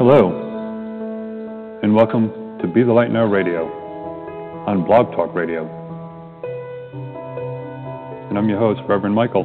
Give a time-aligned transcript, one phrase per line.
[0.00, 0.32] Hello,
[1.82, 2.30] and welcome
[2.62, 3.66] to Be the Light Now Radio
[4.66, 5.68] on Blog Talk Radio.
[8.30, 9.42] And I'm your host, Reverend Michael.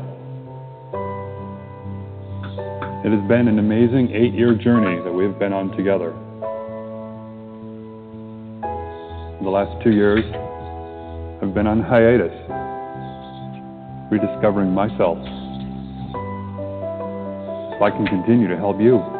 [3.03, 6.11] It has been an amazing eight year journey that we've been on together.
[9.43, 10.23] The last two years,
[11.43, 12.31] I've been on hiatus,
[14.09, 15.17] rediscovering myself
[17.75, 19.14] so I can continue to help you.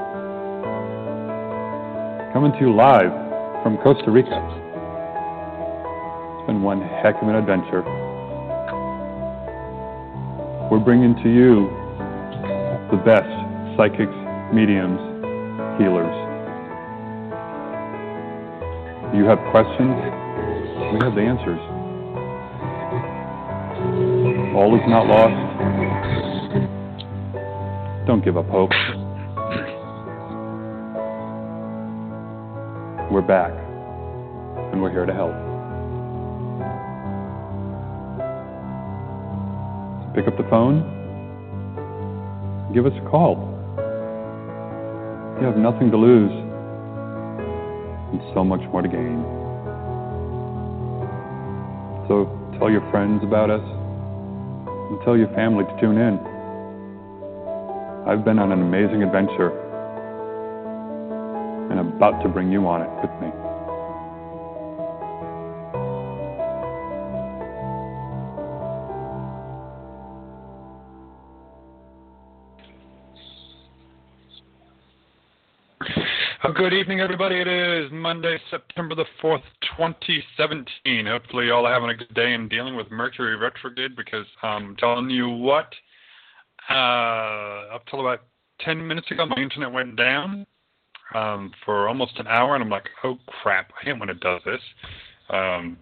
[2.36, 3.14] Coming to you live
[3.64, 4.36] from Costa Rica.
[6.36, 7.82] It's been one heck of an adventure.
[10.70, 11.72] We're bringing to you
[12.92, 13.32] the best
[13.78, 14.12] psychics,
[14.54, 15.00] mediums,
[15.80, 16.12] healers.
[19.16, 19.96] You have questions?
[20.92, 21.64] We have the answers.
[24.54, 25.40] All is not lost.
[28.06, 28.72] Don't give up hope.
[33.16, 33.54] We're back,
[34.74, 35.32] and we're here to help.
[40.14, 40.84] Pick up the phone,
[42.74, 43.38] give us a call.
[45.40, 46.30] You have nothing to lose
[48.12, 49.24] and so much more to gain.
[52.10, 52.28] So
[52.60, 56.20] tell your friends about us and tell your family to tune in.
[58.06, 59.65] I've been on an amazing adventure
[61.96, 63.32] about to bring you on it with me.
[76.54, 77.36] Good evening, everybody.
[77.36, 79.44] It is Monday, September the 4th,
[79.78, 81.06] 2017.
[81.06, 84.76] Hopefully, you all are having a good day in dealing with Mercury retrograde because I'm
[84.78, 85.74] telling you what,
[86.70, 88.24] uh, up till about
[88.62, 90.46] 10 minutes ago, my internet went down
[91.16, 94.42] um, for almost an hour, and I'm like, oh crap, I hate when it does
[94.46, 94.62] this.
[95.30, 95.78] Um,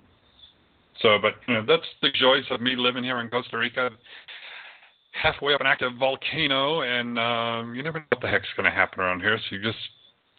[1.02, 3.90] so, but you know, that's the joys of me living here in Costa Rica,
[5.12, 8.76] halfway up an active volcano, and um, you never know what the heck's going to
[8.76, 9.38] happen around here.
[9.38, 9.78] So you just,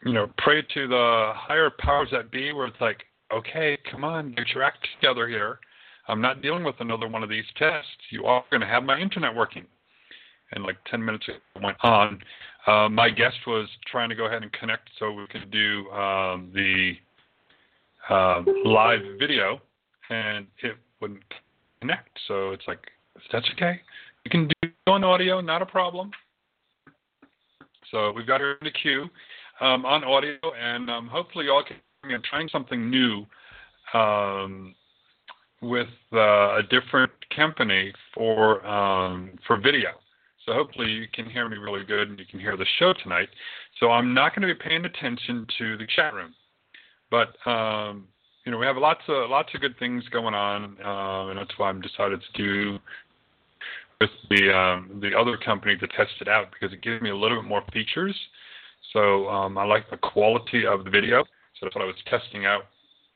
[0.04, 4.32] you know, pray to the higher powers that be, where it's like, okay, come on,
[4.32, 5.58] get your act together here.
[6.06, 7.88] I'm not dealing with another one of these tests.
[8.10, 9.64] You are going to have my internet working.
[10.52, 11.26] And like 10 minutes
[11.60, 12.20] went on.
[12.66, 16.50] Uh, my guest was trying to go ahead and connect so we could do um,
[16.54, 16.92] the
[18.08, 19.60] uh, live video,
[20.10, 21.22] and it wouldn't
[21.80, 22.08] connect.
[22.26, 22.80] So it's like,
[23.30, 23.80] that's okay.
[24.24, 26.10] You can do on audio, not a problem.
[27.90, 29.08] So we've got her in the queue
[29.60, 31.76] um, on audio, and um, hopefully y'all can
[32.28, 33.24] trying something new
[33.94, 34.74] um,
[35.62, 39.90] with uh, a different company for um, for video.
[40.46, 43.28] So hopefully you can hear me really good and you can hear the show tonight.
[43.80, 46.34] So I'm not going to be paying attention to the chat room,
[47.10, 48.06] but um,
[48.44, 51.56] you know we have lots of lots of good things going on, uh, and that's
[51.56, 52.78] why I'm decided to do
[54.00, 57.16] with the um, the other company to test it out because it gives me a
[57.16, 58.14] little bit more features.
[58.92, 61.24] So um, I like the quality of the video.
[61.24, 62.62] So that's what I was testing out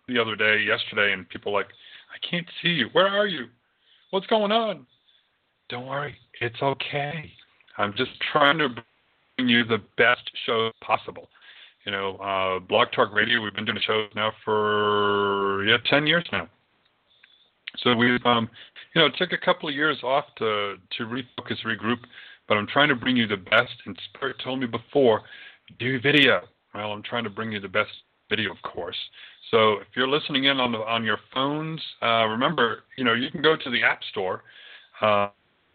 [0.06, 2.88] the other day, yesterday, and people like, I can't see you.
[2.92, 3.46] Where are you?
[4.10, 4.86] What's going on?
[5.68, 7.30] Don't worry, it's okay.
[7.76, 8.68] I'm just trying to
[9.36, 11.28] bring you the best show possible.
[11.84, 16.24] You know, uh, Blog Talk Radio, we've been doing shows now for yeah, 10 years
[16.32, 16.48] now.
[17.78, 18.48] So we've, um,
[18.94, 21.98] you know, it took a couple of years off to to refocus, regroup,
[22.48, 23.72] but I'm trying to bring you the best.
[23.86, 25.22] And Spirit told me before,
[25.78, 26.40] do video.
[26.74, 27.90] Well, I'm trying to bring you the best
[28.30, 28.96] video, of course.
[29.50, 33.30] So if you're listening in on the, on your phones, uh, remember, you know, you
[33.30, 34.42] can go to the App Store.
[35.00, 35.28] Uh,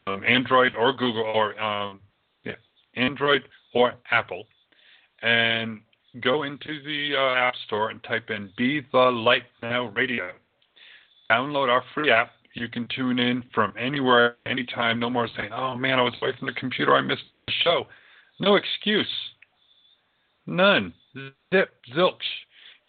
[0.08, 2.00] um, Android or Google or um,
[2.44, 2.53] yeah,
[2.96, 3.44] Android
[3.74, 4.46] or Apple,
[5.22, 5.81] and
[6.22, 10.31] go into the uh, App Store and type in "Be the Light Now Radio."
[11.31, 12.31] Download our free app.
[12.53, 15.00] You can tune in from anywhere, anytime.
[15.00, 16.95] No more saying, "Oh man, I was away from the computer.
[16.95, 17.88] I missed the show."
[18.39, 19.07] No excuse.
[20.45, 20.94] None.
[21.54, 22.16] Zip zilch.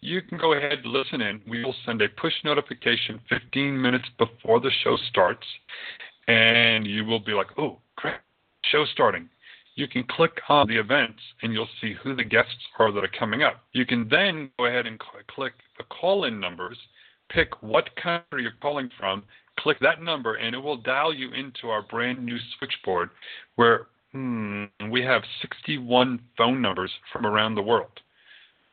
[0.01, 1.41] You can go ahead and listen in.
[1.47, 5.45] We will send a push notification 15 minutes before the show starts,
[6.27, 8.21] and you will be like, oh, crap,
[8.65, 9.29] show starting.
[9.75, 13.19] You can click on the events and you'll see who the guests are that are
[13.19, 13.63] coming up.
[13.73, 16.77] You can then go ahead and cl- click the call in numbers,
[17.29, 19.23] pick what country you're calling from,
[19.59, 23.09] click that number, and it will dial you into our brand new switchboard
[23.55, 27.99] where hmm, we have 61 phone numbers from around the world.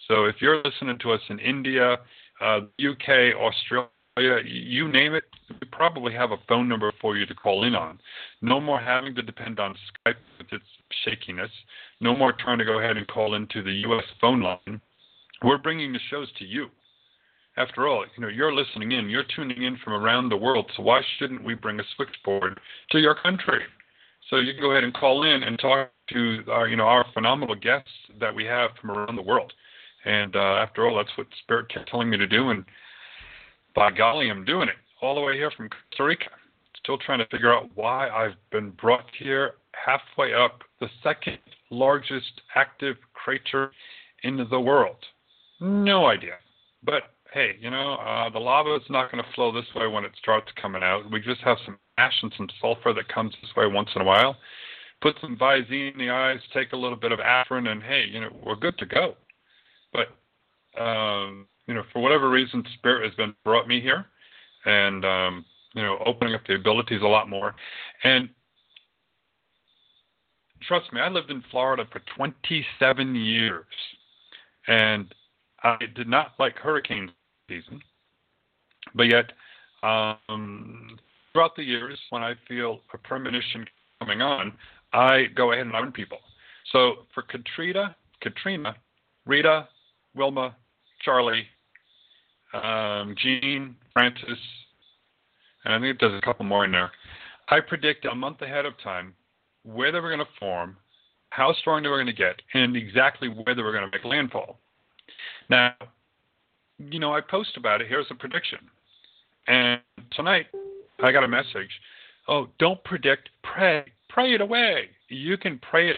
[0.08, 1.98] So if you're listening to us in India,
[2.40, 3.88] uh, UK, Australia,
[4.18, 7.98] you name it, we probably have a phone number for you to call in on.
[8.42, 10.64] No more having to depend on Skype with its
[11.04, 11.50] shakiness.
[12.00, 14.04] No more trying to go ahead and call into the U.S.
[14.20, 14.80] phone line.
[15.42, 16.68] We're bringing the shows to you.
[17.56, 20.82] After all, you know, you're listening in, you're tuning in from around the world, so
[20.82, 22.58] why shouldn't we bring a switchboard
[22.90, 23.60] to your country?
[24.30, 27.04] So you can go ahead and call in and talk to our, you know, our
[27.12, 29.52] phenomenal guests that we have from around the world.
[30.04, 32.64] And uh, after all, that's what Spirit kept telling me to do, and
[33.74, 36.30] by golly, I'm doing it all the way here from Costa Rica.
[36.78, 41.38] Still trying to figure out why I've been brought here halfway up the second
[41.70, 43.72] largest active crater
[44.22, 44.96] in the world.
[45.60, 46.34] No idea.
[46.84, 47.02] But
[47.32, 50.12] hey, you know, uh, the lava is not going to flow this way when it
[50.20, 51.10] starts coming out.
[51.10, 54.04] We just have some ash and some sulfur that comes this way once in a
[54.04, 54.36] while.
[55.00, 58.20] Put some Visine in the eyes, take a little bit of Afrin, and hey, you
[58.20, 59.14] know, we're good to go.
[59.92, 64.06] But um, you know, for whatever reason, Spirit has been brought me here,
[64.64, 65.44] and um,
[65.74, 67.54] you know, opening up the abilities a lot more.
[68.04, 68.28] And
[70.66, 73.64] trust me, I lived in Florida for 27 years,
[74.66, 75.12] and
[75.62, 77.10] I did not like hurricane
[77.48, 77.80] season,
[78.94, 79.32] but yet
[79.82, 80.98] um,
[81.32, 83.66] throughout the years, when I feel a premonition
[84.00, 84.52] coming on,
[84.92, 86.18] I go ahead and warn people.
[86.72, 88.76] So for Katrina, Katrina,
[89.26, 89.68] Rita,
[90.14, 90.54] Wilma,
[91.04, 91.46] Charley,
[92.54, 94.38] um, Jeanne, Frances,
[95.64, 96.90] and I think there's a couple more in there.
[97.48, 99.14] I predict a month ahead of time
[99.64, 100.76] where they were going to form,
[101.30, 104.04] how strong they were going to get, and exactly where they were going to make
[104.04, 104.58] landfall.
[105.48, 105.74] Now,
[106.78, 107.88] you know, I post about it.
[107.88, 108.58] Here's a prediction.
[109.46, 109.80] And
[110.12, 110.46] tonight,
[111.02, 111.70] I got a message.
[112.28, 113.84] Oh, don't predict, pray.
[114.08, 114.90] Pray it away.
[115.08, 115.96] You can pray it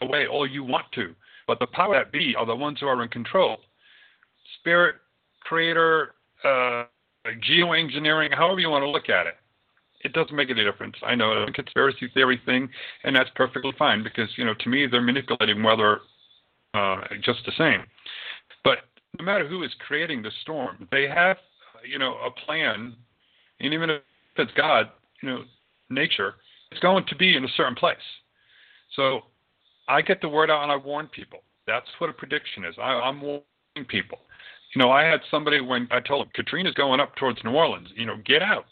[0.00, 1.14] away all you want to,
[1.46, 3.58] but the power that be are the ones who are in control.
[4.58, 4.96] Spirit,
[5.40, 6.14] creator,
[6.44, 6.84] uh,
[7.48, 9.34] geoengineering, however you want to look at it.
[10.04, 10.96] It doesn't make any difference.
[11.06, 12.68] I know it's a conspiracy theory thing,
[13.04, 16.00] and that's perfectly fine because, you know, to me, they're manipulating weather
[16.74, 17.84] uh, just the same.
[18.64, 18.78] But
[19.18, 21.36] no matter who is creating the storm, they have,
[21.88, 22.96] you know, a plan,
[23.60, 24.02] and even if
[24.36, 24.90] it's God,
[25.22, 25.44] you know,
[25.88, 26.34] nature,
[26.72, 27.96] it's going to be in a certain place.
[28.96, 29.20] So
[29.88, 31.40] I get the word out and I warn people.
[31.66, 32.74] That's what a prediction is.
[32.78, 33.44] I, I'm warning
[33.88, 34.18] people.
[34.74, 37.88] You know, I had somebody when I told them Katrina's going up towards New Orleans.
[37.94, 38.64] You know, get out.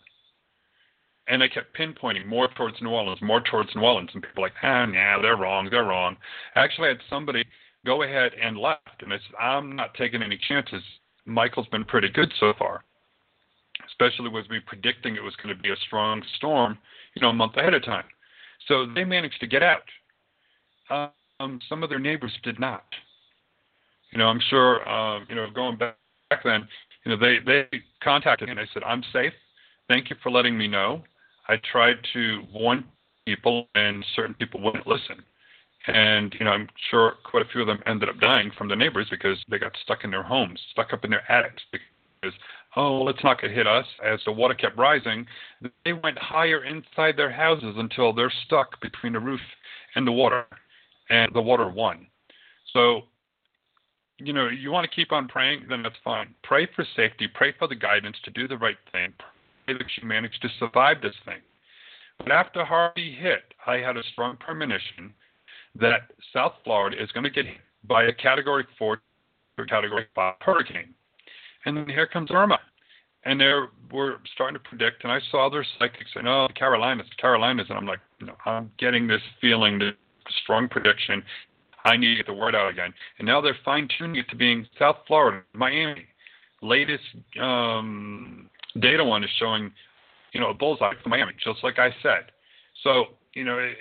[1.29, 4.49] And they kept pinpointing more towards New Orleans, more towards New Orleans, and people were
[4.49, 6.17] like, ah, nah, they're wrong, they're wrong.
[6.57, 7.45] Actually, I had somebody
[7.87, 10.83] go ahead and left, and I said, I'm not taking any chances.
[11.27, 12.83] Michael's been pretty good so far,
[13.87, 16.77] especially with me predicting it was going to be a strong storm,
[17.15, 18.05] you know, a month ahead of time.
[18.67, 21.13] So they managed to get out.
[21.39, 22.85] Um, some of their neighbors did not.
[24.13, 25.97] You know, I'm sure, um, you know, going back,
[26.31, 26.67] back then,
[27.05, 29.33] you know, they, they contacted me and they said, I'm safe.
[29.89, 31.03] Thank you for letting me know.
[31.49, 32.85] I tried to warn
[33.25, 35.23] people and certain people wouldn't listen.
[35.87, 38.77] And, you know, I'm sure quite a few of them ended up dying from the
[38.77, 42.37] neighbors because they got stuck in their homes, stuck up in their attics because,
[42.77, 43.87] oh, it's not to hit us.
[44.05, 45.27] As the water kept rising,
[45.85, 49.41] they went higher inside their houses until they're stuck between the roof
[49.95, 50.45] and the water,
[51.09, 52.07] and the water won.
[52.73, 53.03] So
[54.23, 56.35] you know, you want to keep on praying, then that's fine.
[56.43, 57.27] Pray for safety.
[57.27, 59.13] Pray for the guidance to do the right thing.
[59.65, 61.41] Pray that you manage to survive this thing.
[62.19, 65.15] But after Harvey hit, I had a strong premonition
[65.75, 69.01] that South Florida is going to get hit by a Category 4
[69.59, 70.95] or Category 5 hurricane.
[71.65, 72.59] And then here comes Irma.
[73.25, 73.53] And they
[73.93, 77.67] were starting to predict, and I saw other psychics saying, oh, the Carolinas, the Carolinas.
[77.69, 79.93] And I'm like, know, I'm getting this feeling, this
[80.43, 81.23] strong prediction.
[81.85, 82.93] I need to get the word out again.
[83.19, 86.07] And now they're fine tuning it to being South Florida, Miami.
[86.63, 87.05] Latest
[87.41, 89.73] um, data one is showing,
[90.33, 92.33] you know, a bullseye for Miami, just like I said.
[92.83, 93.75] So, you know, it,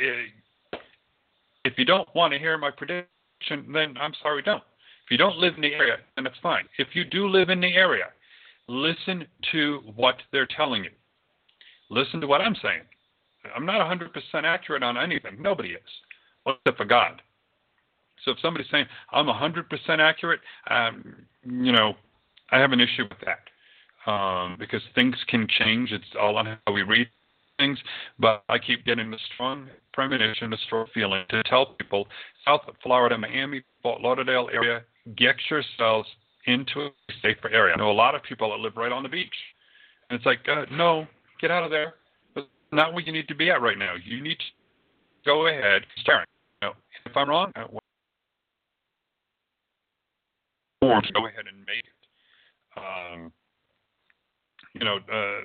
[1.66, 3.08] if you don't want to hear my prediction,
[3.72, 4.64] then I'm sorry, don't.
[5.06, 6.66] If you don't live in the area, then that's fine.
[6.78, 8.06] If you do live in the area,
[8.68, 10.92] listen to what they're telling you.
[11.90, 12.82] Listen to what I'm saying.
[13.56, 14.10] I'm not 100%
[14.44, 15.42] accurate on anything.
[15.42, 15.82] Nobody is,
[16.46, 17.22] except for God.
[18.26, 19.64] So if somebody's saying I'm 100%
[20.00, 21.94] accurate, um, you know,
[22.52, 25.92] I have an issue with that um, because things can change.
[25.92, 27.08] It's all on how we read
[27.58, 27.78] things.
[28.18, 32.08] But I keep getting the strong premonition, the strong feeling to tell people
[32.46, 34.82] South Florida, Miami, Fort Lauderdale area,
[35.16, 36.08] get yourselves
[36.46, 37.76] into a safer area.
[37.76, 39.36] I know a lot of people that live right on the beach.
[40.10, 41.06] And it's like, uh, no,
[41.40, 41.96] get out of there.
[42.36, 43.94] That's not where you need to be at right now.
[44.04, 44.46] You need to
[45.26, 46.28] go ahead, start.
[46.62, 46.74] You know,
[47.06, 47.66] if I'm wrong, uh,
[50.82, 52.78] go ahead and make it.
[52.78, 53.32] Um,
[54.74, 55.42] you know, uh,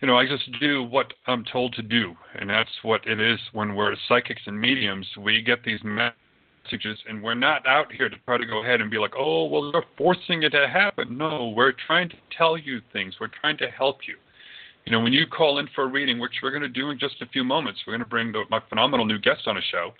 [0.00, 3.38] you know, I just do what I'm told to do, and that's what it is
[3.52, 5.06] when we're psychics and mediums.
[5.18, 8.90] We get these messages, and we're not out here to try to go ahead and
[8.90, 11.16] be like, oh, well, they're forcing it to happen.
[11.16, 13.14] No, we're trying to tell you things.
[13.20, 14.16] We're trying to help you.
[14.86, 16.98] You know, when you call in for a reading, which we're going to do in
[16.98, 19.62] just a few moments, we're going to bring the, my phenomenal new guest on a
[19.70, 19.92] show.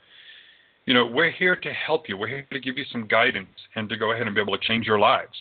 [0.91, 2.17] You know, we're here to help you.
[2.17, 4.67] We're here to give you some guidance and to go ahead and be able to
[4.67, 5.37] change your lives.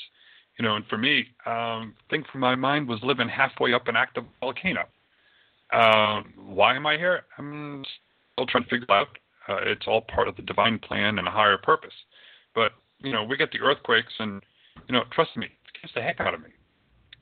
[0.60, 3.96] You know, and for me, um, thing for my mind was living halfway up an
[3.96, 4.82] active volcano.
[5.74, 7.24] Um, why am I here?
[7.40, 7.84] I'm
[8.36, 9.08] still trying to figure out.
[9.48, 11.96] Uh, it's all part of the divine plan and a higher purpose.
[12.54, 14.44] But you know, we get the earthquakes, and
[14.88, 16.50] you know, trust me, it scares the heck out of me.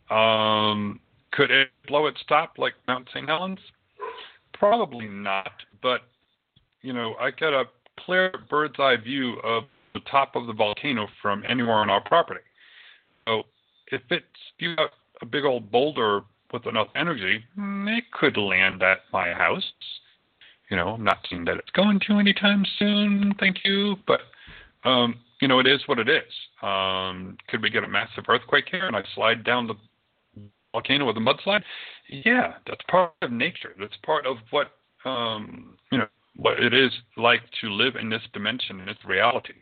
[0.10, 1.00] Um,
[1.32, 3.26] could it blow its top like Mount St.
[3.26, 3.60] Helens?
[4.54, 5.54] Probably not.
[5.82, 6.02] But
[6.82, 7.66] you know, I get a
[8.06, 9.64] clear bird's eye view of
[9.94, 12.42] the top of the volcano from anywhere on our property.
[13.28, 13.44] So
[13.92, 16.22] if it spews out a big old boulder
[16.54, 19.64] with enough energy, it could land at my house.
[20.70, 24.22] You know, I'm not saying that it's going to anytime soon, thank you, but
[24.84, 26.24] um, you know, it is what it is.
[26.62, 29.76] Um, could we get a massive earthquake here and I slide down the
[30.72, 31.64] volcano with a mudslide?
[32.10, 33.74] Yeah, that's part of nature.
[33.80, 34.72] That's part of what
[35.06, 39.54] um, you know what it is like to live in this dimension in this reality.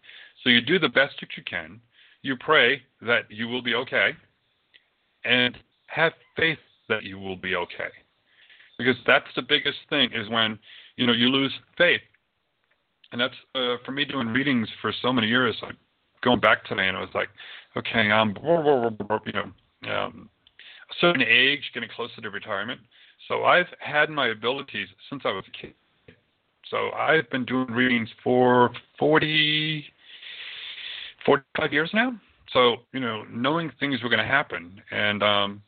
[0.44, 1.82] So you do the best that you can
[2.26, 4.10] you pray that you will be okay
[5.24, 5.56] and
[5.86, 6.58] have faith
[6.90, 7.92] that you will be okay.
[8.80, 10.58] Because that's the biggest thing is when,
[10.98, 12.02] you know, you lose faith.
[13.12, 15.76] And that's uh, for me doing readings for so many years, like
[16.24, 17.30] going back today and I was like,
[17.78, 20.30] okay, I'm, you know, um,
[20.90, 22.82] a certain age, getting closer to retirement.
[23.28, 25.76] So I've had my abilities since I was a kid.
[26.72, 29.86] So I've been doing readings for 40,
[31.26, 32.14] 45 years now.
[32.54, 35.62] So, you know, knowing things were going to happen, and um,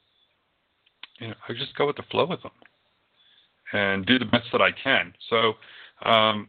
[1.20, 2.52] you know, I just go with the flow with them
[3.74, 5.14] and do the best that I can.
[5.30, 5.54] So,
[6.08, 6.48] um,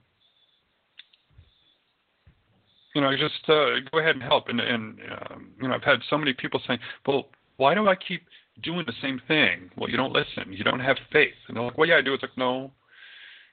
[2.94, 4.48] you know, just uh, go ahead and help.
[4.48, 4.98] And, and
[5.30, 8.22] um, you know, I've had so many people saying, "Well, why do I keep
[8.62, 10.52] doing the same thing?" Well, you don't listen.
[10.52, 11.34] You don't have faith.
[11.48, 12.70] And they're like, "Well, yeah, I do." It's like, no.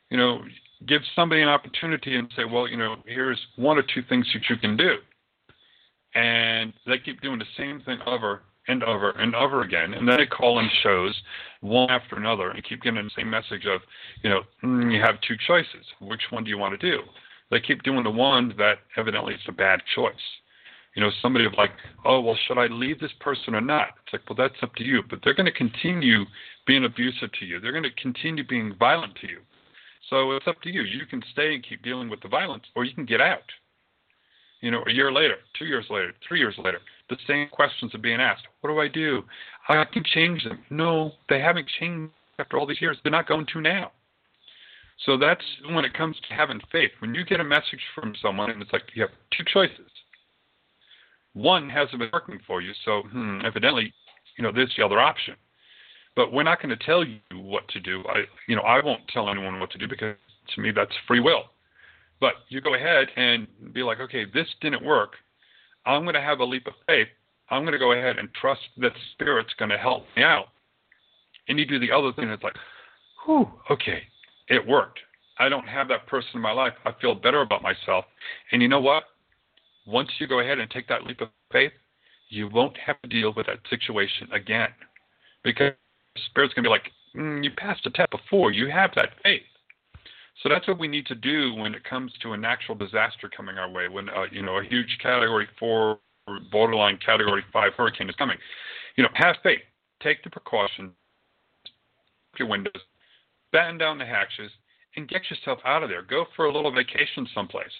[0.10, 0.42] You know,
[0.88, 4.50] give somebody an opportunity and say, "Well, you know, here's one or two things that
[4.50, 4.98] you can do."
[6.16, 9.94] and they keep doing the same thing over and over and over again.
[9.94, 11.14] And then they call in shows
[11.62, 13.82] one after another and keep getting the same message of,
[14.24, 15.86] you know, mm, you have two choices.
[16.00, 17.04] Which one do you want to do?
[17.52, 20.14] They keep doing the one that evidently is a bad choice.
[20.96, 21.72] You know, somebody like,
[22.06, 23.90] oh, well, should I leave this person or not?
[24.04, 25.04] It's like, well, that's up to you.
[25.08, 26.24] But they're going to continue
[26.66, 27.60] being abusive to you.
[27.60, 29.40] They're going to continue being violent to you.
[30.10, 30.84] So it's up to you.
[30.84, 33.44] You can stay and keep dealing with the violence, or you can get out.
[34.62, 38.00] You know, a year later, two years later, three years later, the same questions are
[38.00, 38.48] being asked.
[38.62, 39.24] What do I do?
[39.70, 40.60] I can change them.
[40.70, 42.98] No, they haven't changed after all these years.
[43.04, 43.92] They're not going to now.
[45.06, 46.92] So that's when it comes to having faith.
[47.00, 49.92] When you get a message from someone and it's like you have two choices.
[51.34, 53.94] One hasn't been working for you, so hmm, evidently,
[54.38, 55.36] you know, there's the other option.
[56.16, 58.04] But we're not going to tell you what to do.
[58.08, 60.16] I, you know, I won't tell anyone what to do because
[60.56, 61.44] to me that's free will.
[62.22, 65.14] But you go ahead and be like, okay, this didn't work.
[65.86, 67.08] I'm going to have a leap of faith.
[67.50, 70.48] I'm going to go ahead and trust that Spirit's going to help me out.
[71.48, 72.30] And you do the other thing.
[72.30, 72.56] It's like,
[73.26, 74.04] whew, okay,
[74.48, 75.00] it worked.
[75.38, 76.74] I don't have that person in my life.
[76.86, 78.06] I feel better about myself.
[78.52, 79.04] And you know what?
[79.86, 81.74] Once you go ahead and take that leap of faith,
[82.30, 84.70] you won't have to deal with that situation again.
[85.44, 85.74] Because
[86.18, 88.52] Spirit's going to be like, mm, you passed a test before.
[88.52, 89.42] You have that faith.
[90.44, 93.58] So that's what we need to do when it comes to a natural disaster coming
[93.58, 93.88] our way.
[93.88, 96.00] When uh, you know a huge Category Four,
[96.52, 98.38] borderline Category Five hurricane is coming,
[98.96, 99.62] you know, have faith.
[100.02, 100.92] Take the precautions.
[102.38, 102.74] Your windows,
[103.54, 104.52] batten down the hatches,
[104.98, 106.02] and get yourself out of there.
[106.02, 107.72] Go for a little vacation someplace.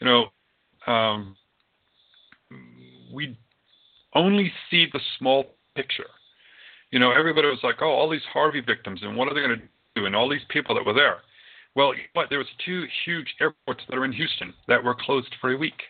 [0.00, 1.34] You know, um,
[3.12, 3.38] we
[4.14, 6.04] only see the small picture.
[6.92, 9.58] You know, everybody was like, "Oh, all these Harvey victims, and what are they going
[9.58, 11.22] to do?" And all these people that were there.
[11.74, 15.52] Well, but there was two huge airports that are in Houston that were closed for
[15.52, 15.82] a week.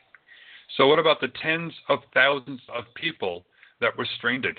[0.76, 3.44] So what about the tens of thousands of people
[3.80, 4.58] that were stranded?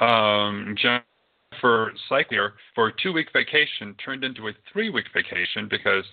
[0.00, 6.04] Um, Jennifer Cyclier, for a two-week vacation, turned into a three-week vacation because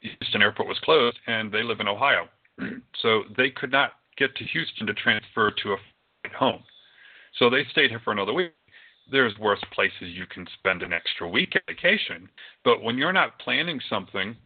[0.00, 2.28] Houston Airport was closed, and they live in Ohio,
[3.00, 5.76] so they could not get to Houston to transfer to a
[6.36, 6.62] home.
[7.38, 8.52] So they stayed here for another week
[9.10, 12.28] there's worse places you can spend an extra week at vacation.
[12.64, 14.36] But when you're not planning something,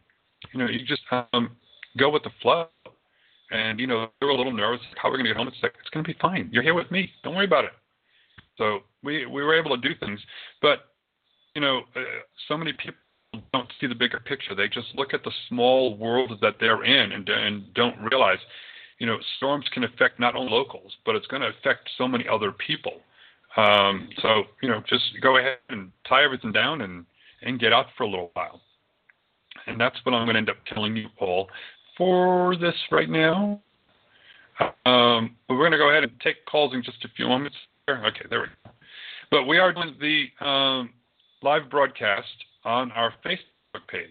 [0.53, 1.01] you know, you just
[1.33, 1.51] um,
[1.97, 2.67] go with the flow.
[3.51, 4.79] And you know, they're a little nervous.
[4.95, 5.47] How are we going to get home?
[5.47, 6.49] It's like it's going to be fine.
[6.53, 7.11] You're here with me.
[7.23, 7.71] Don't worry about it.
[8.57, 10.19] So we we were able to do things,
[10.61, 10.91] but
[11.53, 11.99] you know, uh,
[12.47, 12.95] so many people
[13.51, 14.55] don't see the bigger picture.
[14.55, 18.39] They just look at the small world that they're in and, and don't realize,
[19.01, 22.23] you know, storms can affect not only locals, but it's going to affect so many
[22.31, 23.01] other people.
[23.57, 27.03] Um, so, you know, just go ahead and tie everything down and,
[27.41, 28.61] and get out for a little while.
[29.65, 31.49] And that's what I'm going to end up telling you all
[31.97, 33.59] for this right now.
[34.85, 37.57] Um, we're going to go ahead and take calls in just a few moments.
[37.89, 38.71] Okay, there we go.
[39.31, 40.91] But we are doing the um,
[41.41, 42.27] live broadcast
[42.65, 44.09] on our Facebook page.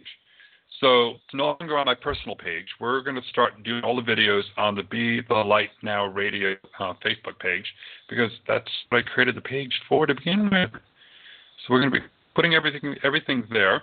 [0.80, 2.64] So it's no longer on my personal page.
[2.80, 6.56] We're going to start doing all the videos on the Be the Light Now Radio
[6.78, 7.66] uh, Facebook page
[8.08, 10.70] because that's what I created the page for to begin with.
[10.72, 13.82] So we're going to be putting everything everything there.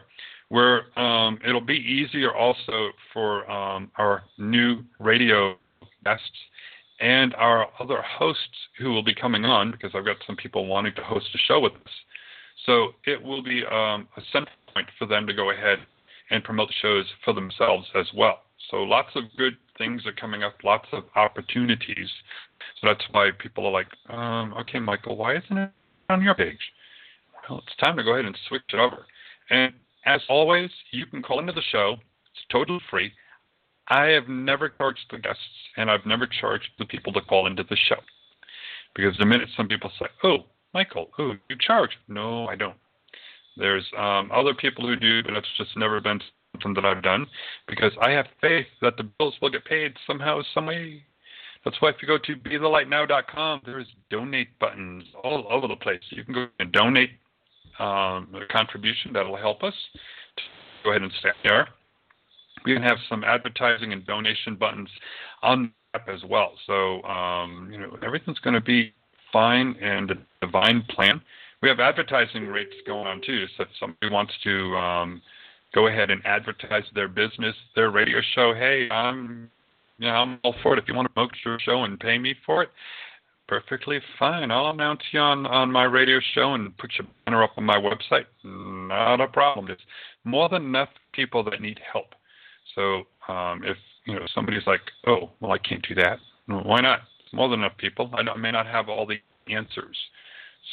[0.49, 5.55] Where um, it'll be easier also for um, our new radio
[6.05, 6.23] guests
[7.01, 8.41] and our other hosts
[8.79, 11.59] who will be coming on because I've got some people wanting to host a show
[11.59, 11.91] with us.
[12.65, 15.79] So it will be um, a center point for them to go ahead
[16.29, 18.41] and promote shows for themselves as well.
[18.69, 22.09] So lots of good things are coming up, lots of opportunities.
[22.81, 25.71] So that's why people are like, um, okay, Michael, why isn't it
[26.09, 26.59] on your page?
[27.49, 29.05] Well, it's time to go ahead and switch it over.
[29.49, 29.73] And
[30.05, 31.93] as always, you can call into the show.
[32.31, 33.11] It's totally free.
[33.89, 35.41] I have never charged the guests,
[35.77, 37.95] and I've never charged the people to call into the show.
[38.95, 40.39] Because the minute some people say, oh,
[40.73, 41.91] Michael, oh, you charge.
[42.07, 42.75] No, I don't.
[43.57, 46.21] There's um, other people who do, but it's just never been
[46.53, 47.25] something that I've done
[47.67, 51.03] because I have faith that the bills will get paid somehow, some way.
[51.65, 55.99] That's why if you go to BeTheLightNow.com, there's donate buttons all over the place.
[56.09, 57.11] You can go and donate
[57.79, 59.73] um, a contribution that'll help us.
[60.83, 61.67] Go ahead and stay there.
[62.65, 64.89] We can have some advertising and donation buttons
[65.41, 66.53] on the app as well.
[66.65, 68.93] So um, you know everything's going to be
[69.31, 71.21] fine and a divine plan.
[71.61, 73.45] We have advertising rates going on too.
[73.57, 75.21] So if somebody wants to um,
[75.73, 79.49] go ahead and advertise their business, their radio show, hey, I'm,
[79.97, 80.79] you know, I'm all for it.
[80.79, 82.69] If you want to promote your show and pay me for it,
[83.47, 84.51] perfectly fine.
[84.51, 87.77] I'll announce you on on my radio show and put your banner up on my
[87.77, 88.25] website.
[88.43, 89.65] Not a problem.
[89.67, 89.79] There's
[90.25, 92.13] more than enough people that need help.
[92.75, 96.19] So um, if you know somebody's like, oh, well, I can't do that.
[96.45, 97.01] Why not?
[97.33, 98.09] more than enough people.
[98.13, 99.17] I, I may not have all the
[99.53, 99.97] answers.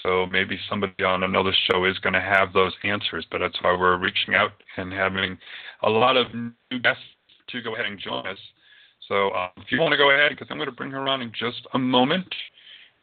[0.03, 3.77] So maybe somebody on another show is going to have those answers, but that's why
[3.79, 5.39] we're reaching out and having
[5.83, 7.03] a lot of new guests
[7.49, 8.39] to go ahead and join us.
[9.09, 11.21] So uh, if you want to go ahead, because I'm going to bring her on
[11.21, 12.33] in just a moment.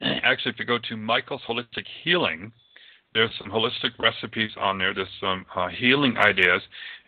[0.02, 2.50] Actually, if you go to Michael's Holistic Healing,
[3.14, 4.92] there's some holistic recipes on there.
[4.92, 6.60] There's some uh, healing ideas.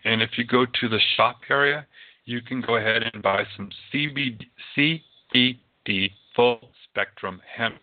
[0.04, 1.86] And if you go to the shop area,
[2.28, 4.44] you can go ahead and buy some CBD,
[4.76, 7.76] CBD full spectrum hemp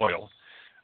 [0.00, 0.30] oil.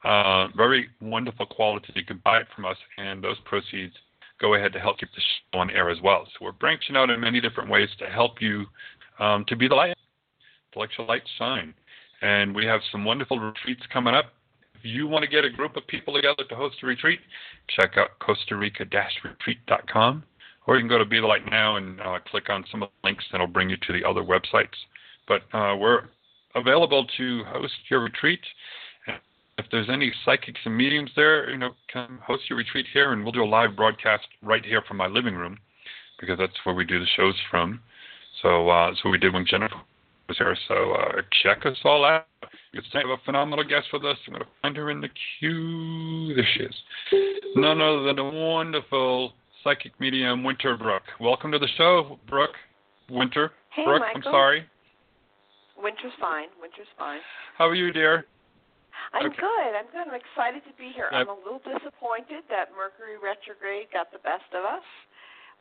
[0.04, 1.92] Uh, very wonderful quality.
[1.94, 3.94] You can buy it from us, and those proceeds
[4.40, 6.26] go ahead to help keep the show on air as well.
[6.26, 8.66] So we're branching out in many different ways to help you
[9.20, 9.96] um, to be the light,
[10.72, 11.74] to let your light shine.
[12.22, 14.32] And we have some wonderful retreats coming up
[14.74, 17.20] If you want to get a group of people together to host a retreat,
[17.68, 20.24] check out Costa Rica-retreat.com,
[20.66, 22.88] or you can go to Be the Light Now and uh, click on some of
[22.88, 24.76] the links, and it'll bring you to the other websites.
[25.28, 26.02] But uh, we're
[26.54, 28.40] available to host your retreat.
[29.58, 33.22] If there's any psychics and mediums there, you know, come host your retreat here, and
[33.22, 35.56] we'll do a live broadcast right here from my living room,
[36.20, 37.80] because that's where we do the shows from.
[38.42, 39.76] So uh, that's what we did when Jennifer
[40.28, 40.56] was here.
[40.68, 42.26] So uh, check us all out.
[42.74, 44.18] We have a phenomenal guest with us.
[44.26, 46.34] I'm going to find her in the queue.
[46.34, 46.74] There she is.
[47.56, 49.32] None other than the wonderful
[49.66, 51.02] psychic medium Winter Brook.
[51.18, 52.54] Welcome to the show, Brook.
[53.10, 53.50] Winter.
[53.74, 54.22] Hey, Brook, Michael.
[54.22, 54.62] I'm sorry.
[55.76, 56.46] Winter's fine.
[56.62, 57.18] Winter's fine.
[57.58, 58.26] How are you, dear?
[59.12, 59.42] I'm Okay.
[59.42, 59.70] good.
[59.74, 60.06] I'm good.
[60.06, 61.10] I'm excited to be here.
[61.10, 64.86] Uh, I'm a little disappointed that Mercury retrograde got the best of us.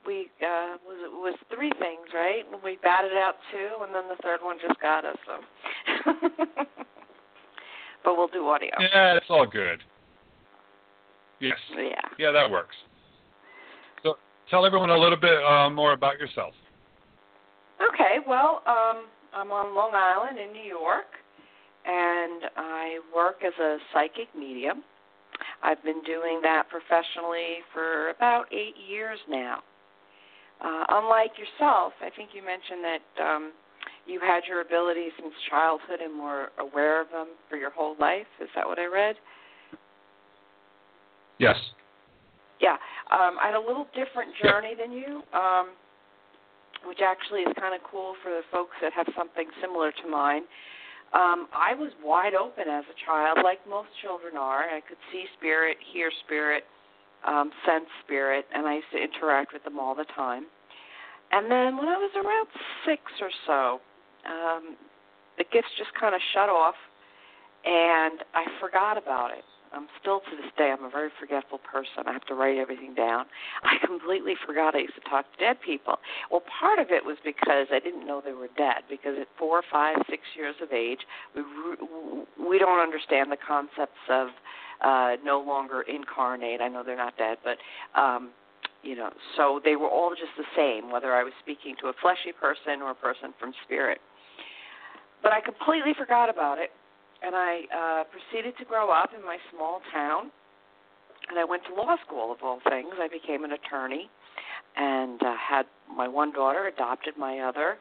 [0.06, 2.46] We uh was it was three things, right?
[2.63, 5.18] We batted out two, and then the third one just got us.
[5.26, 6.13] So,
[8.06, 8.70] but we'll do audio.
[8.80, 9.82] Yeah, it's all good.
[11.39, 11.58] Yes.
[11.74, 12.06] Yeah.
[12.20, 12.76] Yeah, that works.
[14.49, 16.53] Tell everyone a little bit uh, more about yourself.
[17.81, 18.17] Okay.
[18.27, 21.12] Well, um, I'm on Long Island in New York,
[21.86, 24.84] and I work as a psychic medium.
[25.63, 29.60] I've been doing that professionally for about eight years now.
[30.63, 33.51] Uh, unlike yourself, I think you mentioned that um,
[34.05, 38.27] you had your abilities since childhood and were aware of them for your whole life.
[38.39, 39.15] Is that what I read?
[41.39, 41.58] Yes.
[42.62, 42.78] Yeah,
[43.12, 45.76] um, I had a little different journey than you, um,
[46.88, 50.44] which actually is kind of cool for the folks that have something similar to mine.
[51.13, 54.63] Um, I was wide open as a child, like most children are.
[54.70, 56.63] I could see spirit, hear spirit,
[57.28, 60.46] um, sense spirit, and I used to interact with them all the time.
[61.32, 62.48] And then when I was around
[62.86, 63.82] six or so,
[64.30, 64.76] um,
[65.38, 66.76] the gifts just kind of shut off,
[67.65, 69.44] and I forgot about it.
[69.73, 72.08] I'm still to this day, I'm a very forgetful person.
[72.08, 73.25] I have to write everything down.
[73.63, 75.97] I completely forgot I used to talk to dead people.
[76.32, 78.84] Well, part of it was because I didn't know they were dead.
[78.89, 80.99] Because at four, five, six years of age,
[81.36, 81.43] we
[82.38, 84.28] we don't understand the concepts of
[84.82, 86.62] uh, no longer incarnate.
[86.62, 87.58] I know they're not dead, but
[87.99, 88.32] um,
[88.84, 91.93] you know, so they were all just the same, whether I was speaking to a
[92.01, 93.99] fleshy person or a person from spirit.
[95.23, 96.69] But I completely forgot about it
[97.26, 100.32] and I uh, proceeded to grow up in my small town.
[101.30, 102.94] And I went to law school, of all things.
[103.00, 104.10] I became an attorney
[104.78, 107.78] and uh, had my one daughter, adopted my other.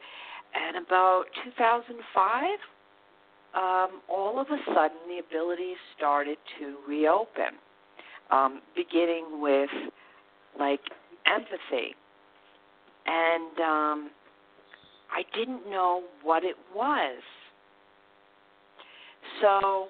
[0.55, 2.43] And about 2005,
[3.53, 7.59] um, all of a sudden the abilities started to reopen,
[8.31, 9.69] um, beginning with
[10.59, 10.81] like
[11.27, 11.93] empathy.
[13.05, 14.09] And um,
[15.11, 17.21] I didn't know what it was.
[19.41, 19.87] So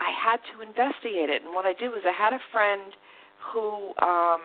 [0.00, 1.42] I had to investigate it.
[1.44, 2.92] And what I did was I had a friend
[3.52, 4.40] who um,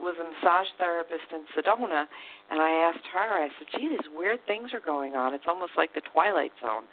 [0.00, 2.06] was a massage therapist in Sedona,
[2.50, 5.34] and I asked her, I said, gee, these weird things are going on.
[5.34, 6.84] It's almost like the Twilight Zone.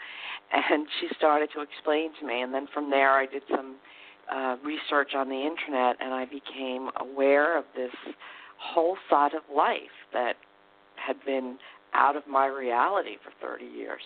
[0.51, 2.41] And she started to explain to me.
[2.41, 3.75] And then from there, I did some
[4.33, 7.91] uh, research on the internet, and I became aware of this
[8.57, 10.35] whole side of life that
[10.95, 11.57] had been
[11.93, 14.01] out of my reality for 30 years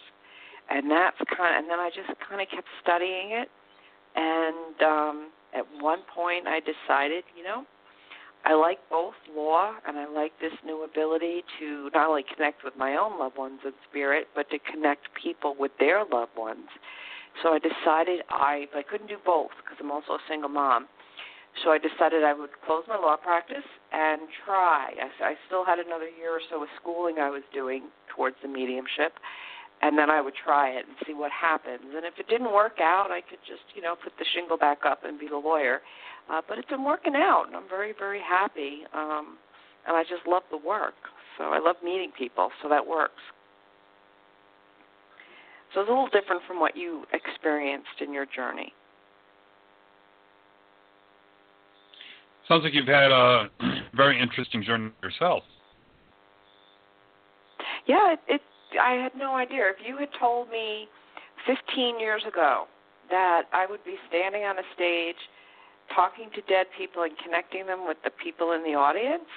[0.71, 3.49] and that's kind of, and then I just kind of kept studying it,
[4.15, 7.65] and um, at one point I decided, you know,
[8.43, 12.73] I like both law and I like this new ability to not only connect with
[12.75, 16.65] my own loved ones in spirit, but to connect people with their loved ones.
[17.43, 20.87] So I decided I I couldn't do both because I'm also a single mom.
[21.63, 24.95] So I decided I would close my law practice and try.
[24.97, 28.47] I, I still had another year or so of schooling I was doing towards the
[28.47, 29.13] mediumship
[29.81, 31.81] and then I would try it and see what happens.
[31.95, 34.79] And if it didn't work out, I could just, you know, put the shingle back
[34.85, 35.81] up and be the lawyer.
[36.29, 38.83] Uh, but it's been working out, and I'm very, very happy.
[38.93, 39.37] Um,
[39.87, 40.93] and I just love the work.
[41.37, 43.21] So I love meeting people, so that works.
[45.73, 48.73] So it's a little different from what you experienced in your journey.
[52.47, 53.49] Sounds like you've had a
[53.95, 55.43] very interesting journey yourself.
[57.87, 58.41] Yeah, it, it
[58.79, 59.69] I had no idea.
[59.69, 60.87] If you had told me
[61.45, 62.65] 15 years ago
[63.09, 65.19] that I would be standing on a stage
[65.93, 69.27] talking to dead people and connecting them with the people in the audience,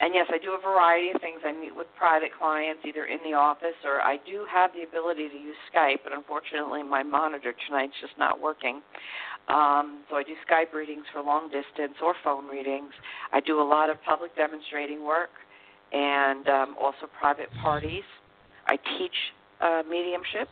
[0.00, 1.40] And yes, I do a variety of things.
[1.46, 5.28] I meet with private clients either in the office or I do have the ability
[5.28, 8.82] to use Skype, but unfortunately my monitor tonight's just not working.
[9.48, 12.90] Um, so I do Skype readings for long distance or phone readings.
[13.32, 15.30] I do a lot of public demonstrating work
[15.92, 18.04] and um, also private parties.
[18.66, 19.14] I teach
[19.60, 20.48] uh, mediumship,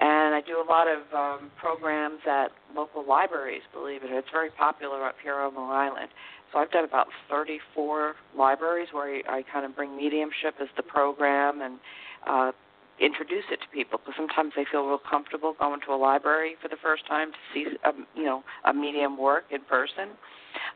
[0.00, 4.10] And I do a lot of um, programs at local libraries, believe it.
[4.10, 6.10] Or it's very popular up here on Long Island.
[6.54, 11.60] So I've done about 34 libraries where I, kind of bring mediumship as the program
[11.60, 11.78] and
[12.26, 12.52] uh,
[13.00, 16.68] introduce it to people because sometimes they feel real comfortable going to a library for
[16.68, 20.14] the first time to see a, um, you know a medium work in person.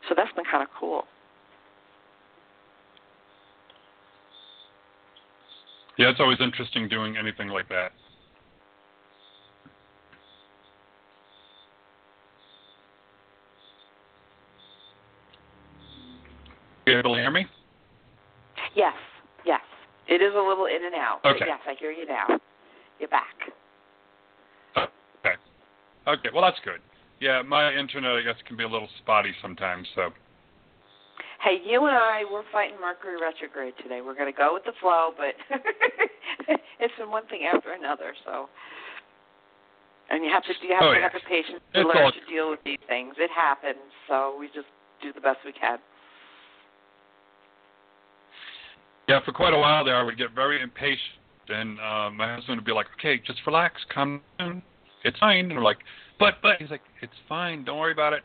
[0.08, 1.04] So that's been kind of cool.
[5.96, 7.92] Yeah, it's always interesting doing anything like that.
[16.88, 17.44] You able to hear me?
[18.74, 18.94] Yes,
[19.44, 19.60] yes.
[20.08, 21.20] It is a little in and out.
[21.24, 21.44] Okay.
[21.46, 22.26] yes, I hear you now.
[22.98, 23.36] You're back.
[24.76, 25.36] Okay.
[26.08, 26.80] Okay, well, that's good.
[27.20, 30.10] Yeah, my internet, I guess, can be a little spotty sometimes, so.
[31.44, 34.00] Hey, you and I, we're fighting Mercury retrograde today.
[34.00, 35.36] We're going to go with the flow, but
[36.80, 38.48] it's been one thing after another, so.
[40.08, 41.02] And you have to you have oh, to yeah.
[41.04, 42.12] have the patience to it's learn all...
[42.12, 43.14] to deal with these things.
[43.18, 44.72] It happens, so we just
[45.02, 45.76] do the best we can.
[49.08, 51.00] Yeah, for quite a while there, I would get very impatient,
[51.48, 54.62] and uh, my husband would be like, "Okay, just relax, calm down,
[55.02, 55.78] it's fine." And I'm like,
[56.20, 58.22] "But, but," he's like, "It's fine, don't worry about it."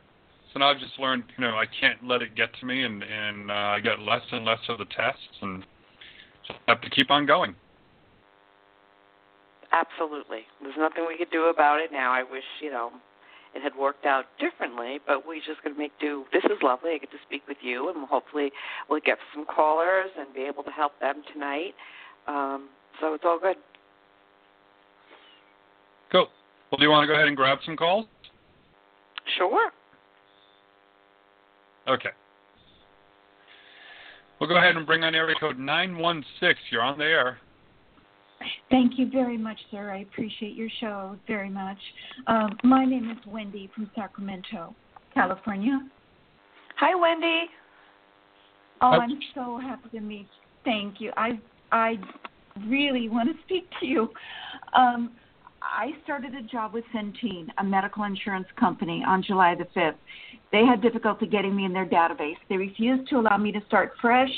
[0.52, 3.02] So now I've just learned, you know, I can't let it get to me, and
[3.02, 5.64] and uh, I get less and less of the tests, and
[6.46, 7.56] just have to keep on going.
[9.72, 12.12] Absolutely, there's nothing we could do about it now.
[12.12, 12.92] I wish, you know,
[13.56, 16.26] it had worked out differently, but we just going to make do.
[16.34, 16.92] This is lovely.
[16.92, 18.52] I get to speak with you, and hopefully
[18.90, 21.74] we'll get some callers and be able to help them tonight.
[22.28, 23.58] Um, so it's all good.
[26.12, 26.28] Cool.
[26.72, 28.06] Well, do you want to go ahead and grab some calls?
[29.38, 29.72] Sure.
[31.88, 32.10] Okay.
[34.40, 36.56] We'll go ahead and bring on area code 916.
[36.72, 37.38] You're on the air.
[38.70, 39.92] Thank you very much, sir.
[39.92, 41.78] I appreciate your show very much.
[42.28, 44.76] Um, my name is Wendy from Sacramento,
[45.14, 45.80] California.
[46.78, 47.46] Hi, Wendy.
[48.82, 50.20] Oh, I'm so happy to meet.
[50.20, 50.26] You.
[50.66, 51.12] Thank you.
[51.16, 51.40] I
[51.72, 51.96] I
[52.68, 54.10] really want to speak to you.
[54.76, 55.12] Um,
[55.62, 59.96] I started a job with Centene, a medical insurance company, on July the 5th.
[60.52, 62.36] They had difficulty getting me in their database.
[62.50, 64.30] They refused to allow me to start fresh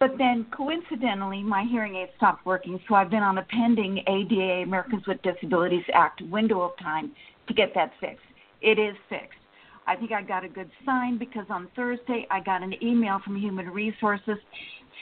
[0.00, 4.62] but then coincidentally, my hearing aid stopped working, so I've been on a pending ADA,
[4.62, 7.12] Americans with Disabilities Act window of time
[7.48, 8.24] to get that fixed.
[8.60, 9.38] It is fixed.
[9.86, 13.36] I think I got a good sign because on Thursday I got an email from
[13.36, 14.36] Human Resources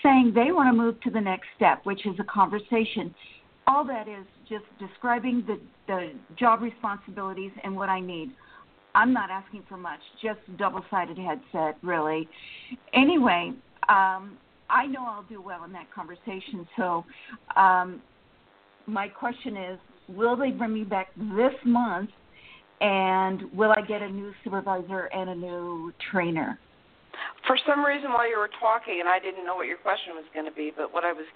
[0.03, 3.15] saying they want to move to the next step, which is a conversation.
[3.67, 8.31] All that is just describing the, the job responsibilities and what I need.
[8.95, 12.29] I'm not asking for much, just a double sided headset, really.
[12.95, 13.53] Anyway,
[13.89, 14.39] um,
[14.71, 16.67] I know I'll do well in that conversation.
[16.77, 17.05] So,
[17.57, 18.03] um,
[18.87, 22.11] my question is, will they bring me back this month,
[22.81, 26.59] and will I get a new supervisor and a new trainer?
[27.47, 30.25] For some reason, while you were talking, and I didn't know what your question was
[30.35, 31.27] going to be, but what I was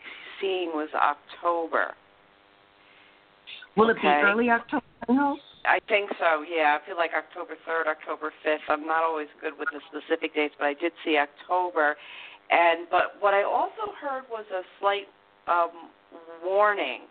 [0.41, 1.95] seeing was October.
[3.77, 3.99] Will okay.
[3.99, 4.85] it be early October?
[5.65, 6.43] I think so.
[6.43, 8.65] Yeah, I feel like October third, October fifth.
[8.69, 11.97] I'm not always good with the specific dates, but I did see October,
[12.51, 15.07] and but what I also heard was a slight
[15.47, 15.91] um,
[16.45, 17.03] warning.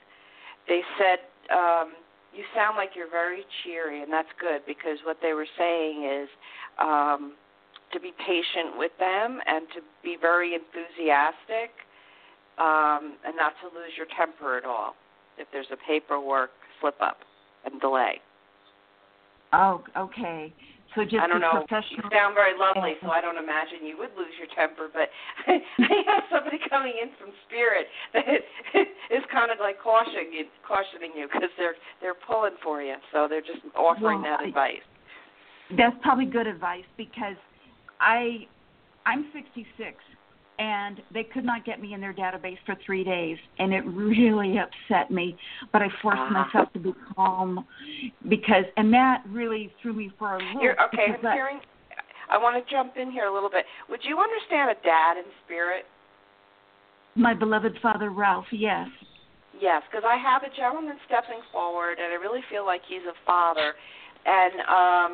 [0.68, 1.20] They said
[1.56, 1.94] um,
[2.34, 6.30] you sound like you're very cheery, and that's good because what they were saying is
[6.80, 7.34] um,
[7.94, 11.72] to be patient with them and to be very enthusiastic,
[12.60, 14.94] um, and not to lose your temper at all
[15.38, 17.18] if there's a paperwork slip up
[17.66, 18.22] and delay.
[19.54, 20.54] Oh, okay.
[20.96, 21.62] So just I don't know.
[21.66, 22.10] professional.
[22.10, 24.90] You sound very lovely, so I don't imagine you would lose your temper.
[24.90, 25.14] But
[25.48, 28.26] I have somebody coming in from spirit that
[29.14, 32.96] is kind of like cautioning you, cautioning you because they're they're pulling for you.
[33.14, 34.86] So they're just offering well, that advice.
[35.78, 37.38] That's probably good advice because
[38.02, 38.50] I
[39.06, 39.94] I'm 66
[40.60, 44.58] and they could not get me in their database for three days, and it really
[44.60, 45.38] upset me.
[45.72, 46.46] But I forced uh-huh.
[46.46, 47.66] myself to be calm
[48.28, 50.62] because, and that really threw me for a loop.
[50.62, 51.60] You're, okay, I'm I, hearing.
[52.30, 53.66] I want to jump in here a little bit.
[53.90, 55.86] Would you understand a dad in spirit?
[57.16, 58.88] My beloved father Ralph, yes.
[59.60, 63.16] Yes, because I have a gentleman stepping forward, and I really feel like he's a
[63.26, 63.74] father,
[64.26, 65.12] and um,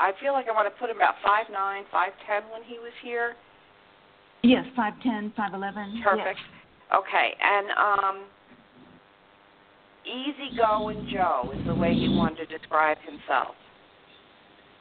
[0.00, 2.78] I feel like I want to put him about five nine, five ten when he
[2.80, 3.36] was here.
[4.46, 6.00] Yes, five ten, five eleven.
[6.04, 6.38] Perfect.
[6.38, 6.96] Yes.
[7.00, 8.16] Okay, and um,
[10.06, 13.56] easygoing Joe is the way he wanted to describe himself.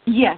[0.05, 0.37] Yes,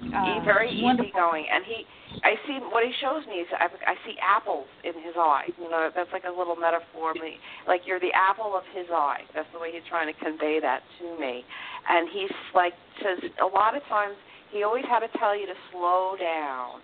[0.00, 1.06] Uh, very wonderful.
[1.06, 1.84] easygoing, and he.
[2.24, 5.48] I see what he shows me is I, I see apples in his eye.
[5.56, 7.14] You know, that's like a little metaphor.
[7.14, 9.20] Me, like you're the apple of his eye.
[9.34, 11.44] That's the way he's trying to convey that to me.
[11.88, 14.14] And he's like says a lot of times
[14.52, 16.80] he always had to tell you to slow down,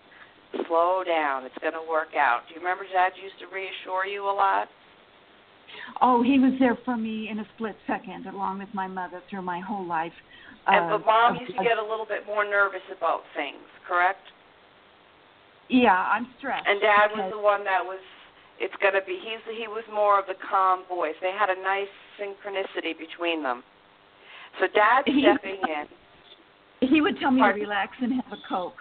[0.66, 1.44] slow down.
[1.44, 2.42] It's going to work out.
[2.48, 4.68] Do you remember Dad used to reassure you a lot?
[6.00, 9.42] Oh, he was there for me in a split second, along with my mother through
[9.42, 10.12] my whole life.
[10.66, 14.24] And Uh, but mom used to get a little bit more nervous about things, correct?
[15.68, 16.66] Yeah, I'm stressed.
[16.66, 18.00] And Dad was the one that was.
[18.58, 19.20] It's gonna be.
[19.20, 21.14] He's he was more of the calm voice.
[21.20, 23.62] They had a nice synchronicity between them.
[24.58, 25.86] So Dad's stepping in.
[26.80, 27.58] He would tell me Pardon?
[27.60, 28.78] to relax and have a coke.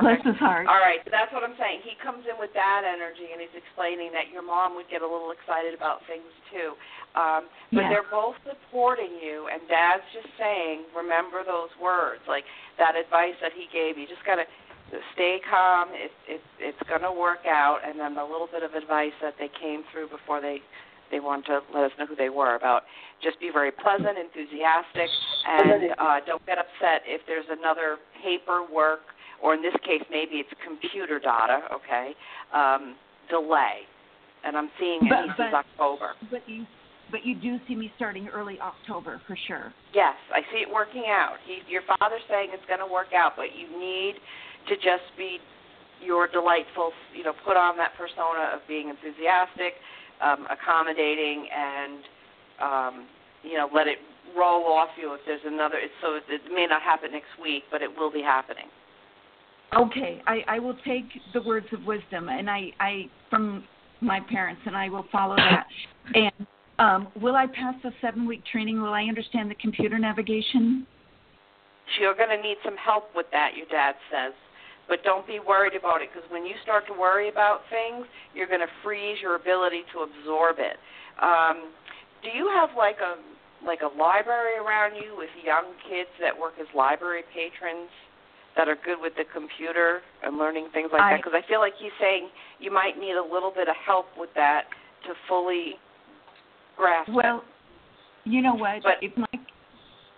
[0.00, 0.68] Bless his heart.
[0.68, 1.80] All right, so that's what I'm saying.
[1.84, 5.08] He comes in with that energy, and he's explaining that your mom would get a
[5.08, 6.76] little excited about things too.
[7.16, 7.88] Um, but Yeah.
[7.88, 12.44] they're both supporting you, and Dad's just saying, remember those words, like
[12.76, 14.06] that advice that he gave you.
[14.06, 14.44] Just gotta
[15.12, 15.88] stay calm.
[15.92, 19.48] It, it, it's gonna work out, and then the little bit of advice that they
[19.60, 20.60] came through before they
[21.10, 22.82] they wanted to let us know who they were about.
[23.22, 25.10] Just be very pleasant, enthusiastic,
[25.46, 29.00] and uh, don't get upset if there's another paperwork
[29.42, 32.12] or in this case maybe it's computer data, okay,
[32.52, 32.96] um,
[33.30, 33.86] delay.
[34.44, 36.14] And I'm seeing it But- since but- October.
[36.30, 36.66] But you,
[37.10, 39.72] but you do see me starting early October for sure.
[39.94, 41.36] Yes, I see it working out.
[41.46, 44.14] He, your father's saying it's going to work out, but you need
[44.68, 45.38] to just be
[46.04, 49.74] your delightful, you know, put on that persona of being enthusiastic,
[50.22, 52.00] um, accommodating, and
[52.60, 53.06] um,
[53.42, 53.98] you know, let it
[54.36, 55.76] roll off you if there's another.
[55.78, 58.66] It's, so it, it may not happen next week, but it will be happening.
[59.76, 61.04] Okay, I, I will take
[61.34, 63.64] the words of wisdom and I, I from
[64.00, 65.66] my parents and I will follow that.
[66.14, 66.46] And
[66.78, 68.80] um, will I pass the seven week training?
[68.80, 70.86] Will I understand the computer navigation?
[72.00, 74.32] You're going to need some help with that, your dad says.
[74.88, 78.48] But don't be worried about it because when you start to worry about things, you're
[78.48, 80.80] going to freeze your ability to absorb it.
[81.20, 81.70] Um,
[82.24, 83.20] do you have like a
[83.64, 87.90] like a library around you with young kids that work as library patrons
[88.56, 91.16] that are good with the computer and learning things like I- that?
[91.22, 94.30] Because I feel like he's saying you might need a little bit of help with
[94.34, 94.64] that
[95.06, 95.76] to fully
[96.76, 97.14] grasp it.
[97.14, 97.44] Well,
[98.24, 98.82] you know what?
[98.82, 99.26] But- if my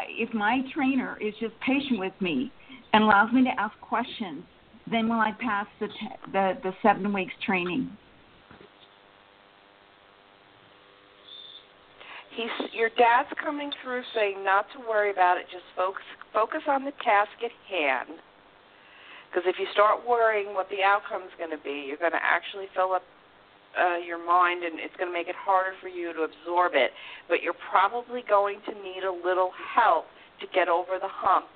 [0.09, 2.51] if my trainer is just patient with me
[2.93, 4.43] and allows me to ask questions,
[4.91, 5.89] then will I pass the
[6.33, 7.91] the the seven weeks training?
[12.37, 15.47] He's your dad's coming through saying not to worry about it.
[15.51, 18.21] Just focus focus on the task at hand.
[19.31, 22.25] Because if you start worrying what the outcome outcome's going to be, you're going to
[22.25, 23.07] actually fill up
[23.79, 26.91] uh, your mind, and it's going to make it harder for you to absorb it.
[27.29, 30.07] But you're probably going to need a little help
[30.43, 31.47] to get over the hump,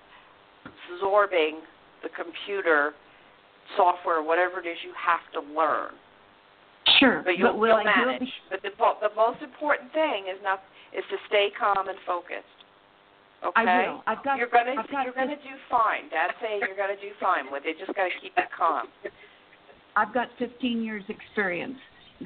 [0.62, 1.66] absorbing
[2.06, 2.94] the computer
[3.76, 5.92] software, whatever it is you have to learn
[7.00, 8.20] Sure, but you'll, will you'll I do it?
[8.20, 8.32] manage.
[8.50, 12.44] But the the most important thing is not is to stay calm and focused.
[13.40, 13.60] Okay.
[13.60, 14.02] I will.
[14.06, 14.38] I've got.
[14.38, 16.08] You're gonna I've got you're gonna do fine.
[16.10, 17.76] Dad's saying you're gonna do fine with it.
[17.78, 18.88] Just gotta keep it calm.
[19.96, 21.78] I've got 15 years experience.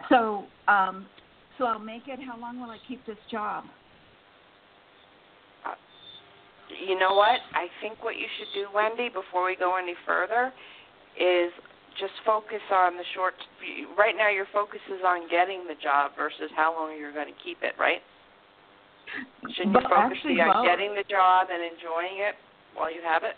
[0.08, 1.06] So, um,
[1.58, 2.18] so I'll make it.
[2.22, 3.64] How long will I keep this job?
[6.86, 7.40] You know what?
[7.54, 10.52] I think what you should do, Wendy, before we go any further,
[11.18, 11.50] is
[11.98, 13.34] just focus on the short.
[13.98, 17.38] Right now, your focus is on getting the job versus how long you're going to
[17.42, 18.00] keep it, right?
[19.58, 20.66] Shouldn't But your focus actually, be on both.
[20.70, 22.38] getting the job and enjoying it
[22.78, 23.34] while you have it?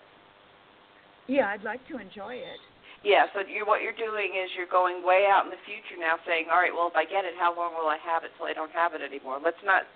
[1.25, 2.61] Yeah, I'd like to enjoy it.
[3.01, 6.21] Yeah, so you what you're doing is you're going way out in the future now,
[6.29, 8.45] saying, all right, well, if I get it, how long will I have it till
[8.45, 9.41] I don't have it anymore?
[9.41, 9.89] Let's not.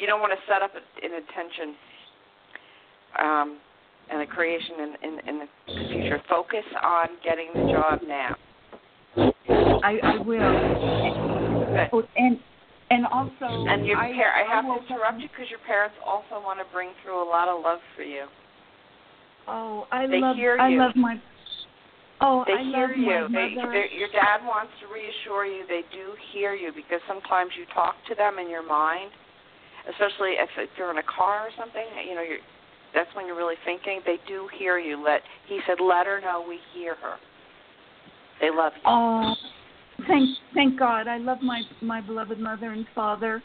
[0.00, 1.76] You don't want to set up an intention
[3.20, 3.60] um,
[4.10, 5.48] and the creation in, in, in the
[5.92, 6.20] future.
[6.28, 8.34] Focus on getting the job now.
[9.82, 10.52] I, I will.
[11.74, 11.88] Good.
[11.92, 12.38] Oh, and
[12.90, 15.94] and also, And your I, par- I have will- to interrupt you because your parents
[16.04, 18.26] also want to bring through a lot of love for you.
[19.46, 20.36] Oh, I They love.
[20.36, 21.16] hear I love my.
[22.20, 23.28] Oh, They I hear love you.
[23.32, 23.72] my They, mother.
[23.72, 25.64] they, your dad wants to reassure you.
[25.66, 29.08] They do hear you because sometimes you talk to them in your mind,
[29.88, 31.86] especially if, if you're in a car or something.
[32.06, 32.44] You know, you're,
[32.94, 34.00] that's when you're really thinking.
[34.04, 35.02] They do hear you.
[35.02, 37.16] Let he said, let her know we hear her.
[38.40, 38.82] They love you.
[38.86, 39.34] Oh,
[40.06, 41.08] thank thank God.
[41.08, 43.42] I love my my beloved mother and father,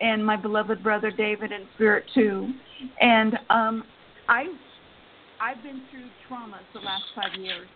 [0.00, 2.52] and my beloved brother David in spirit too.
[3.00, 3.84] And um,
[4.28, 4.46] I
[5.40, 7.68] I've been through traumas the last five years,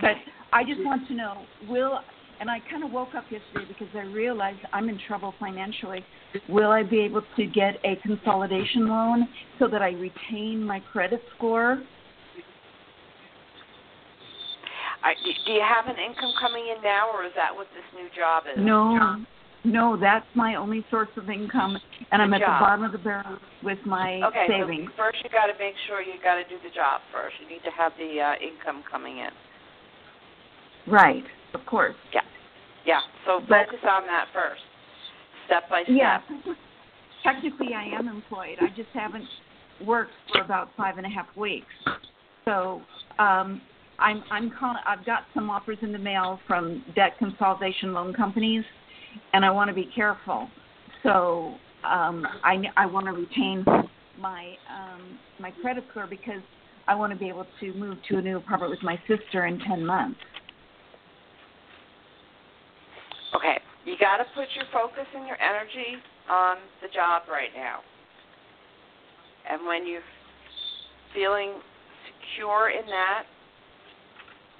[0.00, 0.16] but
[0.52, 2.00] I just want to know will.
[2.38, 6.04] And I kind of woke up yesterday because I realized I'm in trouble financially.
[6.48, 9.26] Will I be able to get a consolidation loan
[9.58, 11.82] so that I retain my credit score?
[15.02, 15.14] I,
[15.46, 18.44] do you have an income coming in now, or is that what this new job
[18.50, 18.58] is?
[18.58, 19.22] No,
[19.64, 21.78] no, that's my only source of income,
[22.10, 22.60] and I'm Good at job.
[22.60, 24.90] the bottom of the barrel with my Okay, savings.
[24.90, 27.36] so first you got to make sure you got to do the job first.
[27.40, 29.30] You need to have the uh, income coming in.
[30.90, 31.24] Right,
[31.56, 31.96] of course.
[32.12, 32.20] Yeah,
[32.84, 33.00] Yeah.
[33.24, 34.62] so But- focus on that first,
[35.46, 35.96] step by step.
[35.96, 36.20] Yeah,
[37.22, 38.58] technically I am employed.
[38.60, 39.28] I just haven't
[39.84, 41.72] worked for about five and a half weeks.
[42.44, 42.82] So
[43.18, 43.60] um,
[43.98, 44.78] I'm I'm calling.
[44.86, 48.64] I've got some offers in the mail from debt consolidation loan companies,
[49.32, 50.48] and I want to be careful.
[51.02, 51.54] So
[51.84, 53.64] um, I I want to retain
[54.20, 56.42] my um, my credit score because
[56.86, 59.58] I want to be able to move to a new apartment with my sister in
[59.60, 60.20] ten months.
[63.36, 67.80] Okay, you got to put your focus and your energy on the job right now.
[69.48, 70.06] And when you're
[71.14, 71.60] feeling
[72.08, 73.24] secure in that,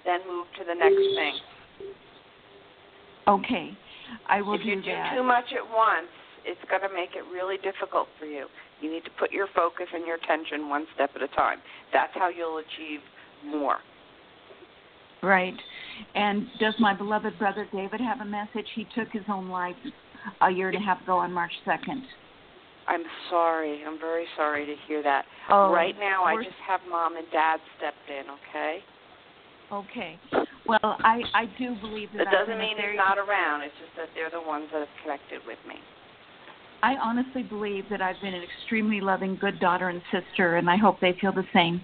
[0.04, 1.34] then move to the next thing.
[3.28, 3.76] Okay,
[4.28, 5.14] I will if you do do that.
[5.16, 6.06] too much at once,
[6.44, 8.46] it's going to make it really difficult for you.
[8.80, 11.58] You need to put your focus and your attention one step at a time.
[11.92, 13.00] That's how you'll achieve
[13.44, 13.78] more.
[15.22, 15.56] Right.
[16.14, 18.66] And does my beloved brother David have a message?
[18.74, 19.76] He took his own life
[20.40, 22.02] a year and a half ago on March 2nd.
[22.88, 23.82] I'm sorry.
[23.86, 25.24] I'm very sorry to hear that.
[25.50, 28.78] Oh, right now, I just have mom and dad stepped in, okay?
[29.72, 30.18] Okay.
[30.66, 33.62] Well, I I do believe that That doesn't mean he's not around.
[33.62, 35.74] It's just that they're the ones that have connected with me.
[36.82, 40.76] I honestly believe that I've been an extremely loving, good daughter and sister, and I
[40.76, 41.80] hope they feel the same.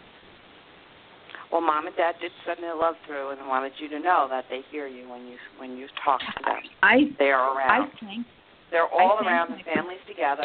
[1.53, 4.47] Well, mom and dad did send their love through and wanted you to know that
[4.49, 6.57] they hear you when you when you talk to them.
[6.83, 7.71] I They are around.
[7.71, 7.91] I around.
[8.01, 8.27] thank
[8.71, 9.51] They're all thank around.
[9.51, 9.57] you.
[9.59, 10.45] The family's together.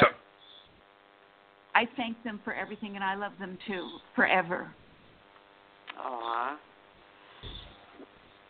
[1.74, 4.70] I thank them for everything, and I love them too forever.
[6.00, 6.58] Aw.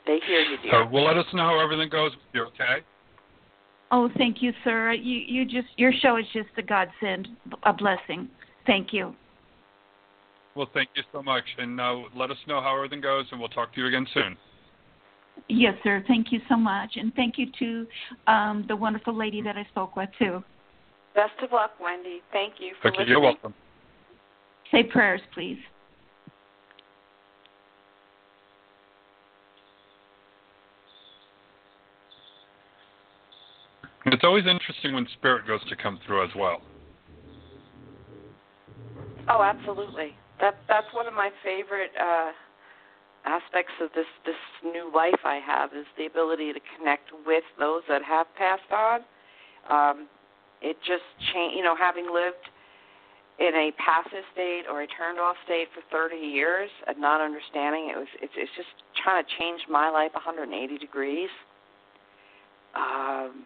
[0.07, 0.71] They hear you, dear.
[0.71, 2.83] so well, let us know how everything goes with you, okay?
[3.91, 4.93] Oh, thank you, sir.
[4.93, 7.27] You you just your show is just a godsend,
[7.63, 8.29] a blessing.
[8.65, 9.13] Thank you.
[10.57, 13.47] Well, thank you so much, and uh, let us know how everything goes, and we'll
[13.47, 14.35] talk to you again soon.
[15.49, 16.03] Yes, sir.
[16.07, 17.87] Thank you so much, and thank you to
[18.25, 20.43] um, the wonderful lady that I spoke with too.
[21.13, 22.21] Best of luck, Wendy.
[22.33, 22.99] Thank you for Thank you.
[23.01, 23.09] listening.
[23.09, 23.53] You're welcome.
[24.71, 25.59] Say prayers, please.
[34.07, 36.61] It's always interesting when spirit goes to come through as well.
[39.29, 40.15] Oh, absolutely.
[40.39, 42.31] That that's one of my favorite uh
[43.25, 47.81] aspects of this this new life I have is the ability to connect with those
[47.89, 49.01] that have passed on.
[49.69, 50.07] Um
[50.61, 52.41] it just change, you know, having lived
[53.39, 57.89] in a passive state or a turned off state for 30 years and not understanding
[57.93, 58.69] it was it's it's just
[59.03, 61.29] trying to change my life 180 degrees.
[62.75, 63.45] Um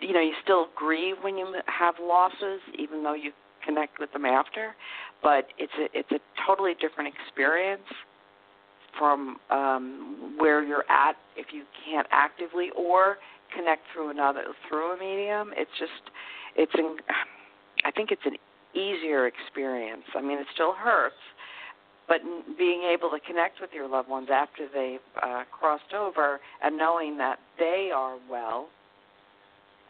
[0.00, 3.32] you know, you still grieve when you have losses even though you
[3.64, 4.74] connect with them after,
[5.22, 7.86] but it's a it's a totally different experience
[8.98, 13.16] from um, where you're at if you can't actively or
[13.56, 15.52] connect through another through a medium.
[15.56, 16.10] It's just
[16.56, 16.96] it's an
[17.84, 18.36] I think it's an
[18.74, 20.04] easier experience.
[20.16, 21.14] I mean, it still hurts,
[22.08, 22.20] but
[22.58, 27.16] being able to connect with your loved ones after they've uh, crossed over and knowing
[27.18, 28.68] that they are well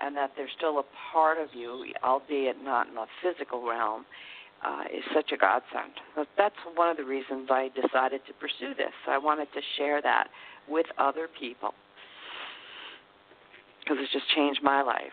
[0.00, 4.04] and that they're still a part of you, albeit not in a physical realm,
[4.64, 5.92] uh, is such a godsend.
[6.36, 8.92] That's one of the reasons I decided to pursue this.
[9.06, 10.28] I wanted to share that
[10.68, 11.74] with other people
[13.80, 15.12] because it's just changed my life.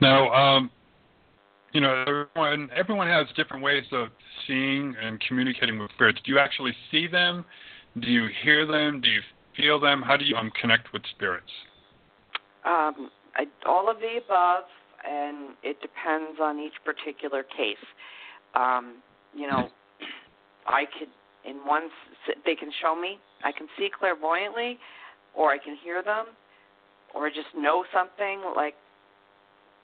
[0.00, 0.70] Now, um,
[1.72, 4.08] you know, everyone everyone has different ways of
[4.46, 6.18] seeing and communicating with spirits.
[6.24, 7.44] Do you actually see them?
[8.00, 9.00] Do you hear them?
[9.00, 9.20] Do you
[9.56, 10.02] feel them?
[10.02, 11.50] How do you um, connect with spirits?
[12.64, 14.64] Um, I, all of the above,
[15.08, 17.84] and it depends on each particular case.
[18.54, 18.96] Um,
[19.34, 19.68] you know,
[20.66, 21.08] I could
[21.44, 21.88] in one
[22.44, 23.18] they can show me.
[23.44, 24.78] I can see clairvoyantly,
[25.34, 26.26] or I can hear them,
[27.14, 28.74] or just know something like.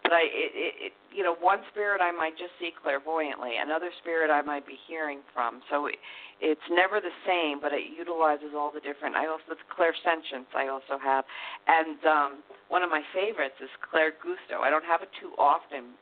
[0.08, 3.92] But I, it, it, it, you know, one spirit I might just see clairvoyantly, another
[4.00, 5.60] spirit I might be hearing from.
[5.68, 6.00] So it,
[6.40, 9.20] it's never the same, but it utilizes all the different.
[9.20, 10.48] I also it's clairsentience.
[10.56, 11.28] I also have,
[11.68, 12.30] and um,
[12.72, 14.64] one of my favorites is Claire Gusto.
[14.64, 15.92] I don't have it too often,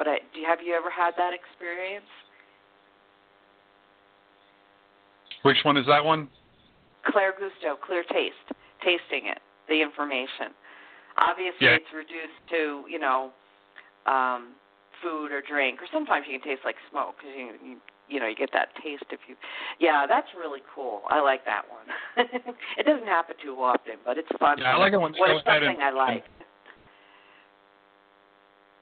[0.00, 2.08] but I, do have you ever had that experience?
[5.44, 6.32] Which one is that one?
[7.12, 8.40] Claire Gusto, clear taste,
[8.80, 10.56] tasting it, the information.
[11.20, 11.76] Obviously, Yeah.
[11.76, 13.36] it's reduced to you know
[14.06, 14.52] um,
[15.02, 17.76] food or drink, or sometimes you can taste like smoke because you, you
[18.08, 19.36] you know you get that taste if you.
[19.78, 21.02] Yeah, that's really cool.
[21.08, 22.26] I like that one.
[22.78, 24.58] it doesn't happen too often, but it's fun.
[24.58, 26.24] Yeah, I like it when What go something and- I like?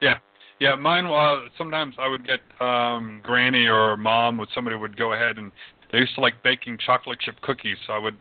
[0.00, 0.18] Yeah,
[0.60, 0.76] yeah.
[0.76, 5.38] Mine was sometimes I would get um granny or mom would somebody would go ahead
[5.38, 5.50] and
[5.90, 8.16] they used to like baking chocolate chip cookies, so I would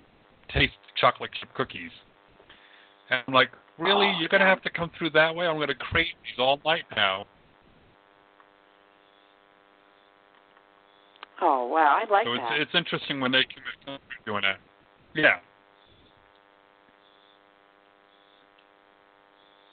[0.51, 1.91] taste chocolate chip cookies.
[3.11, 4.11] And I'm like, really?
[4.19, 5.47] You're gonna have to come through that way?
[5.47, 7.25] I'm gonna crave these all night now.
[11.41, 12.59] Oh wow, I like so that.
[12.59, 13.43] it's it's interesting when they
[13.85, 14.57] come through doing that.
[15.15, 15.37] Yeah.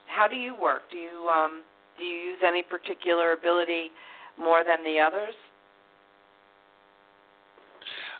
[0.07, 0.82] How do you work?
[0.90, 1.62] Do you um
[1.98, 3.90] do you use any particular ability
[4.38, 5.34] more than the others?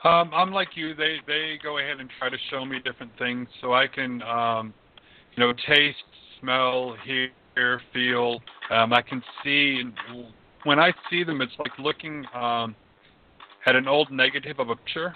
[0.05, 0.95] Um, I'm like you.
[0.95, 4.75] They they go ahead and try to show me different things so I can, um,
[5.37, 5.99] you know, taste,
[6.41, 8.41] smell, hear, feel.
[8.71, 9.83] Um, I can see.
[10.65, 12.75] When I see them, it's like looking um,
[13.67, 15.15] at an old negative of a picture,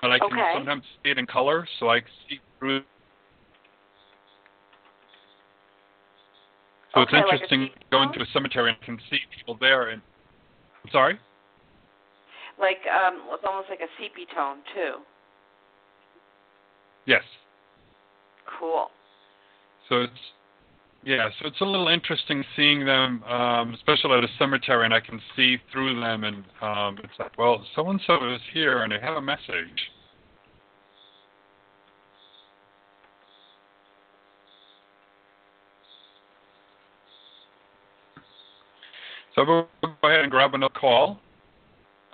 [0.00, 0.52] but I can Okay.
[0.54, 2.82] sometimes see it in color, so I see through.
[6.94, 9.88] So Okay, it's interesting deep going to a cemetery and can see people there.
[9.88, 10.00] And
[10.84, 11.18] I'm sorry.
[12.58, 15.02] Like um it's almost like a sepia tone too.
[17.06, 17.22] Yes.
[18.58, 18.88] Cool.
[19.88, 20.12] So it's
[21.04, 25.00] yeah, so it's a little interesting seeing them, um, especially at a cemetery, and I
[25.00, 28.90] can see through them, and um, it's like, well, so and so is here, and
[28.90, 29.90] they have a message.
[39.34, 41.18] So we'll go ahead and grab another call.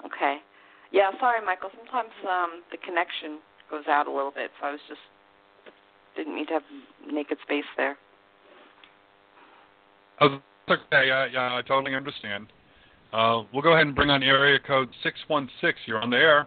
[0.05, 0.39] Okay.
[0.91, 1.71] Yeah, sorry, Michael.
[1.77, 3.39] Sometimes um the connection
[3.71, 5.01] goes out a little bit, so I was just
[6.17, 6.63] didn't mean to have
[7.11, 7.97] naked space there.
[10.21, 10.27] Oh,
[10.69, 11.09] it's okay.
[11.09, 12.47] Yeah, yeah, I totally understand.
[13.13, 15.75] Uh, we'll go ahead and bring on area code 616.
[15.87, 16.47] You're on the air.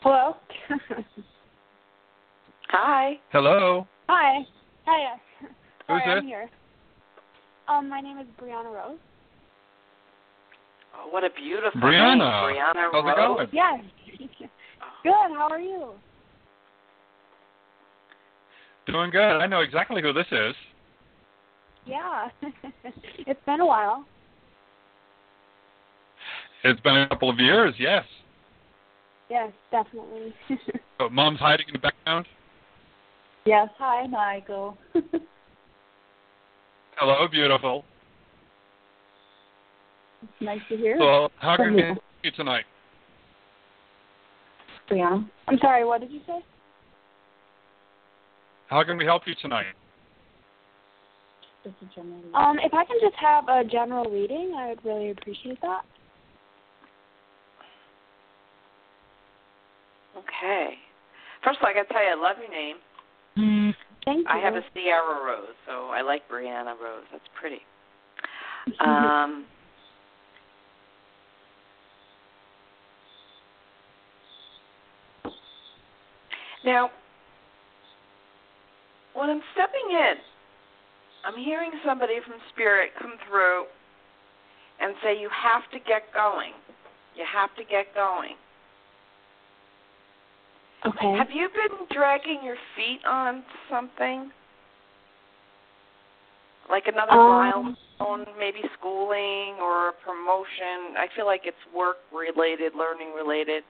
[0.00, 0.36] Hello.
[2.68, 3.18] Hi.
[3.32, 3.86] Hello.
[4.08, 4.40] Hi.
[4.84, 5.20] Hiya.
[5.40, 5.48] Who's
[5.86, 6.24] Sorry, I'm this?
[6.28, 6.50] here.
[7.68, 8.98] Um, my name is Brianna Rose.
[10.96, 12.48] Oh, what a beautiful Brianna.
[12.48, 12.56] name.
[12.56, 13.36] Brianna How's it Rose.
[13.36, 13.48] going?
[13.52, 13.80] Yes.
[15.02, 15.12] Good.
[15.12, 15.92] How are you?
[18.86, 19.38] Doing good.
[19.38, 20.54] I know exactly who this is.
[21.86, 22.28] Yeah.
[23.26, 24.04] it's been a while.
[26.64, 28.04] It's been a couple of years, yes.
[29.30, 30.34] Yes, definitely.
[30.98, 32.26] But mom's hiding in the background.
[33.44, 34.78] Yes, hi, Michael.
[36.96, 37.84] Hello, beautiful.
[40.22, 40.96] It's nice to hear.
[40.98, 42.64] So, how can we help you tonight?
[44.90, 45.28] Brianna.
[45.48, 45.84] I'm sorry.
[45.84, 46.42] What did you say?
[48.68, 49.74] How can we help you tonight?
[51.64, 52.20] Just a general.
[52.34, 55.82] Um, if I can just have a general reading, I would really appreciate that.
[60.16, 60.74] Okay.
[61.44, 62.76] First of all, I gotta tell you, I love your name.
[64.04, 64.24] Thank you.
[64.28, 67.04] I have a Sierra Rose, so I like Brianna Rose.
[67.12, 67.60] That's pretty.
[68.80, 69.44] Um,
[76.64, 76.90] now,
[79.16, 80.14] when I'm stepping in,
[81.24, 83.64] I'm hearing somebody from Spirit come through
[84.80, 86.52] and say, You have to get going.
[87.16, 88.36] You have to get going.
[90.86, 91.16] okay.
[91.16, 94.30] Have you been dragging your feet on something?
[96.68, 100.96] Like another Um, milestone, maybe schooling or a promotion?
[100.98, 103.62] I feel like it's work related, learning related.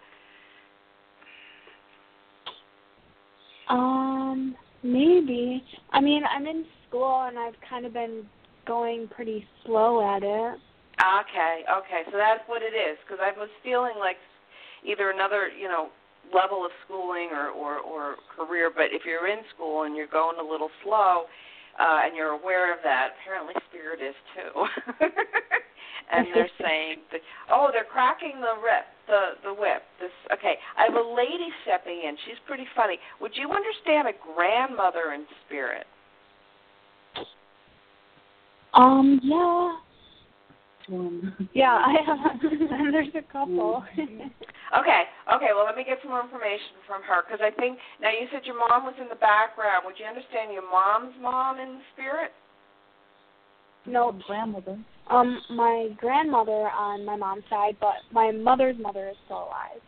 [3.68, 4.56] Um,
[4.92, 5.62] maybe.
[5.92, 8.24] I mean, I'm in school and I've kind of been
[8.66, 10.60] going pretty slow at it.
[10.96, 12.96] Okay, okay, so that's what it is.
[13.04, 14.16] Because I was feeling like
[14.84, 15.88] either another, you know,
[16.34, 18.70] level of schooling or, or or career.
[18.74, 21.26] But if you're in school and you're going a little slow,
[21.78, 24.52] uh, and you're aware of that, apparently Spirit is too.
[26.12, 27.20] and they're saying, that,
[27.52, 29.82] oh, they're cracking the whip, the the whip.
[30.00, 30.54] This okay.
[30.76, 32.16] I have a lady stepping in.
[32.26, 32.98] She's pretty funny.
[33.20, 35.86] Would you understand a grandmother in spirit?
[38.74, 39.76] Um, yeah.
[40.88, 41.48] One.
[41.52, 42.40] Yeah, I have.
[42.42, 43.82] And there's a couple.
[44.78, 45.02] Okay,
[45.34, 45.50] okay.
[45.54, 48.42] Well, let me get some more information from her because I think now you said
[48.44, 49.82] your mom was in the background.
[49.84, 52.30] Would you understand your mom's mom in spirit?
[53.86, 54.78] no, Grandmother.
[55.10, 59.82] Um, my grandmother on my mom's side, but my mother's mother is still alive.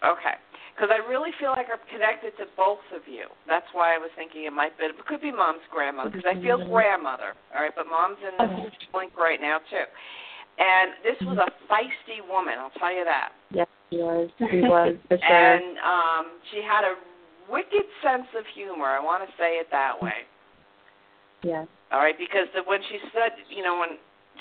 [0.00, 0.36] Okay,
[0.72, 3.28] because I really feel like I'm connected to both of you.
[3.44, 4.84] That's why I was thinking it might be.
[4.88, 7.36] It could be mom's grandmother because I feel grandmother.
[7.52, 8.72] All right, but mom's in the Okay.
[8.94, 9.84] link right now too.
[10.60, 13.32] And this was a feisty woman, I'll tell you that.
[13.52, 14.28] Yes, she was.
[14.38, 15.32] She was for sure.
[15.32, 16.96] And um, she had a
[17.48, 18.86] wicked sense of humor.
[18.86, 20.28] I want to say it that way.
[21.42, 21.66] yes.
[21.92, 23.98] All right, because the, when she said, you know, when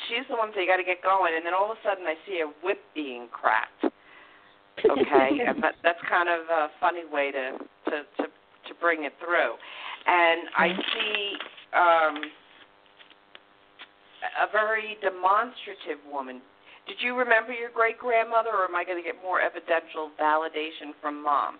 [0.07, 2.05] she's the one that you got to get going, and then all of a sudden
[2.05, 3.83] I see a whip being cracked.
[3.83, 7.57] Okay, and that, that's kind of a funny way to
[7.91, 9.57] to to to bring it through.
[10.07, 11.35] And I see
[11.75, 12.15] um,
[14.43, 16.41] a very demonstrative woman.
[16.87, 20.95] Did you remember your great grandmother, or am I going to get more evidential validation
[21.01, 21.59] from mom?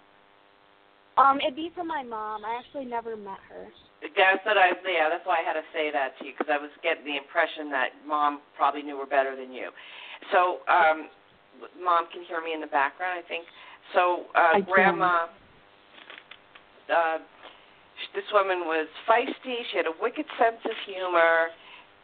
[1.19, 2.45] Um, it'd be from my mom.
[2.45, 3.67] I actually never met her.
[4.01, 5.11] That's what I yeah.
[5.11, 7.67] That's why I had to say that to you because I was getting the impression
[7.75, 9.75] that mom probably knew her better than you.
[10.31, 11.11] So, um,
[11.75, 13.19] mom can hear me in the background.
[13.19, 13.43] I think
[13.93, 14.31] so.
[14.31, 15.27] Uh, grandma,
[16.87, 17.19] uh,
[18.15, 19.59] this woman was feisty.
[19.71, 21.51] She had a wicked sense of humor,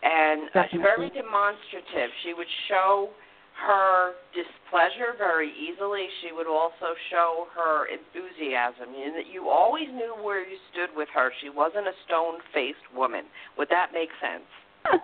[0.04, 2.12] and uh, very demonstrative.
[2.28, 3.16] She would show
[3.56, 6.08] her displeasure very easily.
[6.22, 8.92] She would also show her enthusiasm.
[8.92, 11.32] And that you always knew where you stood with her.
[11.42, 13.24] She wasn't a stone-faced woman.
[13.58, 14.48] Would that make sense?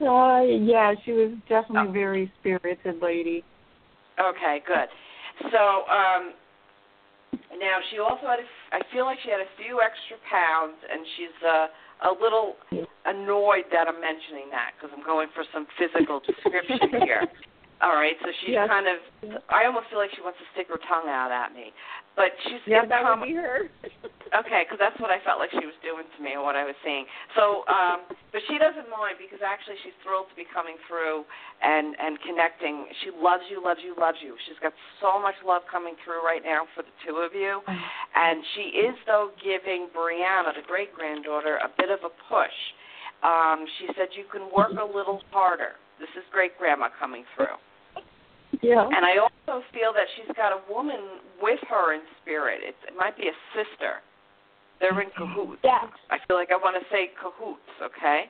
[0.00, 3.44] Uh, yeah, she was definitely a very spirited lady.
[4.16, 4.88] Okay, good.
[5.52, 6.32] So um,
[7.60, 8.40] now she also had.
[8.40, 11.66] A, I feel like she had a few extra pounds, and she's uh,
[12.02, 12.56] a little
[13.04, 17.26] annoyed that I'm mentioning that because I'm going for some physical description here.
[17.80, 18.68] All right, so she's Yes.
[18.68, 18.98] kind of.
[19.48, 21.72] I almost feel like she wants to stick her tongue out at me,
[22.14, 23.68] but she's Yeah, that com- would be her.
[24.32, 26.62] Okay, because that's what I felt like she was doing to me, and what I
[26.62, 27.02] was seeing.
[27.34, 31.24] So, um, but she doesn't mind because actually she's thrilled to be coming through
[31.60, 32.86] and and connecting.
[33.02, 34.36] She loves you, loves you, loves you.
[34.46, 34.70] She's got
[35.02, 37.58] so much love coming through right now for the two of you,
[38.14, 42.54] and she is though giving Brianna, the great granddaughter, a bit of a push.
[43.26, 45.74] Um, she said you can work a little harder.
[45.98, 47.58] This is great grandma coming through.
[48.62, 48.84] Yeah.
[48.84, 52.60] And I also feel that she's got a woman with her in spirit.
[52.62, 54.04] It's, it might be a sister.
[54.80, 55.60] They're in cahoots.
[55.64, 55.88] Yeah.
[56.10, 58.24] I feel like I want to say cahoots, okay?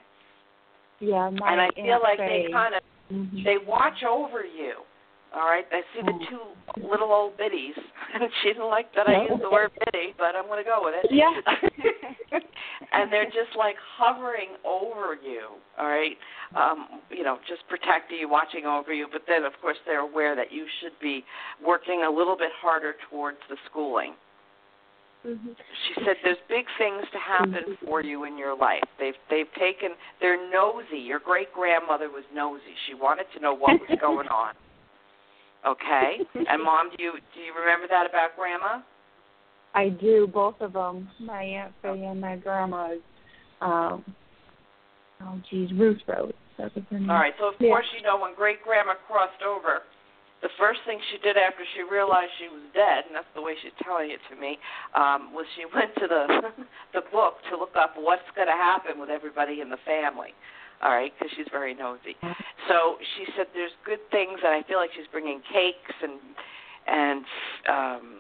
[1.01, 3.43] Yeah, my and I feel like they kind of Mhm.
[3.45, 4.85] they watch over you.
[5.33, 6.27] All right, I see the Mm.
[6.29, 6.41] two
[6.89, 7.77] little old biddies,
[8.15, 9.23] and she didn't like that I No.
[9.29, 11.11] used the word biddy, but I'm going to go with it.
[11.11, 11.31] Yeah.
[12.93, 16.19] and they're just like hovering over you, all right?
[16.57, 20.35] Um, you know, just protecting you, watching over you, but then of course they're aware
[20.35, 21.25] that you should be
[21.65, 24.15] working a little bit harder towards the schooling.
[25.25, 25.55] Mhm.
[25.87, 28.83] She said there's big things to happen for you in your life.
[28.99, 30.99] They've they've taken they're nosy.
[30.99, 32.75] Your great grandmother was nosy.
[32.87, 34.55] She wanted to know what was going on.
[35.67, 36.19] Okay?
[36.49, 38.81] And mom, do you do you remember that about grandma?
[39.75, 41.09] I do, both of them.
[41.21, 42.99] My Aunt Faye and my grandma's.
[43.61, 44.05] Um,
[45.23, 46.33] oh, geez, Ruth Rose.
[46.59, 47.11] That was her name.
[47.11, 47.35] All right.
[47.39, 47.69] So of Yeah.
[47.71, 49.83] course you know when great grandma crossed over,
[50.43, 53.55] the first thing she did after she realized she was dead, and that's the way
[53.61, 54.59] she's telling it to me,
[54.95, 56.25] um, was she went to the
[56.97, 60.33] the book to look up what's going to happen with everybody in the family.
[60.83, 62.17] All right, because she's very nosy.
[62.69, 66.19] So she said there's good things, and I feel like she's bringing cakes and
[66.87, 67.25] and
[67.69, 68.17] um,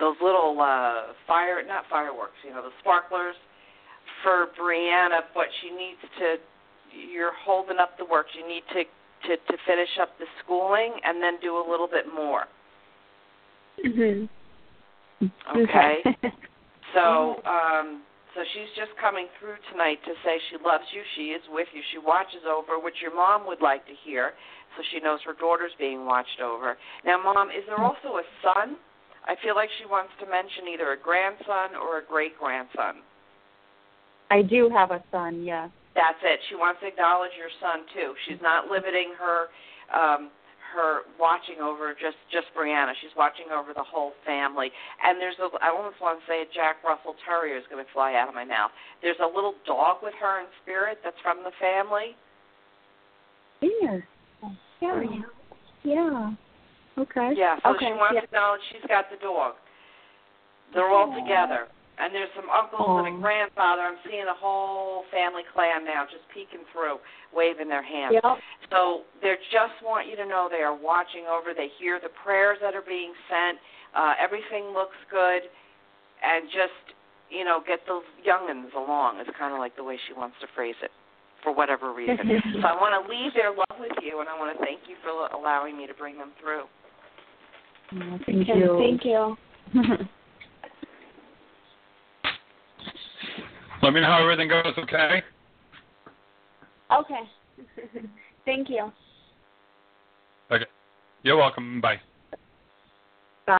[0.00, 3.36] those little uh, fire not fireworks, you know, the sparklers
[4.24, 5.20] for Brianna.
[5.34, 6.36] But she needs to.
[7.12, 8.26] You're holding up the work.
[8.34, 8.82] You need to
[9.28, 12.46] to to finish up the schooling and then do a little bit more.
[13.84, 14.28] Mhm.
[15.56, 16.02] Okay.
[16.94, 18.02] So, um,
[18.40, 21.84] so she's just coming through tonight to say she loves you, she is with you,
[21.92, 24.32] she watches over, which your mom would like to hear,
[24.72, 26.80] so she knows her daughter's being watched over.
[27.04, 28.80] Now, mom, is there also a son?
[29.28, 33.04] I feel like she wants to mention either a grandson or a great grandson.
[34.32, 35.44] I do have a son.
[35.44, 35.68] Yes.
[35.92, 36.40] That's it.
[36.48, 38.16] She wants to acknowledge your son too.
[38.24, 39.52] She's not limiting her
[39.92, 40.32] um
[40.74, 42.94] her watching over just just Brianna.
[43.00, 44.70] She's watching over the whole family.
[45.02, 47.90] And there's a I almost want to say a Jack Russell Terrier is going to
[47.92, 48.70] fly out of my mouth.
[49.02, 52.16] There's a little dog with her in spirit that's from the family.
[53.60, 54.00] Yeah.
[54.80, 54.94] Yeah.
[54.94, 55.28] Mm-hmm.
[55.84, 56.32] Yeah.
[56.98, 57.32] Okay.
[57.36, 57.86] Yeah, so okay.
[57.86, 58.20] she wants yeah.
[58.20, 59.54] to acknowledge she's got the dog.
[60.74, 61.68] They're all together.
[62.00, 63.84] And there's some uncles and a grandfather.
[63.84, 66.96] I'm seeing a whole family clan now just peeking through,
[67.36, 68.16] waving their hands.
[68.16, 68.40] Yep.
[68.72, 71.52] So they just want you to know they are watching over.
[71.52, 73.60] They hear the prayers that are being sent.
[73.92, 75.44] Uh, everything looks good,
[76.24, 76.96] and just
[77.28, 80.48] you know get those youngins along is kind of like the way she wants to
[80.56, 80.90] phrase it,
[81.44, 82.16] for whatever reason.
[82.62, 84.96] so I want to leave their love with you, and I want to thank you
[85.04, 86.64] for allowing me to bring them through.
[87.92, 88.78] Oh, thank Okay, you.
[88.78, 89.36] Thank you.
[93.82, 95.22] Let me know how everything goes, okay?
[96.92, 97.20] Okay.
[98.44, 98.92] Thank you.
[100.50, 100.66] Okay.
[101.22, 101.80] You're welcome.
[101.80, 102.00] Bye.
[103.46, 103.58] Bye.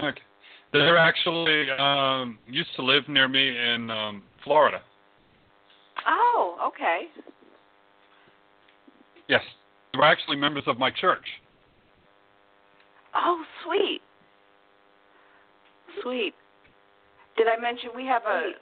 [0.00, 0.20] Okay.
[0.72, 4.82] They're actually um, used to live near me in um, Florida.
[6.06, 7.04] Oh, okay.
[9.28, 9.42] Yes.
[9.92, 11.24] They were actually members of my church.
[13.14, 14.02] Oh, sweet.
[16.02, 16.34] Sweet.
[17.36, 18.52] Did I mention we have a,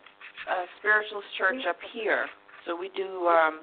[0.50, 2.26] a spiritualist church up here?
[2.66, 3.26] So we do.
[3.26, 3.60] um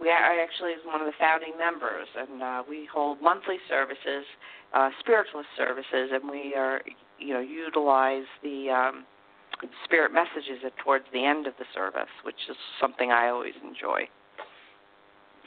[0.00, 4.24] we I actually is one of the founding members, and uh, we hold monthly services,
[4.72, 6.82] uh, spiritualist services, and we are
[7.18, 9.04] you know utilize the um,
[9.84, 14.08] spirit messages at, towards the end of the service, which is something I always enjoy.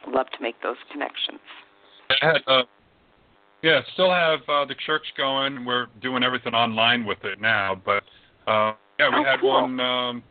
[0.07, 1.39] Love to make those connections.
[2.09, 2.64] I had, uh,
[3.64, 5.66] yeah, still have uh, the church going.
[5.66, 8.03] We're doing everything online with it now, but
[8.47, 9.49] uh, yeah, we Oh, had cool.
[9.62, 10.24] one um,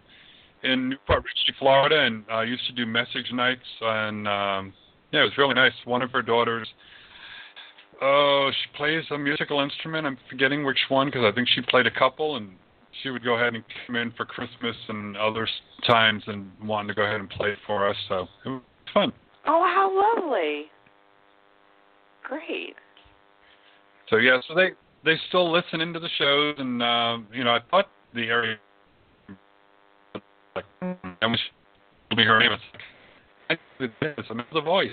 [0.62, 4.72] in New Port Richey, Florida, and uh, used to do message nights, and um,
[5.12, 5.72] yeah, it was really nice.
[5.84, 6.68] One of her daughters,
[8.02, 10.06] oh, she plays a musical instrument.
[10.06, 12.50] I'm forgetting which one because I think she played a couple, and
[13.02, 15.48] she would go ahead and come in for Christmas and other
[15.86, 17.96] times and wanted to go ahead and play for us.
[18.08, 18.62] So it was
[18.92, 19.12] fun.
[19.46, 20.64] Oh, how lovely!
[22.22, 22.74] Great.
[24.10, 24.70] So yeah, so they
[25.04, 28.58] they still listen into the shows, and um, you know, I thought the area
[30.56, 32.22] like and we should be.
[32.22, 32.62] It's
[33.48, 34.26] like, I this.
[34.52, 34.90] The voice.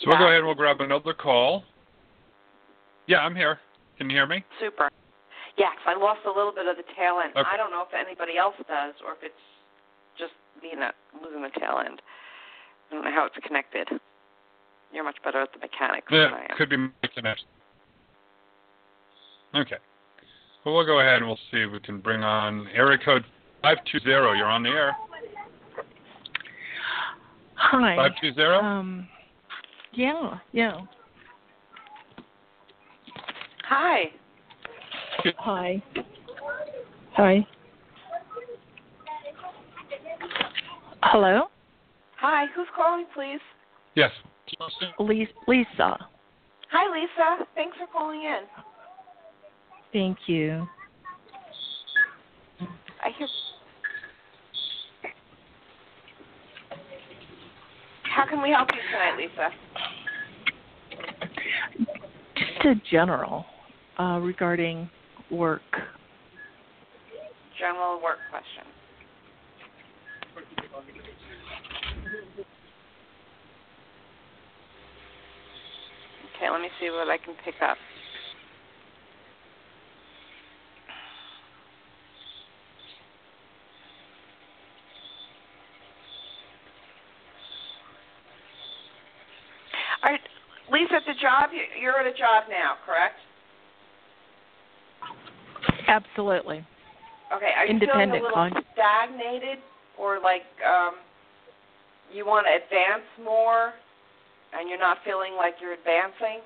[0.00, 1.64] So we'll go ahead and we'll grab another call.
[3.06, 3.60] Yeah, I'm here.
[3.98, 4.44] Can you hear me?
[4.60, 4.90] Super.
[5.56, 7.32] Yes, I lost a little bit of the tail end.
[7.34, 7.48] Okay.
[7.50, 9.34] I don't know if anybody else does or if it's
[10.18, 12.00] just me not losing the tail end.
[12.90, 13.88] I don't know how it's connected.
[14.92, 16.56] You're much better at the mechanics than I Yeah, am.
[16.56, 17.48] could be my connection.
[19.54, 19.76] Okay.
[20.64, 23.24] Well, we'll go ahead and we'll see if we can bring on area code
[23.62, 24.38] 520.
[24.38, 24.96] You're on the air.
[27.54, 27.96] Hi.
[27.96, 28.66] 520?
[28.66, 29.08] Um,
[29.92, 30.80] yeah, yeah.
[33.68, 34.10] Hi.
[35.38, 35.82] Hi.
[37.14, 37.46] Hi.
[41.12, 41.44] Hello,
[42.18, 43.38] Hi, who's calling, please?
[43.94, 44.10] Yes.
[44.98, 45.96] Lis- Lisa.
[46.70, 47.46] Hi, Lisa.
[47.54, 48.40] Thanks for calling in.
[49.92, 50.66] Thank you.
[52.60, 53.28] I hear.
[58.02, 59.50] How can we help you tonight, Lisa?
[62.36, 63.46] Just a general
[64.00, 64.90] uh, regarding
[65.30, 65.62] work.
[67.60, 68.64] General work question.
[76.36, 77.78] Okay, let me see what I can pick up.
[90.04, 90.20] All right,
[90.70, 93.18] Lisa, the job you- you're at a job now, correct?
[95.88, 96.64] Absolutely.
[97.32, 99.58] Okay, are you Independent feeling a little con- stagnated,
[99.96, 100.96] or like um,
[102.12, 103.74] you want to advance more,
[104.58, 106.40] and you're not feeling like you're advancing?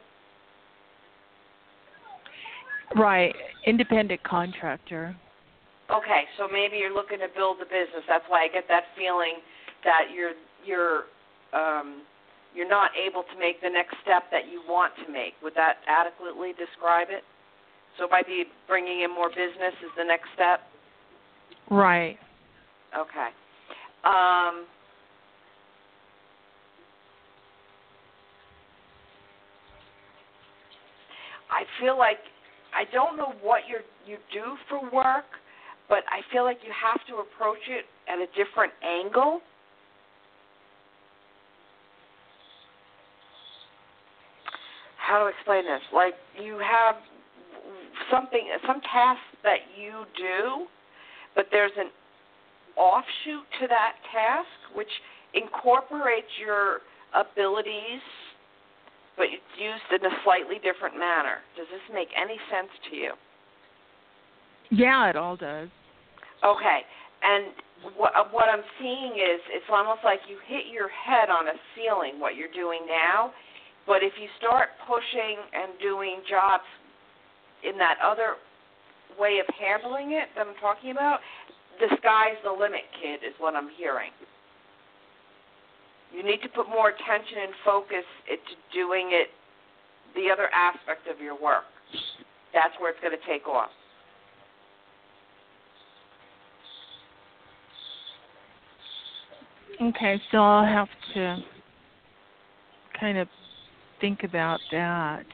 [2.96, 3.34] Right.
[3.66, 5.14] Independent contractor.
[5.90, 8.06] Okay, so maybe you're looking to build the business.
[8.06, 9.42] That's why I get that feeling
[9.82, 11.10] that you're you're
[11.52, 12.02] um,
[12.54, 15.34] you're not able to make the next step that you want to make.
[15.42, 17.22] Would that adequately describe it?
[17.98, 20.60] So it might be bringing in more business is the next step.
[21.70, 22.18] Right.
[22.94, 23.30] Okay.
[24.04, 24.66] Um,
[31.50, 32.18] I feel like
[32.74, 35.26] I don't know what you you do for work,
[35.88, 39.40] but I feel like you have to approach it at a different angle.
[44.96, 45.82] How to explain this?
[45.92, 46.96] Like you have
[48.10, 50.66] something, some task that you do,
[51.34, 51.90] but there's an
[52.76, 54.90] offshoot to that task which
[55.34, 56.80] incorporates your
[57.14, 58.02] abilities
[59.16, 61.42] but it's used in a slightly different manner.
[61.56, 63.12] Does this make any sense to you?
[64.70, 65.68] Yeah, it all does.
[66.44, 66.80] Okay.
[67.22, 67.52] And
[67.96, 72.20] what what I'm seeing is it's almost like you hit your head on a ceiling
[72.20, 73.32] what you're doing now,
[73.86, 76.64] but if you start pushing and doing jobs
[77.64, 78.36] in that other
[79.18, 81.20] way of handling it that I'm talking about,
[81.80, 84.12] the sky's the limit, kid, is what I'm hearing
[86.14, 89.28] you need to put more attention and focus into doing it
[90.14, 91.64] the other aspect of your work.
[92.52, 93.70] That's where it's going to take off.
[99.80, 101.38] Okay, so I'll have to
[102.98, 103.28] kind of
[104.00, 105.24] think about that.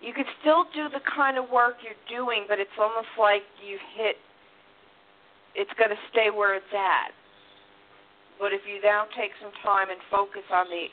[0.00, 3.78] You could still do the kind of work you're doing, but it's almost like you
[3.96, 4.16] hit,
[5.54, 7.12] it's going to stay where it's at.
[8.42, 10.90] But if you now take some time and focus on the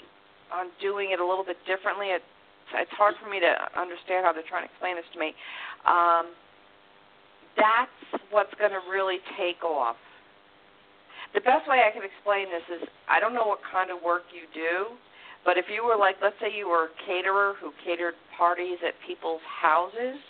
[0.53, 2.29] on doing it a little bit differently, it's
[2.77, 5.33] it's hard for me to understand how they're trying to explain this to me.
[5.89, 6.29] Um,
[7.57, 9.97] that's what's going to really take off.
[11.33, 14.29] The best way I can explain this is I don't know what kind of work
[14.29, 14.93] you do,
[15.41, 18.93] but if you were like, let's say you were a caterer who catered parties at
[19.09, 20.21] people's houses,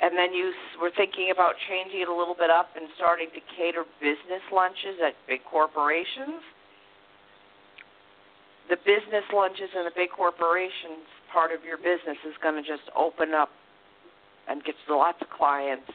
[0.00, 3.40] and then you were thinking about changing it a little bit up and starting to
[3.56, 6.40] cater business lunches at big corporations,
[8.68, 12.88] the business lunches and the big corporations part of your business is going to just
[12.96, 13.50] open up
[14.48, 15.90] and get you lots of clients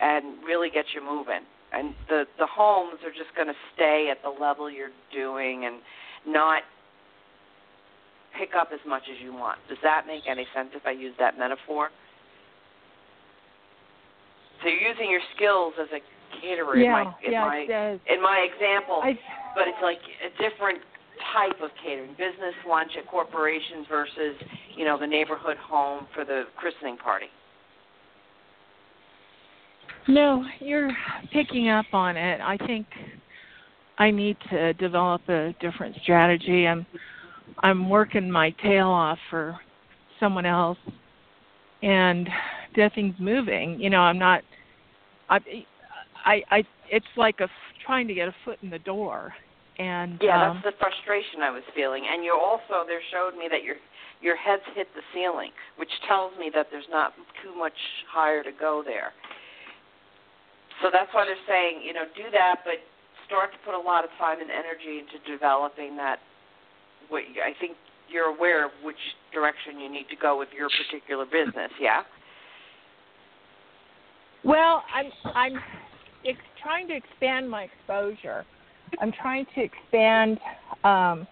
[0.00, 1.44] and really get you moving.
[1.72, 5.82] And the the homes are just going to stay at the level you're doing and
[6.26, 6.62] not
[8.38, 9.58] pick up as much as you want.
[9.68, 11.90] Does that make any sense if I use that metaphor?
[14.64, 16.00] So you're using your skills as a
[16.40, 17.60] caterer yeah, in my in yeah, my
[18.08, 19.12] in my example, I,
[19.54, 20.80] but it's like a different
[21.32, 24.34] type of catering, business lunch at corporations versus,
[24.76, 27.26] you know, the neighborhood home for the christening party.
[30.08, 30.90] no, you're
[31.32, 32.40] picking up on it.
[32.40, 32.86] I think
[33.98, 36.66] I need to develop a different strategy.
[36.66, 36.86] I'm
[37.58, 39.58] I'm working my tail off for
[40.20, 40.78] someone else,
[41.82, 42.28] and
[42.76, 43.80] nothing's moving.
[43.80, 44.42] You know, I'm not.
[45.34, 45.66] I,
[46.24, 46.58] I, I.
[46.90, 47.48] It's like a
[47.84, 49.32] trying to get a foot in the door,
[49.78, 52.04] and Yeah, um, that's the frustration I was feeling.
[52.06, 53.76] And you also there showed me that your
[54.22, 57.12] your head's hit the ceiling, which tells me that there's not
[57.42, 57.76] too much
[58.10, 59.12] higher to go there.
[60.82, 62.82] So that's why they're saying, you know, do that, but
[63.26, 66.18] start to put a lot of time and energy into developing that.
[67.08, 67.76] What I think
[68.08, 69.00] you're aware of which
[69.32, 71.70] direction you need to go with your particular business.
[71.80, 72.02] Yeah.
[74.44, 75.54] Well, I'm I'm
[76.26, 78.44] ex- trying to expand my exposure.
[79.00, 80.38] I'm trying to expand
[80.84, 81.26] um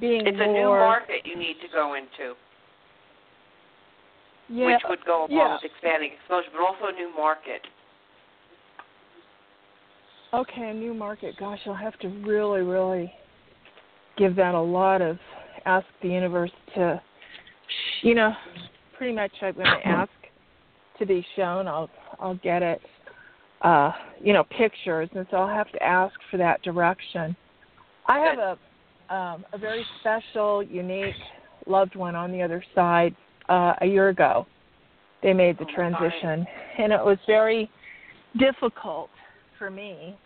[0.00, 2.34] being It's a new market you need to go into,
[4.48, 5.54] yeah, which would go along yeah.
[5.54, 7.62] with expanding exposure, but also a new market.
[10.34, 11.36] Okay, a new market.
[11.38, 13.12] Gosh, I'll have to really, really
[14.16, 15.18] give that a lot of
[15.66, 17.00] ask the universe to
[18.02, 18.32] you know,
[18.98, 20.10] pretty much I'm gonna ask
[20.98, 21.66] to be shown.
[21.66, 21.90] I'll
[22.22, 22.80] I'll get it
[23.62, 23.92] uh,
[24.22, 27.36] you know, pictures and so I'll have to ask for that direction.
[28.06, 31.14] I have a um a very special, unique
[31.66, 33.14] loved one on the other side
[33.48, 34.46] uh a year ago.
[35.22, 36.46] They made the Oh, transition
[36.78, 37.70] and it was very
[38.38, 39.10] difficult
[39.58, 40.16] for me.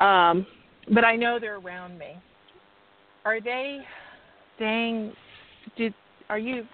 [0.00, 0.46] Um,
[0.92, 2.16] but I know they're around me.
[3.24, 3.80] Are they
[4.56, 5.12] staying?
[5.76, 5.94] Did
[6.30, 6.64] are you?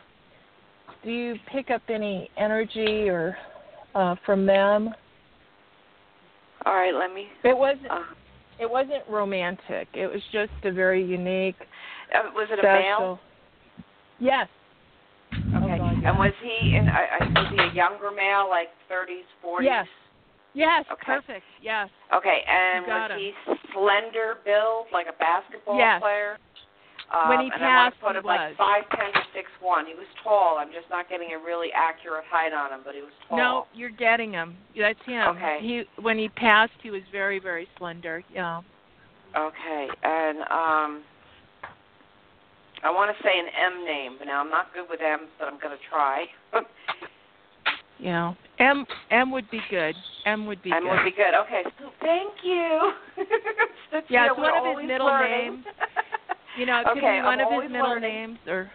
[1.04, 3.36] Do you pick up any energy or
[3.94, 4.90] uh, from them?
[6.64, 7.26] All right, let me.
[7.44, 7.90] It wasn't.
[7.90, 8.02] Uh,
[8.60, 9.88] It wasn't romantic.
[9.94, 11.56] It was just a very unique,
[12.14, 13.18] uh, was it a male?
[14.20, 14.46] Yes.
[15.32, 15.78] Oh, Okay.
[15.78, 16.10] God, yeah.
[16.10, 16.86] And was he in?
[16.88, 19.64] I, I, was he a younger male, like 30s, 40s?
[19.64, 19.86] Yes.
[20.54, 20.84] Yes.
[20.92, 21.02] Okay.
[21.06, 21.44] Perfect.
[21.62, 21.88] Yes.
[22.14, 22.44] Okay.
[22.46, 23.18] And was him.
[23.18, 23.32] he
[23.72, 26.00] slender build, like a basketball Yes.
[26.00, 26.36] player?
[27.10, 28.54] Um, When he and I want passed, to put him like was.
[28.56, 29.86] five ten or six one.
[29.86, 30.56] He was tall.
[30.58, 33.38] I'm just not getting a really accurate height on him, but he was tall.
[33.38, 34.56] No, you're getting him.
[34.78, 35.36] That's him.
[35.36, 35.58] Okay.
[35.60, 38.22] He when he passed, he was very very slender.
[38.32, 38.60] Yeah.
[39.36, 39.88] Okay.
[40.04, 41.02] And um,
[42.84, 45.48] I want to say an M name, but now I'm not good with M's, but
[45.48, 46.26] I'm going to try.
[47.98, 48.34] Yeah.
[48.58, 49.94] M M would be good.
[50.26, 50.76] M would be good.
[50.76, 50.90] M good.
[50.90, 51.34] would be good.
[51.46, 51.62] Okay.
[51.78, 52.92] So thank you.
[54.08, 55.62] Yeah, it's one of his middle learning.
[55.62, 55.64] names.
[56.58, 58.12] You know, it could Okay, be one I'm of his middle learning.
[58.12, 58.70] names or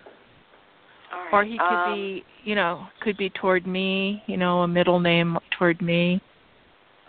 [1.12, 1.34] right.
[1.34, 5.00] or he could um, be, you know, could be toward me, you know, a middle
[5.00, 6.22] name toward me.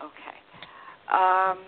[0.00, 0.36] Okay.
[1.12, 1.58] Um,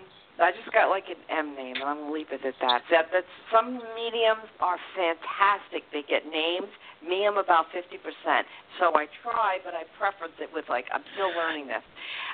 [0.40, 2.80] I just got like an M name, and I'm gonna leave it at that.
[2.90, 5.84] That that's some mediums are fantastic.
[5.92, 6.68] They get names.
[7.04, 8.48] Me, I'm about fifty percent.
[8.80, 11.84] So I try, but I preference it with like I'm still learning this.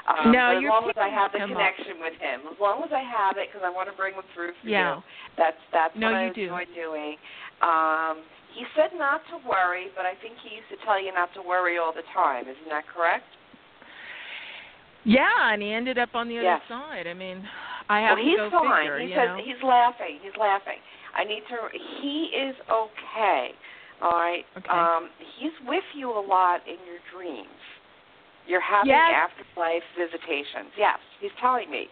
[0.07, 1.59] Um, No, as you're long as I have the him up.
[1.59, 4.27] connection with him, as long as I have it, because I want to bring him
[4.35, 4.97] through for Yeah.
[4.97, 5.03] you.
[5.37, 6.43] That's that's No, what I you do.
[6.55, 7.17] enjoy doing.
[7.63, 8.23] Um,
[8.55, 11.43] he said not to worry, but I think he used to tell you not to
[11.43, 12.47] worry all the time.
[12.49, 13.27] Isn't that correct?
[15.05, 16.63] Yeah, and he ended up on the other Yes.
[16.69, 17.07] side.
[17.07, 17.47] I mean,
[17.89, 18.83] I have well, to he's go fine.
[18.83, 19.41] figure, he says know.
[19.43, 20.19] he's laughing.
[20.23, 20.79] He's laughing.
[21.15, 21.57] I need to.
[22.03, 23.55] He is okay.
[24.03, 24.45] All right.
[24.59, 24.69] Okay.
[24.69, 25.09] Um,
[25.39, 27.63] he's with you a lot in your dreams.
[28.47, 29.11] You're having Yes.
[29.15, 30.71] afterlife visitations.
[30.77, 31.89] Yes, he's telling me.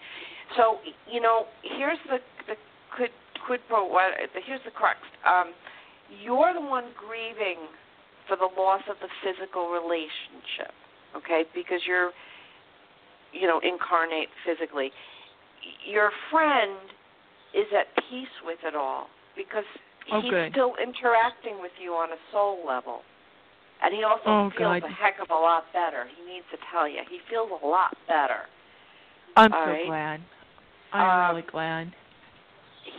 [0.56, 0.78] So
[1.10, 2.56] you know, here's the the
[2.94, 3.10] quid
[3.46, 3.86] quid pro.
[3.86, 4.14] What
[4.46, 4.98] here's the crux.
[5.24, 5.54] Um,
[6.22, 7.66] you're the one grieving
[8.28, 10.72] for the loss of the physical relationship,
[11.16, 11.44] okay?
[11.54, 12.12] Because you're,
[13.32, 14.92] you know, incarnate physically.
[15.86, 16.76] Your friend
[17.54, 19.06] is at peace with it all
[19.36, 19.64] because
[20.12, 20.52] oh, he's good.
[20.52, 23.00] still interacting with you on a soul level.
[23.82, 24.88] And he also oh, feels God.
[24.88, 26.06] a heck of a lot better.
[26.08, 27.00] He needs to tell you.
[27.10, 28.48] He feels a lot better.
[29.36, 29.86] I'm All so right.
[29.86, 30.18] glad.
[30.92, 31.92] I'm Um, really glad.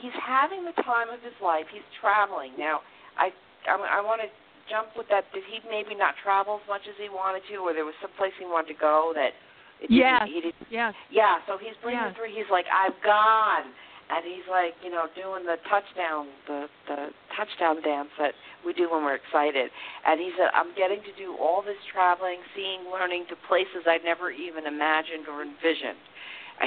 [0.02, 1.66] he's having the time of his life.
[1.72, 2.82] He's traveling now.
[3.18, 3.32] I
[3.66, 4.30] I, I want to
[4.70, 5.26] jump with that.
[5.34, 8.12] Did he maybe not travel as much as he wanted to, or there was some
[8.18, 9.34] place he wanted to go that?
[9.82, 10.94] Didn't- He Yes.
[11.10, 11.40] yeah.
[11.48, 12.16] So he's bringing Yes.
[12.16, 12.30] through.
[12.30, 13.66] He's like, I've gone,
[14.10, 18.34] and he's like, you know, doing the touchdown, the the touchdown dance that
[18.66, 19.72] we do when we're excited.
[20.06, 24.04] And he said, I'm getting to do all this traveling, seeing, learning to places I'd
[24.04, 26.00] never even imagined or envisioned.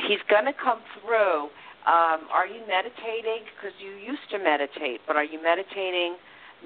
[0.07, 1.49] He's going to come through.
[1.87, 3.45] Um, are you meditating?
[3.57, 6.17] Because you used to meditate, but are you meditating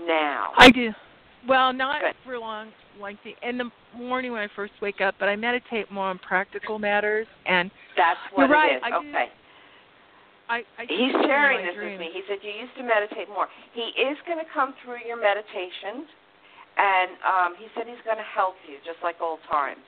[0.07, 0.53] now?
[0.57, 0.93] I do.
[1.49, 2.15] Well, not Good.
[2.25, 2.71] for long,
[3.01, 6.19] like the in the morning when I first wake up, but I meditate more on
[6.19, 7.27] practical matters.
[7.47, 8.83] And That's what You're right, it is.
[8.85, 9.27] I do okay.
[10.49, 11.99] I, I He's sharing this dreams.
[11.99, 12.09] with me.
[12.13, 13.49] He said you used to meditate more.
[13.73, 16.05] He is going to come through your meditations,
[16.77, 19.83] and um, he said he's going to help you, just like old times.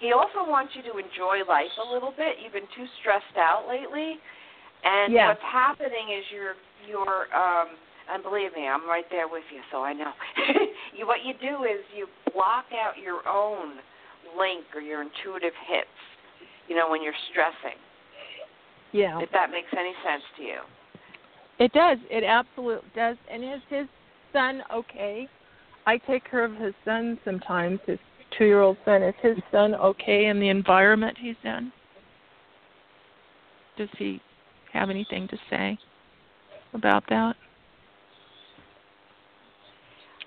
[0.00, 2.40] He also wants you to enjoy life a little bit.
[2.40, 4.16] You've been too stressed out lately,
[4.84, 5.28] and Yeah.
[5.28, 6.56] what's happening is you're
[6.88, 7.76] you're um,
[8.12, 10.12] and believe me, I'm right there with you, so I know.
[10.96, 13.76] you what you do is you block out your own
[14.38, 15.88] link or your intuitive hits.
[16.68, 17.78] You know when you're stressing
[18.92, 19.20] Yeah.
[19.20, 20.58] if that makes any sense to you.
[21.58, 21.98] It does.
[22.10, 23.16] It absolutely does.
[23.30, 23.86] And is his
[24.32, 25.28] son okay?
[25.86, 27.98] I take care of his son sometimes, his
[28.38, 29.02] two year old son.
[29.02, 31.72] Is his son okay in the environment he's in?
[33.76, 34.20] Does he
[34.72, 35.78] have anything to say
[36.74, 37.34] about that?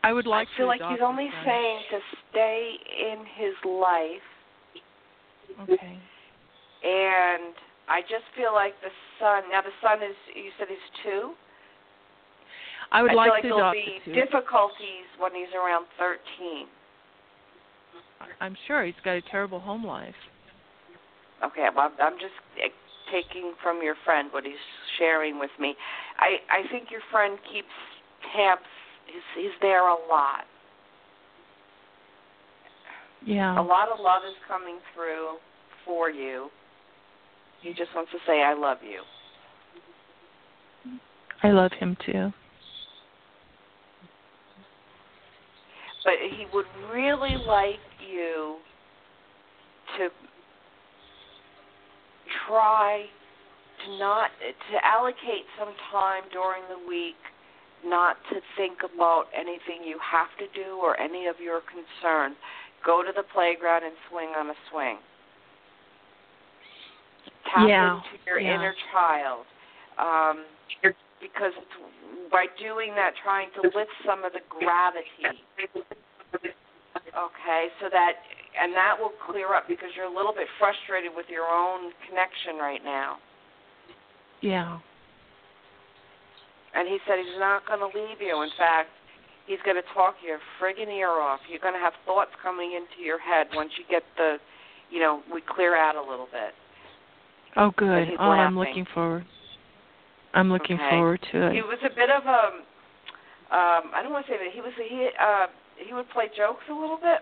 [0.04, 2.00] I would like I feel like he's only saying to
[2.30, 4.28] stay in his life,
[5.64, 5.98] Okay.
[6.84, 7.56] and
[7.88, 9.44] I just feel like the son.
[9.52, 10.16] Now the son is.
[10.36, 11.32] You said he's two.
[12.92, 16.68] I would I like, feel like to there'll be difficulties when he's around thirteen.
[18.40, 20.16] I'm sure he's got a terrible home life.
[21.44, 22.70] Okay, well, I'm- I'm just eh,
[23.12, 24.64] taking from your friend what he's
[24.98, 25.76] sharing with me.
[26.20, 27.72] I I think your friend keeps
[28.36, 28.68] tabs.
[29.06, 30.46] He's he's there a lot.
[33.26, 33.60] Yeah.
[33.60, 35.38] A lot of love is coming through
[35.86, 36.50] for you.
[37.62, 39.02] He just wants to say, "I love you."
[41.42, 42.32] I love him too.
[46.04, 47.80] but he would really like
[48.12, 48.58] you
[49.98, 50.10] to
[52.48, 53.06] try
[53.86, 54.32] to not
[54.72, 57.16] to allocate some time during the week
[57.86, 62.36] not to think about anything you have to do or any of your concerns
[62.86, 64.98] go to the playground and swing on a swing
[67.52, 68.56] tap Yeah, into your yeah.
[68.56, 69.46] inner child
[70.00, 70.46] um,
[71.22, 71.54] because
[72.32, 75.44] by doing that trying to lift some of the gravity
[77.14, 78.14] Okay, so that
[78.60, 82.58] and that will clear up because you're a little bit frustrated with your own connection
[82.58, 83.18] right now.
[84.42, 84.80] Yeah.
[86.76, 88.42] And he said he's not going to leave you.
[88.42, 88.90] In fact,
[89.46, 91.40] he's going to talk your friggin' ear off.
[91.50, 94.38] You're going to have thoughts coming into your head once you get the,
[94.90, 96.54] you know, we clear out a little bit.
[97.56, 98.08] Oh, good.
[98.08, 99.26] he's Oh, I'm looking forward.
[100.34, 100.90] I'm looking Okay.
[100.90, 101.52] forward to it.
[101.54, 101.68] He it.
[101.68, 102.42] was a bit of a,
[103.54, 105.46] um, I don't want to say that he was a, he uh
[105.78, 107.22] he would play jokes a little bit.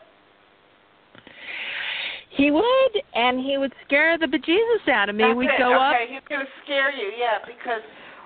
[2.31, 5.23] He would, and he would scare the bejesus out of me.
[5.27, 5.59] That's We'd it.
[5.59, 5.95] go up.
[5.95, 7.83] okay, he's going to scare you, yeah, because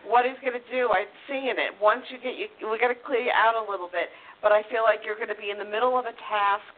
[0.07, 1.75] what he's going to do, I'm seeing it.
[1.81, 4.09] Once you get you, we're going to clear you out a little bit,
[4.41, 6.69] but I feel like you're going to be in the middle of a task,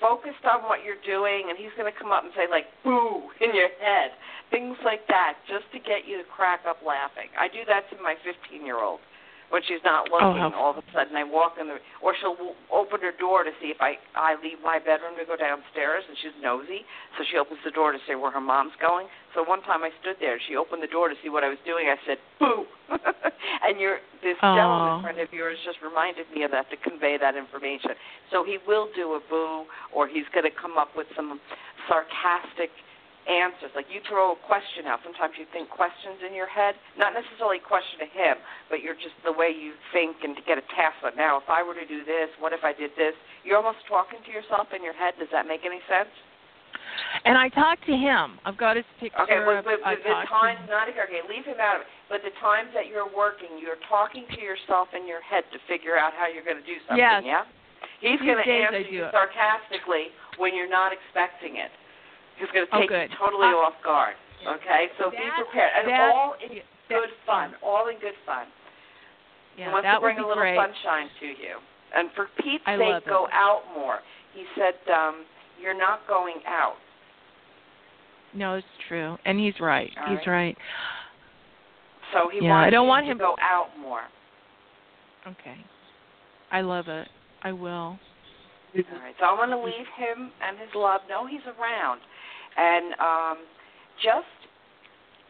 [0.00, 3.28] focused on what you're doing, and he's going to come up and say like "boo"
[3.44, 4.16] in your head,
[4.48, 7.28] things like that, just to get you to crack up laughing.
[7.36, 9.02] I do that to my 15 year old.
[9.50, 12.14] When she's not oh, looking, how- all of a sudden I walk in the, or
[12.14, 12.38] she'll
[12.70, 16.14] open her door to see if I I leave my bedroom to go downstairs, and
[16.22, 16.86] she's nosy,
[17.18, 19.10] so she opens the door to see where her mom's going.
[19.34, 21.58] So one time I stood there, she opened the door to see what I was
[21.66, 21.90] doing.
[21.90, 22.62] I said, "Boo!"
[23.66, 24.54] and you're this Aw.
[24.54, 25.02] gentleman oh.
[25.02, 27.98] friend of yours just reminded me of that to convey that information.
[28.30, 31.40] So he will do a boo, or he's going to come up with some
[31.88, 32.70] sarcastic
[33.28, 33.72] answers.
[33.76, 35.04] Like you throw a question out.
[35.04, 38.40] Sometimes you think questions in your head, not necessarily a question to him,
[38.72, 41.00] but you're just the way you think and to get a task.
[41.04, 43.12] But now, if I were to do this, what if I did this?
[43.44, 45.14] You're almost talking to yourself in your head.
[45.20, 46.12] Does that make any sense?
[47.24, 48.40] And I talked to him.
[48.44, 49.20] I've got his picture.
[49.22, 51.90] Okay, but, but, but the times, not okay, leave him out of it.
[52.08, 55.94] But the times that you're working, you're talking to yourself in your head to figure
[55.94, 56.98] out how you're going to do something.
[56.98, 57.22] Yes.
[57.22, 57.44] Yeah.
[58.00, 60.08] He's going to answer you sarcastically
[60.40, 61.70] when you're not expecting it.
[62.40, 63.10] He's going to Oh, take good.
[63.12, 64.16] you totally Uh, off guard.
[64.40, 68.46] Okay, so be prepared, and that- all in yeah, good fun, all in good fun.
[69.56, 70.56] Yeah, he wants that to bring a little great.
[70.56, 71.60] sunshine to you.
[71.92, 73.32] And for Pete's I sake, go it.
[73.34, 74.00] out more.
[74.32, 75.26] He said, um,
[75.60, 76.78] "You're not going out."
[78.32, 79.92] No, it's true, and he's right.
[79.98, 80.56] All he's right.
[80.56, 80.58] right.
[82.12, 84.04] So he Yeah, wants I don't want to him- go out more.
[85.26, 85.58] Okay.
[86.50, 87.08] I love it.
[87.42, 87.98] I will.
[88.72, 92.00] All right, so I'm going to leave him and his love No, he's around,
[92.56, 93.38] and um,
[94.02, 94.28] just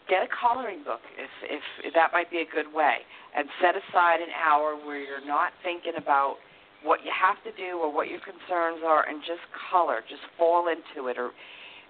[0.08, 3.06] get a coloring book if, if if that might be a good way,
[3.36, 6.36] and set aside an hour where you're not thinking about
[6.82, 10.66] what you have to do or what your concerns are, and just color, just fall
[10.68, 11.30] into it, or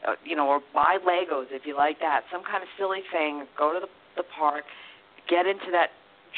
[0.06, 3.46] uh, you know, or buy Legos if you like that, some kind of silly thing.
[3.56, 4.64] Go to the the park,
[5.28, 5.90] get into that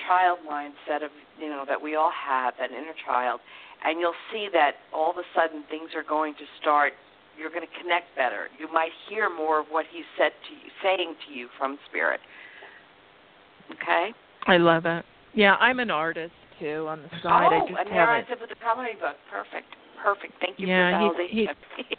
[0.07, 3.41] child mindset of you know that we all have, that inner child,
[3.85, 6.93] and you'll see that all of a sudden things are going to start
[7.39, 10.71] you're going to connect better you might hear more of what he's said to you
[10.83, 12.21] saying to you from spirit
[13.73, 14.13] okay
[14.47, 15.05] I love it.
[15.35, 17.49] Yeah, I'm an artist too on the side.
[17.53, 19.71] oh I just and there I said with the coloring book perfect
[20.03, 21.97] perfect thank you Yeah, for he- he-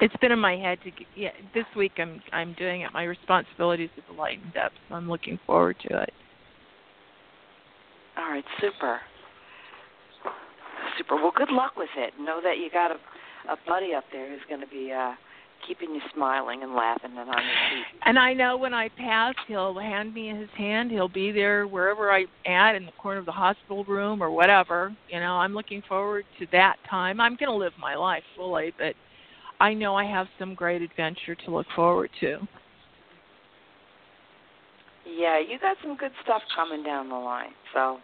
[0.00, 1.30] It's been in my head to get, yeah.
[1.54, 2.92] This week I'm I'm doing it.
[2.92, 4.74] My responsibilities with the light and depth.
[4.88, 6.12] So I'm looking forward to it.
[8.16, 9.00] all right super
[10.98, 12.96] super well good luck with it know that you got a
[13.48, 15.12] a buddy up there who's going to be uh
[15.66, 19.34] keeping you smiling and laughing and on your feet And I know when I pass,
[19.48, 20.90] he'll hand me his hand.
[20.90, 24.94] He'll be there wherever I'm at in the corner of the hospital room or whatever.
[25.08, 27.20] You know, I'm looking forward to that time.
[27.20, 28.94] I'm going to live my life fully, but
[29.60, 32.46] I know I have some great adventure to look forward to.
[35.06, 37.52] Yeah, you got some good stuff coming down the line.
[37.72, 37.98] So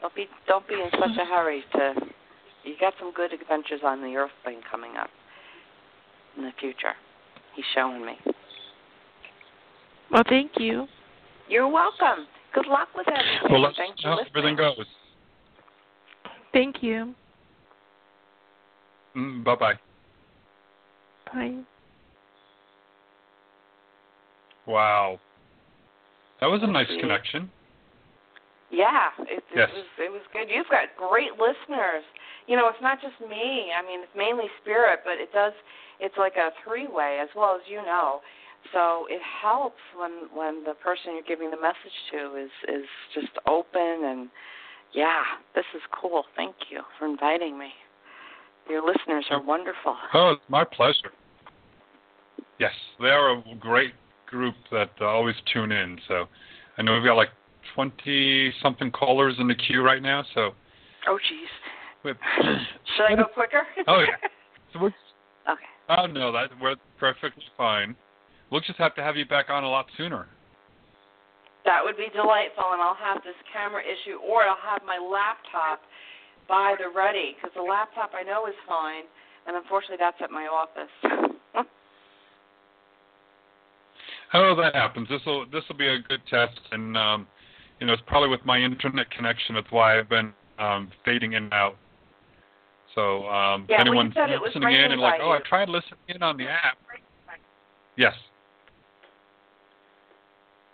[0.00, 1.94] don't be don't be in such a hurry to.
[2.66, 5.08] You got some good adventures on the earth plane coming up
[6.36, 6.94] in the future.
[7.54, 8.14] He's showing me.
[10.10, 10.86] Well, thank you.
[11.48, 12.26] You're welcome.
[12.52, 13.50] Good luck with everything.
[13.50, 14.84] Well, let's Thanks see how everything goes.
[16.52, 17.14] Thank you.
[19.16, 19.74] Mm, bye bye.
[21.32, 21.60] Bye.
[24.66, 25.20] Wow.
[26.40, 27.50] That was a nice connection.
[28.76, 29.70] Yeah, it, it Yes.
[29.72, 30.52] was it was good.
[30.52, 32.04] You've got great listeners.
[32.46, 33.72] You know, it's not just me.
[33.72, 35.56] I mean, it's mainly spirit, but it does.
[35.98, 38.20] It's like a three way, as well as you know.
[38.72, 43.32] So it helps when when the person you're giving the message to is is just
[43.48, 44.28] open and
[44.92, 45.22] yeah,
[45.54, 46.24] this is cool.
[46.36, 47.70] Thank you for inviting me.
[48.68, 49.96] Your listeners are wonderful.
[50.14, 51.12] Oh, my pleasure.
[52.58, 53.92] Yes, they are a great
[54.26, 55.98] group that uh, always tune in.
[56.08, 56.26] So
[56.78, 57.28] I know we've got like
[57.74, 60.24] 20 something callers in the queue right now.
[60.34, 60.52] So
[61.08, 61.50] Oh, jeez.
[62.96, 63.62] Should I go quicker?
[63.88, 64.28] Oh, yeah.
[64.72, 64.94] so we're,
[65.50, 65.70] okay.
[65.88, 67.96] oh no, that we're perfectly fine.
[68.50, 70.26] We'll just have to have you back on a lot sooner.
[71.64, 75.82] That would be delightful, and I'll have this camera issue, or I'll have my laptop
[76.48, 79.02] by the ready, because the laptop I know is fine,
[79.48, 80.94] and unfortunately that's at my office.
[84.34, 85.08] Oh, that happens.
[85.08, 87.26] This will this will be a good test, and um,
[87.80, 89.54] you know it's probably with my internet connection.
[89.54, 91.76] That's why I've been um, fading in and out.
[92.94, 95.30] So um, Yeah, if anyone's listening in and like, oh.
[95.30, 96.78] I tried listening in on the app.
[97.96, 98.14] Yes.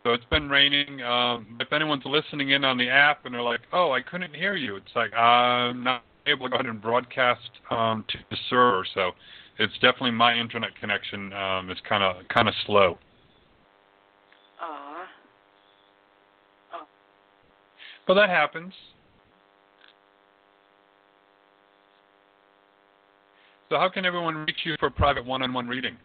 [0.04, 1.02] So it's been raining.
[1.02, 4.56] Um, if anyone's listening in on the app and they're like, "Oh, I couldn't hear
[4.56, 8.84] you," it's like I'm not able to go ahead and broadcast um, to the server.
[8.94, 9.12] So
[9.58, 12.98] it's definitely my internet connection um, is kind of kind of slow.
[14.60, 15.06] Aw.
[18.06, 18.72] But that happens.
[23.68, 25.96] So how can everyone reach you for a private one-on-one reading?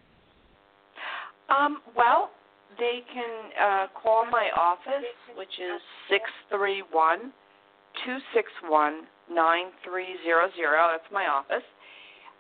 [1.50, 2.32] Um, well,
[2.78, 7.34] they can uh, call my office, which is six three one
[8.06, 9.02] two six one
[9.32, 10.90] nine three zero zero.
[10.92, 11.66] That's my office.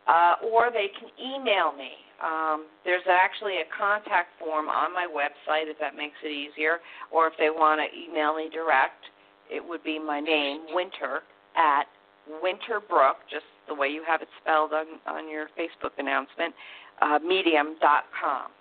[0.07, 1.91] Uh, or they can email me.
[2.23, 6.79] Um, there's actually a contact form on my website if that makes it easier.
[7.11, 9.03] Or if they want to email me direct,
[9.49, 11.21] it would be my name, Winter,
[11.55, 11.85] at
[12.43, 16.53] Winterbrook, just the way you have it spelled on, on your Facebook announcement,
[17.01, 18.51] uh, medium.com.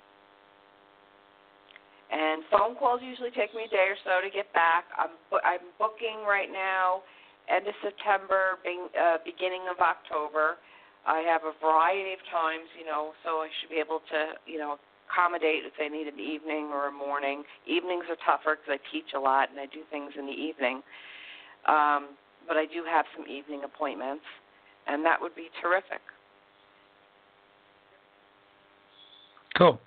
[2.11, 4.87] And phone calls usually take me a day or so to get back.
[4.95, 5.11] I'm
[5.43, 7.03] I'm booking right now,
[7.51, 10.55] end of September, being, uh, beginning of October.
[11.03, 14.59] I have a variety of times, you know, so I should be able to, you
[14.59, 14.79] know,
[15.09, 17.43] accommodate if they need an evening or a morning.
[17.67, 20.83] Evenings are tougher because I teach a lot and I do things in the evening.
[21.67, 22.17] Um,
[22.47, 24.25] but I do have some evening appointments,
[24.87, 26.01] and that would be terrific.
[29.59, 29.81] Cool.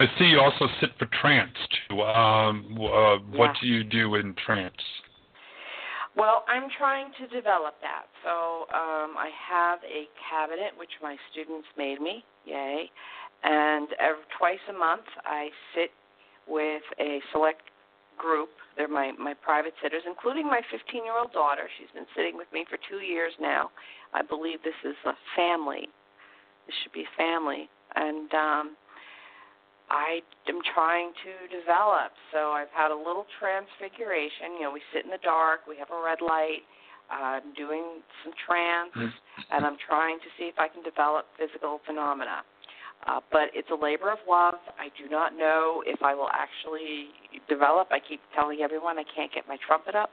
[0.00, 1.56] I see you also sit for trance
[1.88, 2.02] too.
[2.02, 3.60] Um, uh, what Yeah.
[3.60, 4.74] do you do in trance?
[6.16, 8.04] Well, I'm trying to develop that.
[8.22, 12.90] So um, I have a cabinet which my students made me, yay.
[13.42, 15.90] And every, twice a month I sit
[16.46, 17.62] with a select
[18.18, 18.50] group.
[18.76, 21.68] They're my, my private sitters, including my 15 year old daughter.
[21.78, 23.70] She's been sitting with me for two years now.
[24.14, 25.88] I believe this is a family.
[26.66, 27.68] This should be family.
[27.94, 28.64] And um,
[29.90, 32.16] I am trying to develop.
[32.32, 34.56] So I've had a little transfiguration.
[34.56, 36.64] You know, we sit in the dark, we have a red light.
[37.12, 39.12] I'm doing some trance,
[39.52, 42.40] and I'm trying to see if I can develop physical phenomena.
[43.06, 44.54] Uh, but it's a labor of love.
[44.78, 47.08] I do not know if I will actually
[47.48, 47.88] develop.
[47.90, 50.10] I keep telling everyone I can't get my trumpet up.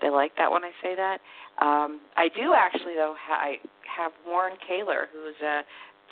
[0.00, 1.18] They like that when I say that.
[1.60, 3.14] Um, I do actually, though.
[3.20, 5.60] Ha- I have Warren Caylor, who's a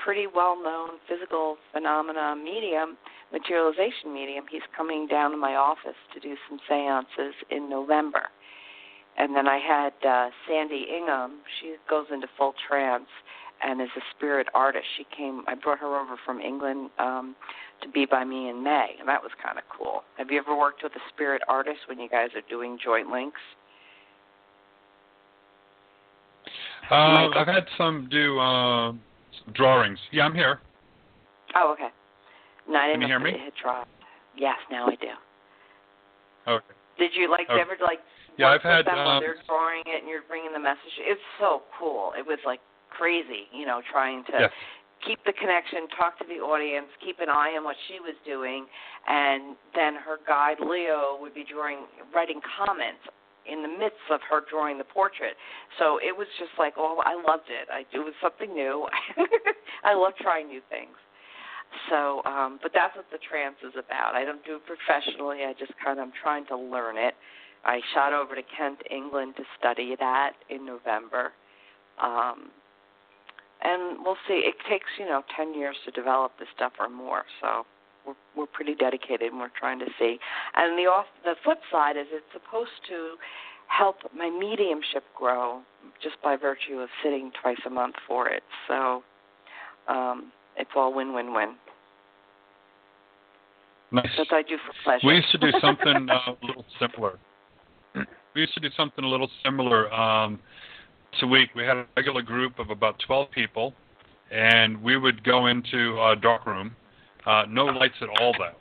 [0.05, 2.97] pretty well-known physical phenomena medium,
[3.33, 4.45] materialization medium.
[4.51, 8.29] He's coming down to my office to do some seances in November.
[9.17, 11.41] And then I had uh, Sandy Ingham.
[11.61, 13.09] She goes into full trance
[13.63, 14.85] and is a spirit artist.
[14.97, 15.43] She came.
[15.47, 17.37] I brought her over from England um,
[17.83, 20.03] to be by me in May, and that was kind of cool.
[20.19, 23.41] Have you ever worked with a spirit artist when you guys are doing joint links?
[26.91, 29.99] Uh, I've had some do uh, some drawings.
[30.13, 30.61] Yeah, I'm here.
[31.55, 31.89] Oh, okay.
[32.69, 33.31] No, I didn't Can you hear me?
[33.31, 33.91] it had dropped.
[34.37, 35.09] Yes, now I do.
[36.49, 36.75] Okay.
[36.99, 37.61] Did you like Okay.
[37.61, 38.01] ever like
[38.37, 40.95] Yeah, I've had, them um, they're drawing it and you're bringing the message?
[40.99, 42.13] It's so cool.
[42.19, 42.61] It was like
[42.91, 44.53] crazy, you know, trying to Yes.
[45.07, 48.67] keep the connection, talk to the audience, keep an eye on what she was doing,
[49.07, 53.01] and then her guide Leo would be drawing, writing comments
[53.47, 55.35] in the midst of her drawing the portrait.
[55.79, 57.69] So it was just like, oh, I loved it.
[57.73, 58.87] I it was something new.
[59.85, 60.97] I love trying new things.
[61.89, 64.15] So, um, but that's what the trance is about.
[64.15, 65.45] I don't do it professionally.
[65.47, 67.15] I just kind of I'm trying to learn it.
[67.65, 71.33] I shot over to Kent, England to study that in November.
[72.03, 72.51] Um,
[73.63, 74.43] and we'll see.
[74.47, 77.25] It takes, you know, 10 years to develop this stuff or more.
[77.41, 77.65] So
[78.07, 80.19] we're we're pretty dedicated and we're trying to see.
[80.57, 83.17] And the off the flip side is it's supposed to
[83.69, 85.61] help my mediumship grow
[86.03, 88.43] just by virtue of sitting twice a month for it.
[88.69, 89.03] So
[89.89, 91.55] um it's all win-win-win.
[93.93, 94.07] Nice.
[94.17, 95.07] That's what I do for pleasure.
[95.07, 97.19] We used to do something uh, a little similar.
[98.35, 99.93] We used to do something a little similar.
[99.93, 100.39] Um,
[101.23, 103.75] a week, we had a regular group of about 12 people,
[104.31, 106.75] and we would go into a dark room,
[107.27, 108.55] uh, no lights at all, though.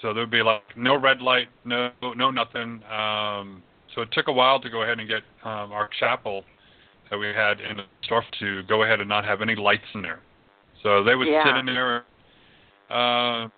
[0.00, 2.82] So there would be like no red light, no no nothing.
[2.90, 3.62] Um,
[3.94, 6.44] so it took a while to go ahead and get um, our chapel
[7.10, 10.00] that we had in the store to go ahead and not have any lights in
[10.00, 10.20] there.
[10.82, 11.44] So they would Yeah.
[11.44, 12.04] sit in there,
[12.88, 13.48] uh,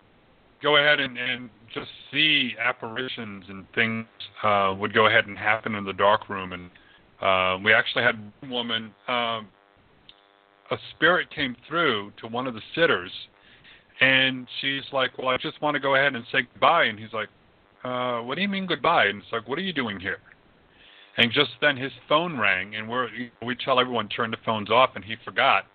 [0.62, 4.06] go ahead and, and just see apparitions and things
[4.42, 6.52] uh, would go ahead and happen in the dark room.
[6.52, 6.70] And
[7.20, 9.48] uh, we actually had one woman, um,
[10.70, 13.10] a spirit came through to one of the sitters,
[14.00, 17.12] and she's like, "Well, I just want to go ahead and say goodbye." And he's
[17.12, 17.28] like,
[17.84, 20.18] uh, "What do you mean goodbye?" And it's like, "What are you doing here?"
[21.18, 23.08] And just then his phone rang, and we're
[23.44, 25.66] we tell everyone turn the phones off, and he forgot.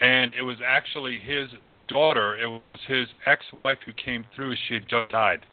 [0.00, 1.48] And it was actually his
[1.88, 2.36] daughter.
[2.36, 4.54] It was his ex-wife who came through.
[4.68, 5.40] She had just died.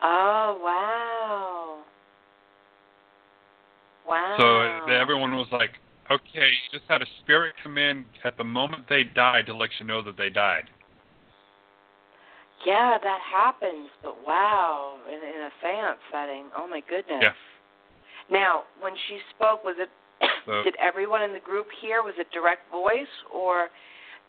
[0.00, 1.82] Oh wow.
[4.08, 4.36] Wow.
[4.86, 5.70] So everyone was like,
[6.08, 9.70] "Okay, you just had a spirit come in at the moment they died to let
[9.80, 10.70] you know that they died."
[12.64, 16.44] Yeah, that happens, but wow, in, in a seance setting.
[16.56, 17.20] Oh my goodness.
[17.22, 17.32] Yeah.
[18.30, 19.88] Now, when she spoke, was it
[20.46, 22.02] So- did everyone in the group hear?
[22.02, 23.68] Was it direct voice, or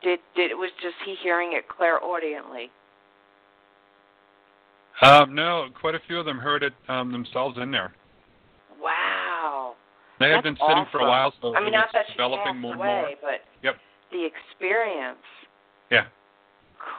[0.03, 2.69] did did it was just he hearing it clairaudiently?
[5.01, 7.93] Um, no, quite a few of them heard it um, themselves in there.
[8.81, 9.75] Wow.
[10.19, 13.15] They had been sitting for a while, so I mean, not that developing more away,
[13.21, 13.31] more.
[13.31, 13.77] but Yep.
[14.11, 15.23] the experience.
[15.89, 16.07] Yeah.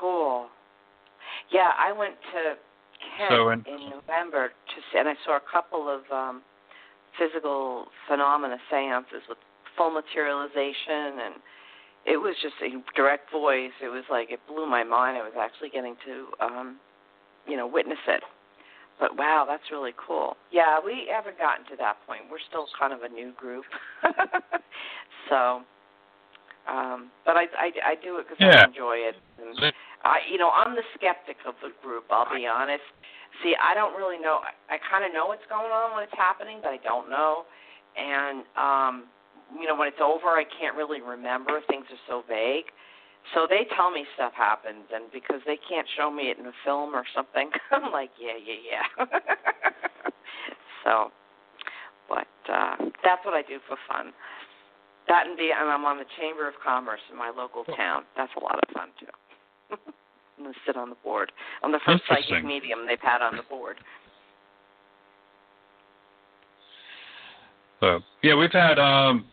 [0.01, 0.49] Cool.
[1.51, 2.57] Yeah, I went to
[3.19, 6.43] Kent So, and- in November to see, and I saw a couple of um
[7.19, 9.37] physical phenomena seances with
[9.77, 11.35] full materialization and
[12.07, 13.73] it was just a direct voice.
[13.83, 15.19] It was like it blew my mind.
[15.19, 16.79] I was actually getting to um
[17.47, 18.23] you know, witness it.
[18.99, 20.37] but wow, that's really cool.
[20.53, 22.23] Yeah, we haven't gotten to that point.
[22.31, 23.65] We're still kind of a new group.
[25.29, 25.63] so,
[26.69, 28.63] um, but I I, I do it because yeah.
[28.63, 29.17] I enjoy it.
[29.41, 29.73] And
[30.05, 32.05] I, you know, I'm the skeptic of the group.
[32.11, 32.85] I'll be honest.
[33.43, 34.41] See, I don't really know.
[34.45, 37.45] I, I kind of know what's going on when it's happening, but I don't know.
[37.97, 39.09] And um,
[39.59, 41.61] you know, when it's over, I can't really remember.
[41.69, 42.67] Things are so vague.
[43.35, 46.57] So they tell me stuff happens, and because they can't show me it in a
[46.65, 49.05] film or something, I'm like, yeah, yeah, yeah.
[50.85, 51.13] so,
[52.09, 54.13] but uh, that's what I do for fun.
[55.09, 58.05] That and be, and I'm on the Chamber of Commerce in my local town.
[58.17, 59.07] That's a lot of fun too.
[60.39, 61.33] I'm gonna sit on the board.
[61.63, 63.77] I'm the first psychic medium they've had on the board.
[67.81, 69.27] So yeah, we've had um,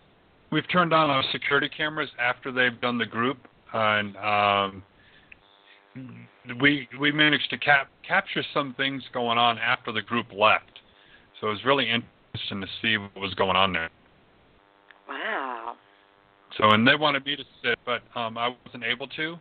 [0.52, 3.38] we've turned on our security cameras after they've done the group,
[3.74, 4.84] and um,
[6.62, 10.80] we we managed to cap capture some things going on after the group left.
[11.40, 13.90] So it was really interesting to see what was going on there.
[15.08, 15.76] Wow.
[16.58, 19.38] So and they wanted me to sit, but um, I wasn't able to.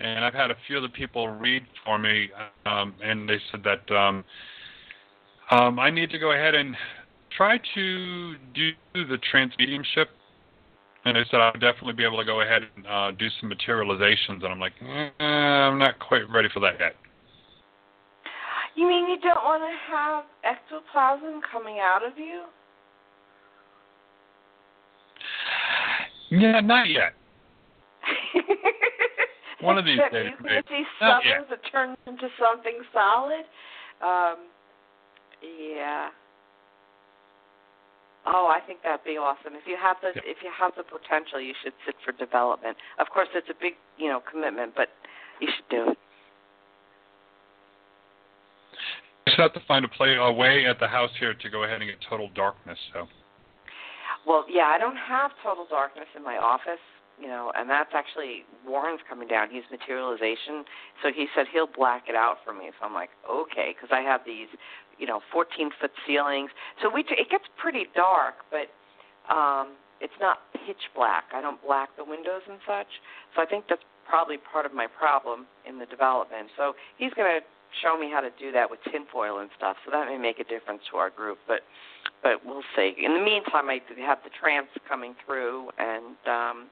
[0.00, 2.28] And I've had a few of the people read for me,
[2.66, 4.24] um, and they said that um,
[5.52, 6.76] um, I need to go ahead and
[7.36, 10.08] try to do the trance mediumship
[11.04, 13.48] and they said I would definitely be able to go ahead and uh, do some
[13.50, 16.94] materializations, and I'm like, eh, I'm not quite ready for that yet.
[18.74, 22.44] You mean you don't want to have ectoplasm coming out of you?
[26.30, 27.14] Yeah, not yet.
[29.60, 33.44] One of these days, you can see suckers that turns into something solid.
[34.02, 34.36] Um,
[35.42, 36.08] yeah.
[38.26, 39.52] Oh, I think that'd be awesome.
[39.52, 40.24] If you have the yeah.
[40.24, 42.76] if you have the potential, you should sit for development.
[42.98, 44.88] Of course, it's a big you know commitment, but
[45.40, 45.98] you should do it.
[49.26, 51.64] I just have to find a play a way at the house here to go
[51.64, 52.78] ahead and get total darkness.
[52.92, 53.08] So.
[54.26, 56.80] Well, yeah, I don't have total darkness in my office,
[57.20, 59.48] you know, and that's actually Warren's coming down.
[59.50, 60.64] He's materialization,
[61.02, 62.70] so he said he'll black it out for me.
[62.78, 64.48] So I'm like, okay, because I have these
[64.98, 66.50] you know 14 foot ceilings.
[66.82, 68.66] So we it gets pretty dark, but
[69.32, 71.24] um, it's not pitch black.
[71.32, 72.90] I don't black the windows and such.
[73.34, 76.48] So I think that's probably part of my problem in the development.
[76.56, 77.46] So he's going to
[77.82, 79.76] show me how to do that with tinfoil and stuff.
[79.84, 81.60] So that may make a difference to our group, but
[82.22, 82.94] but we'll see.
[82.98, 86.16] In the meantime, I have the trance coming through and.
[86.26, 86.66] um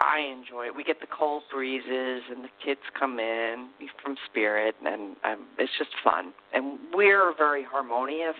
[0.00, 0.76] I enjoy it.
[0.76, 3.68] We get the cold breezes, and the kids come in
[4.02, 6.32] from Spirit, and um, it's just fun.
[6.52, 8.34] And we're very harmonious.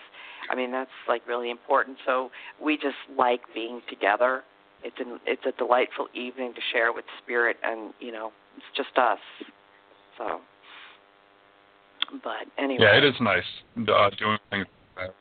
[0.51, 1.99] I mean, that's like really important.
[2.05, 2.31] So
[2.63, 4.43] we just like being together.
[4.83, 8.97] It's an it's a delightful evening to share with Spirit, and you know, it's just
[8.99, 9.19] us.
[10.19, 10.41] So,
[12.23, 12.85] but anyway.
[12.85, 13.43] Yeah, it is nice
[13.77, 14.67] uh, doing things.
[14.97, 15.15] Like that.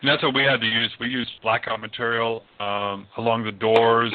[0.00, 0.90] And that's what we had to use.
[1.00, 4.14] We used blackout material um, along the doors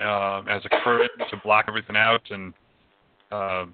[0.00, 2.54] uh, as a curtain to block everything out, and
[3.30, 3.66] uh,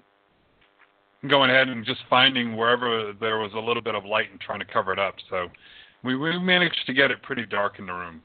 [1.27, 4.59] going ahead and just finding wherever there was a little bit of light and trying
[4.59, 5.15] to cover it up.
[5.29, 5.47] So
[6.03, 8.21] we, we managed to get it pretty dark in the room.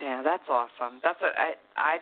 [0.00, 1.00] Yeah, that's awesome.
[1.02, 1.98] That's what I I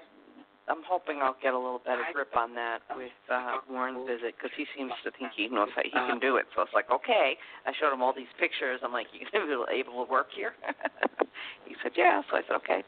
[0.67, 4.51] I'm hoping I'll get a little better grip on that with uh, Warren's visit because
[4.57, 6.47] he seems to think he knows how he can do it.
[6.57, 7.37] So it's like, okay.
[7.67, 8.81] I showed him all these pictures.
[8.83, 10.55] I'm like, you gonna be able to work here?
[11.67, 12.23] he said, yeah.
[12.31, 12.83] So I said, okay.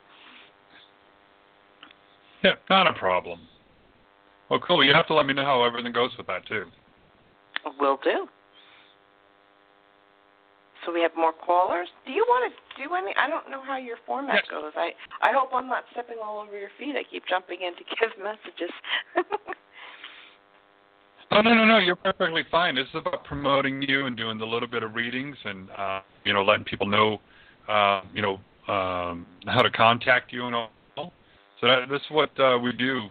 [2.46, 3.40] Yeah, not a problem.
[4.48, 4.84] Well, cool.
[4.84, 6.66] You have to let me know how everything goes with that too.
[7.80, 8.28] Will do.
[10.84, 11.88] So we have more callers.
[12.06, 13.12] Do you want to do any?
[13.18, 14.44] I don't know how your format yes.
[14.48, 14.72] goes.
[14.76, 14.90] I
[15.22, 16.94] I hope I'm not stepping all over your feet.
[16.94, 18.70] I keep jumping in to give messages.
[21.32, 21.78] oh no no no!
[21.78, 22.76] You're perfectly fine.
[22.76, 26.32] This is about promoting you and doing a little bit of readings and uh, you
[26.32, 27.20] know letting people know
[27.68, 28.34] uh, you know
[28.72, 30.70] um, how to contact you and all
[31.60, 33.08] so that, this is what uh, we do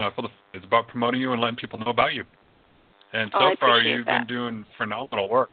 [0.00, 0.28] uh, for the.
[0.54, 2.24] It's about promoting you and letting people know about you.
[3.12, 4.26] And so oh, far, you've that.
[4.26, 5.50] been doing phenomenal work.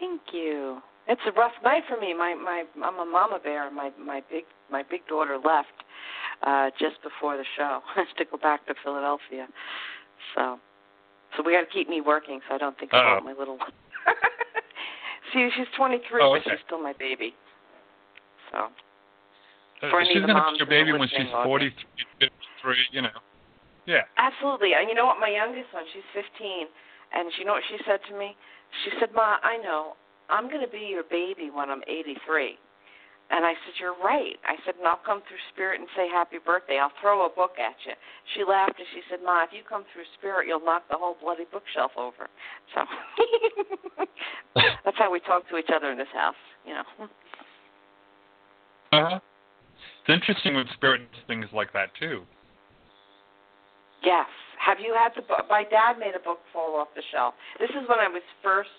[0.00, 0.80] Thank you.
[1.08, 2.14] It's a rough night for me.
[2.14, 3.70] My my I'm a mama bear.
[3.70, 5.68] My my big my big daughter left
[6.42, 7.80] uh just before the show
[8.18, 9.46] to go back to Philadelphia.
[10.34, 10.58] So
[11.36, 13.00] so we got to keep me working so I don't think Uh-oh.
[13.00, 13.72] about my little one.
[15.32, 17.34] See, she's 23, oh, but she's still my baby.
[18.50, 18.68] So
[19.90, 21.74] for she's going to be your baby when she's 43,
[22.20, 23.18] 53, you know.
[23.86, 24.06] Yeah.
[24.16, 24.78] Absolutely.
[24.78, 25.18] And you know what?
[25.18, 26.70] My youngest one, she's 15,
[27.14, 28.36] and you know what she said to me?
[28.84, 29.98] She said, "Ma, I know.
[30.30, 32.56] I'm going to be your baby when I'm 83."
[33.32, 34.36] And I said, You're right.
[34.44, 36.78] I said, And I'll come through spirit and say happy birthday.
[36.78, 37.96] I'll throw a book at you.
[38.34, 41.16] She laughed and she said, Ma, if you come through spirit, you'll knock the whole
[41.20, 42.28] bloody bookshelf over.
[42.76, 42.84] So
[44.84, 46.36] that's how we talk to each other in this house,
[46.66, 46.84] you know.
[48.92, 49.20] Uh huh.
[50.02, 52.22] It's interesting with spirit things like that, too.
[54.04, 54.26] Yes.
[54.58, 55.46] Have you had the book?
[55.50, 57.34] My dad made a book fall off the shelf.
[57.58, 58.70] This is when I was first,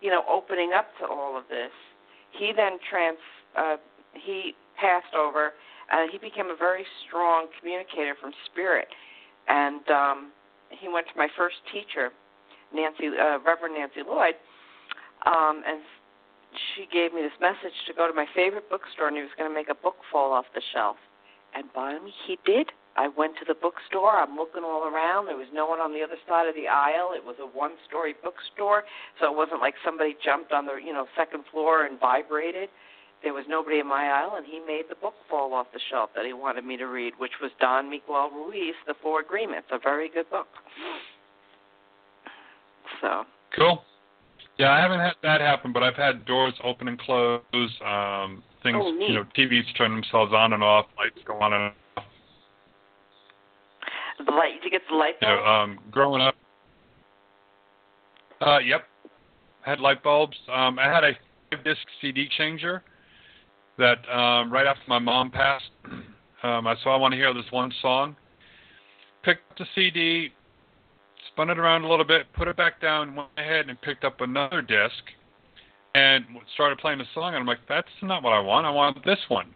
[0.00, 1.72] you know, opening up to all of this.
[2.38, 3.16] He then trans
[3.56, 3.76] uh,
[4.12, 5.52] he passed over,
[5.90, 8.88] and he became a very strong communicator from spirit.
[9.48, 10.32] And um,
[10.68, 12.10] he went to my first teacher,
[12.74, 14.34] Nancy, uh, Reverend Nancy Lloyd,
[15.26, 15.80] um, and
[16.74, 19.48] she gave me this message to go to my favorite bookstore, and he was going
[19.48, 20.96] to make a book fall off the shelf.
[21.54, 22.70] And by me, he did.
[22.96, 24.14] I went to the bookstore.
[24.14, 25.26] I'm looking all around.
[25.26, 27.10] There was no one on the other side of the aisle.
[27.14, 28.84] It was a one-story bookstore,
[29.18, 32.68] so it wasn't like somebody jumped on the you know second floor and vibrated
[33.24, 36.10] there was nobody in my aisle, and he made the book fall off the shelf
[36.14, 39.78] that he wanted me to read, which was Don Miguel Ruiz, The Four Agreements, a
[39.78, 40.46] very good book.
[43.00, 43.24] So
[43.56, 43.82] cool.
[44.58, 47.40] Yeah, I haven't had that happen, but I've had doors open and close,
[47.84, 51.72] um, things, oh, you know, TVs turn themselves on and off, lights go on and
[51.96, 52.04] off.
[54.24, 55.38] The light, you get the light bulbs?
[55.38, 56.36] You know, um, growing up.
[58.40, 58.84] Uh, yep.
[59.66, 60.36] I had light bulbs.
[60.52, 61.12] Um, I had a
[61.50, 62.82] five disc CD changer
[63.78, 65.64] that um, right after my mom passed,
[66.42, 68.14] um, I saw I want to hear this one song.
[69.24, 70.32] Picked up the CD,
[71.34, 74.20] spun it around a little bit, put it back down, went ahead and picked up
[74.20, 75.02] another disc,
[75.94, 76.24] and
[76.54, 77.34] started playing the song.
[77.34, 78.66] And I'm like, that's not what I want.
[78.66, 79.52] I want this one.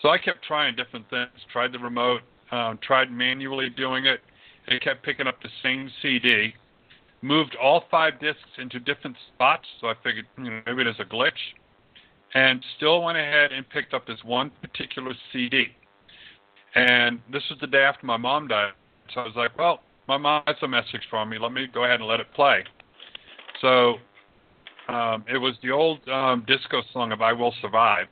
[0.00, 1.30] So I kept trying different things.
[1.52, 4.20] Tried the remote, um, tried manually doing it.
[4.68, 6.54] It kept picking up the same CD.
[7.20, 9.66] Moved all five discs into different spots.
[9.80, 11.32] So I figured, you know, maybe there's a glitch
[12.34, 15.66] and still went ahead and picked up this one particular CD.
[16.74, 18.72] And this was the day after my mom died.
[19.12, 21.38] So I was like, well, my mom has a message for me.
[21.38, 22.64] Let me go ahead and let it play.
[23.60, 23.96] So
[24.88, 28.06] um, it was the old um, disco song of I Will Survive.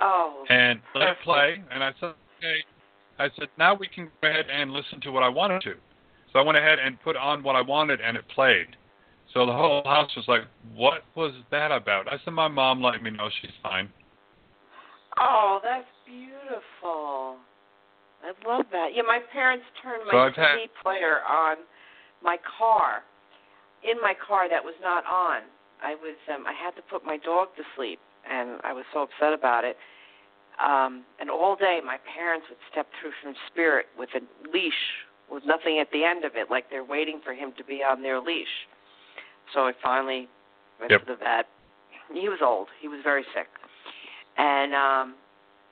[0.00, 0.44] Oh.
[0.48, 1.62] And let it play.
[1.70, 2.64] And I said, okay.
[3.18, 5.74] I said, now we can go ahead and listen to what I wanted to.
[6.32, 8.76] So I went ahead and put on what I wanted, and it played.
[9.34, 10.42] So the whole house was like,
[10.74, 13.90] "What was that about?" I said, "My mom let me know she's fine."
[15.18, 17.36] Oh, that's beautiful.
[18.22, 18.90] I love that.
[18.94, 20.82] Yeah, my parents turned my so CD had...
[20.82, 21.56] player on
[22.22, 23.02] my car.
[23.84, 25.42] In my car, that was not on.
[25.82, 29.06] I was um I had to put my dog to sleep, and I was so
[29.06, 29.76] upset about it.
[30.58, 34.20] Um, and all day, my parents would step through from Spirit with a
[34.50, 34.82] leash
[35.30, 38.02] with nothing at the end of it, like they're waiting for him to be on
[38.02, 38.66] their leash.
[39.54, 40.28] So I finally
[40.80, 41.06] went yep.
[41.06, 41.46] to the vet.
[42.12, 42.68] He was old.
[42.80, 43.46] He was very sick.
[44.36, 45.14] And um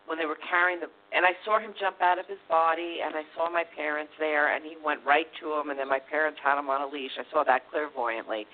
[0.06, 3.14] when they were carrying the and I saw him jump out of his body and
[3.14, 6.38] I saw my parents there and he went right to him and then my parents
[6.42, 7.14] had him on a leash.
[7.18, 8.46] I saw that clairvoyantly.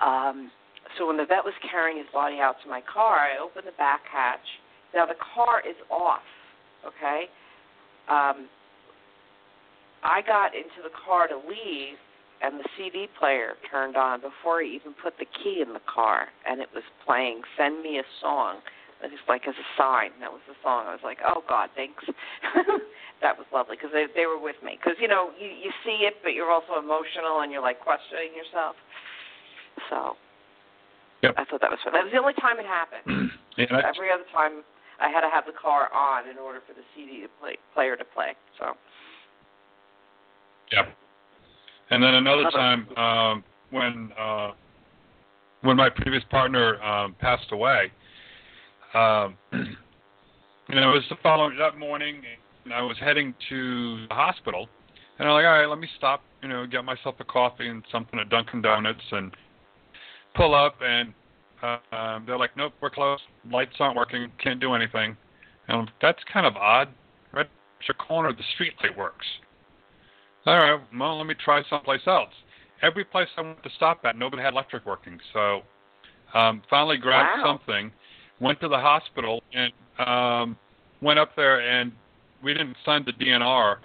[0.00, 0.50] Um
[0.98, 3.76] so when the vet was carrying his body out to my car, I opened the
[3.76, 4.46] back hatch.
[4.94, 6.26] Now the car is off,
[6.84, 7.28] okay?
[8.08, 8.48] Um
[10.04, 11.98] I got into the car to leave
[12.42, 16.28] and the CD player turned on before he even put the key in the car,
[16.46, 18.60] and it was playing "Send Me a Song."
[19.02, 20.88] Just like as a sign, that was the song.
[20.88, 22.02] I was like, "Oh God, thanks."
[23.22, 24.80] that was lovely because they they were with me.
[24.80, 28.32] Because you know you you see it, but you're also emotional and you're like questioning
[28.32, 28.74] yourself.
[29.90, 30.16] So
[31.22, 31.34] yep.
[31.36, 31.92] I thought that was fun.
[31.92, 33.30] That was the only time it happened.
[33.60, 34.64] yeah, Every other time,
[34.98, 37.96] I had to have the car on in order for the CD to play player
[37.96, 38.32] to play.
[38.58, 38.72] So.
[40.72, 40.88] Yep.
[41.90, 44.52] And then another time um, when uh,
[45.62, 47.92] when my previous partner um, passed away,
[48.96, 52.22] um, know, it was the following that morning,
[52.64, 54.68] and I was heading to the hospital,
[55.18, 57.84] and I'm like, all right, let me stop, you know, get myself a coffee and
[57.92, 59.32] something at Dunkin' Donuts, and
[60.34, 61.12] pull up, and
[61.62, 65.16] uh, um, they're like, nope, we're closed, lights aren't working, can't do anything.
[65.68, 66.88] And I'm, that's kind of odd.
[67.32, 69.26] Right at your corner, the street light works.
[70.46, 72.30] All right, well, let me try someplace else.
[72.82, 75.18] Every place I went to stop at, nobody had electric working.
[75.32, 75.62] So
[76.34, 77.58] um, finally grabbed wow.
[77.58, 77.90] something,
[78.40, 80.56] went to the hospital, and um,
[81.00, 81.92] went up there, and
[82.42, 83.76] we didn't sign the DNR.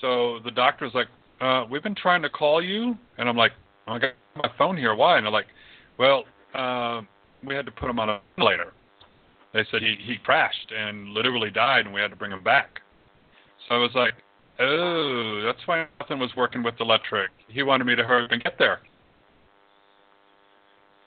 [0.00, 1.08] So the doctor was like,
[1.40, 2.96] uh, we've been trying to call you.
[3.18, 3.52] And I'm like,
[3.86, 4.94] I got my phone here.
[4.94, 5.16] Why?
[5.16, 5.46] And they're like,
[5.98, 6.24] well,
[6.54, 7.02] uh,
[7.44, 8.72] we had to put him on a ventilator.
[9.52, 12.80] They said he, he crashed and literally died, and we had to bring him back.
[13.68, 14.14] So I was like,
[14.60, 17.30] Oh, that's why nothing was working with the electric.
[17.48, 18.80] He wanted me to hurry up and get there.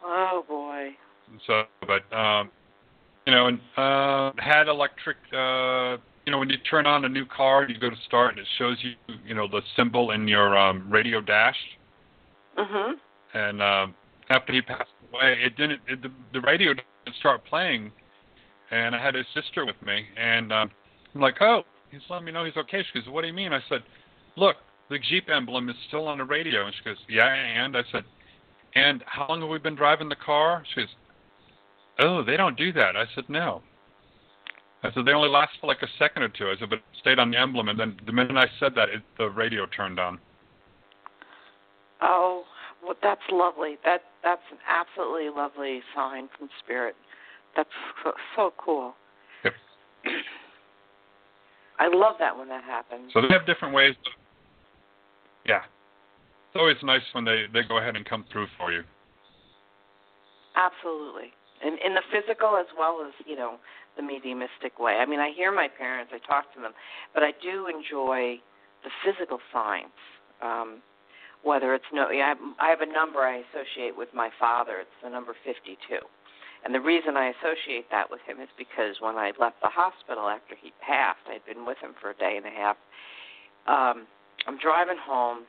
[0.03, 0.89] Oh boy.
[1.47, 2.49] So, but um,
[3.25, 5.17] you know, and uh, had electric.
[5.33, 8.39] Uh, you know, when you turn on a new car, you go to start, and
[8.39, 11.57] it shows you, you know, the symbol in your um, radio dash.
[12.57, 12.93] Mhm.
[13.33, 13.87] And uh,
[14.29, 15.81] after he passed away, it didn't.
[15.87, 17.91] It, the, the radio didn't start playing,
[18.71, 20.65] and I had his sister with me, and uh,
[21.13, 22.83] I'm like, oh, he's letting me know he's okay.
[22.91, 23.53] She goes, what do you mean?
[23.53, 23.83] I said,
[24.35, 24.55] look,
[24.89, 28.03] the Jeep emblem is still on the radio, and she goes, yeah, and I said,
[28.75, 30.63] and how long have we been driving the car?
[30.73, 30.89] She goes,
[31.99, 32.95] oh, they don't do that.
[32.95, 33.61] I said, no.
[34.83, 36.45] I said, they only last for like a second or two.
[36.45, 37.69] I said, but it stayed on the emblem.
[37.69, 40.19] And then the minute I said that, it, the radio turned on.
[42.01, 42.43] Oh,
[42.83, 43.77] well, that's lovely.
[43.83, 46.95] That that's an absolutely lovely sign from spirit.
[47.55, 47.69] That's
[48.03, 48.93] so, so cool.
[49.43, 49.53] Yep.
[51.79, 53.11] I love that when that happens.
[53.13, 53.95] So they have different ways.
[54.03, 54.11] To,
[55.45, 55.61] yeah.
[56.49, 58.83] It's always nice when they, they go ahead and come through for you.
[60.55, 61.33] Absolutely.
[61.63, 63.55] In in the physical as well as, you know,
[63.95, 64.97] the mediumistic way.
[64.99, 66.73] I mean, I hear my parents, I talk to them,
[67.13, 68.39] but I do enjoy
[68.83, 69.95] the physical signs.
[70.41, 70.81] Um,
[71.43, 74.81] whether it's no, I have, I have a number I associate with my father.
[74.81, 75.77] It's the number 52.
[76.65, 80.27] And the reason I associate that with him is because when I left the hospital
[80.27, 82.75] after he passed, I'd been with him for a day and a half.
[83.69, 84.07] Um,
[84.47, 85.45] I'm driving home.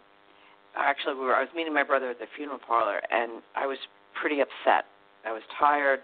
[0.77, 3.79] Actually, we were, I was meeting my brother at the funeral parlor, and I was
[4.13, 4.85] pretty upset.
[5.27, 6.01] I was tired.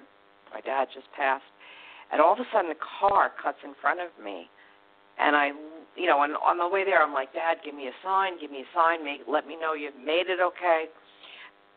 [0.52, 1.46] My dad just passed,
[2.10, 4.50] and all of a sudden, a car cuts in front of me,
[5.18, 5.48] and I,
[5.96, 8.50] you know, and on the way there, I'm like, Dad, give me a sign, give
[8.50, 10.86] me a sign, make, let me know you've made it okay.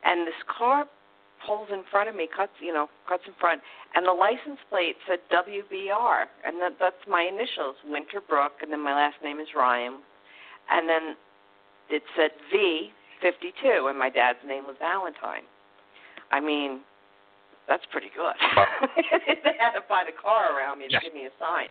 [0.04, 0.86] And this car
[1.46, 3.62] pulls in front of me, cuts, you know, cuts in front,
[3.94, 8.84] and the license plate said WBR, and that, that's my initials, Winter Brook, and then
[8.84, 10.00] my last name is Ryan,
[10.72, 11.16] and then
[11.90, 15.44] it said V52, and my dad's name was Valentine.
[16.32, 16.82] I mean,
[17.68, 18.36] that's pretty good.
[19.44, 21.00] they had to find a car around me to Yeah.
[21.02, 21.68] give me a sign.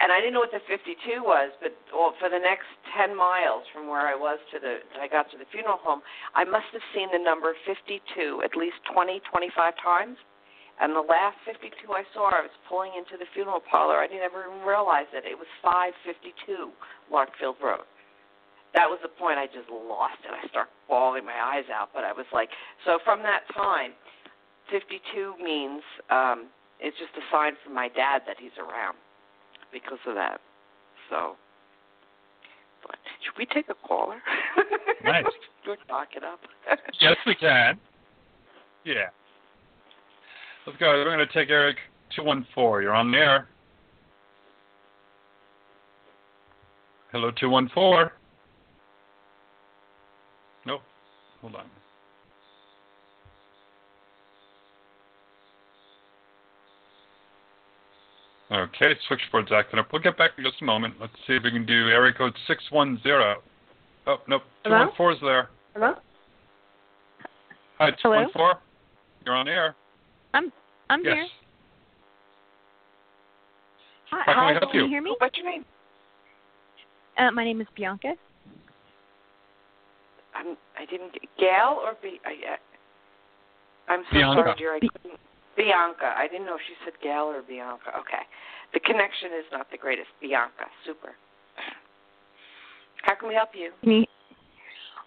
[0.00, 2.64] And I didn't know what the 52 was, but well, for the next
[2.96, 6.00] 10 miles from where I was to the, I got to the funeral home,
[6.34, 10.16] I must have seen the number 52 at least 20, 25 times.
[10.80, 13.96] And the last 52 I saw, I was pulling into the funeral parlor.
[14.00, 15.24] I didn't ever even realize it.
[15.28, 16.72] It was 552
[17.12, 17.84] Larkfield Road.
[18.76, 20.32] That was the point I just lost it.
[20.36, 21.96] I started bawling my eyes out.
[21.96, 22.52] But I was like,
[22.84, 23.92] so from that time,
[24.70, 26.46] 52 means um,
[26.80, 28.96] it's just a sign from my dad that he's around
[29.72, 30.40] because of that.
[31.10, 31.36] So,
[32.86, 34.20] but should we take a caller?
[35.04, 35.24] Nice.
[35.88, 36.40] Knock it up.
[37.00, 37.78] Yes, we can.
[38.84, 39.08] Yeah.
[40.66, 40.86] Let's go.
[40.86, 41.76] We're going to take Eric
[42.14, 42.82] 214.
[42.82, 43.48] You're on the air.
[47.12, 48.10] Hello, 214.
[50.66, 50.80] Nope.
[51.40, 51.66] Hold on.
[58.50, 59.88] Okay, switchboard's acting up.
[59.92, 60.94] We'll get back in just a moment.
[61.00, 63.42] Let's see if we can do area code 610.
[64.06, 64.42] Oh, nope.
[64.64, 64.88] Hello?
[64.96, 65.48] 214's there.
[65.74, 65.94] Hello?
[67.78, 68.24] Hi, Hello?
[68.28, 68.60] 214.
[69.24, 69.74] You're on air.
[70.88, 71.14] I'm yes.
[71.14, 71.26] here.
[74.10, 74.86] Hi, How can we hi, help can you?
[74.86, 75.16] hear me?
[75.18, 75.64] What's your name?
[77.18, 78.12] Uh, my name is Bianca.
[80.34, 80.56] I'm.
[80.78, 81.12] I didn't.
[81.12, 82.20] get Gail or B?
[82.24, 82.52] I,
[83.90, 84.42] I, I'm so Bianca.
[84.44, 84.74] sorry, dear.
[84.74, 85.18] I couldn't.
[85.56, 86.14] Bianca.
[86.16, 87.90] I didn't know if she said Gal or Bianca.
[87.98, 88.22] Okay.
[88.74, 90.08] The connection is not the greatest.
[90.20, 90.66] Bianca.
[90.84, 91.14] Super.
[93.02, 93.70] How can we help you?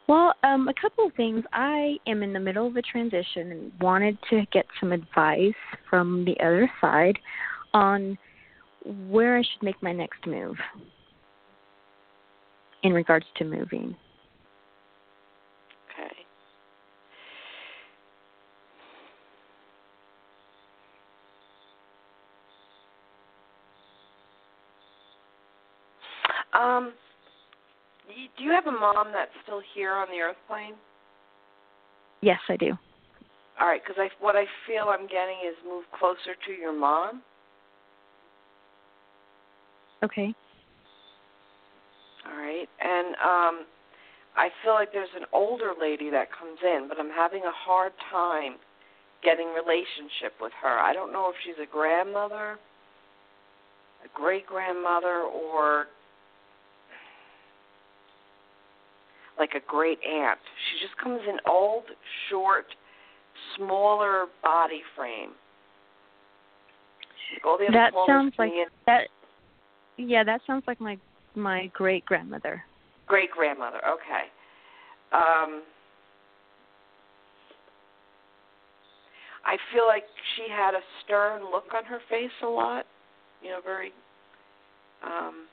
[0.08, 1.44] Well, um, a couple of things.
[1.54, 5.54] I am in the middle of a transition and wanted to get some advice
[5.90, 7.20] from the other side
[7.74, 8.18] on
[9.08, 10.56] where I should make my next move
[12.84, 13.96] in regards to moving.
[15.94, 16.16] Okay.
[26.60, 26.94] Um,
[28.38, 30.74] do you have a mom that's still here on the earth plane?
[32.22, 32.78] Yes, I do.
[33.60, 37.22] All right, because I, what I feel I'm getting is move closer to your mom.
[40.04, 40.34] Okay.
[42.26, 43.66] All right, and um,
[44.36, 47.94] I feel like there's an older lady that comes in, but I'm having a hard
[48.12, 48.56] time
[49.24, 50.80] getting relationship with her.
[50.80, 52.58] I don't know if she's a grandmother,
[54.04, 55.88] a great grandmother, or
[59.40, 60.40] like a great aunt.
[60.72, 61.84] She just comes in old,
[62.30, 62.66] short,
[63.58, 65.32] smaller body frame.
[67.34, 69.08] Like all the other That sounds like in- that.
[69.98, 70.98] Yeah, that sounds like my
[71.36, 72.64] my great grandmother.
[73.08, 73.80] Great grandmother.
[73.88, 74.28] Okay.
[75.12, 75.64] Um,
[79.46, 80.04] I feel like
[80.36, 82.86] she had a stern look on her face a lot.
[83.42, 83.92] You know, very.
[85.04, 85.46] Um,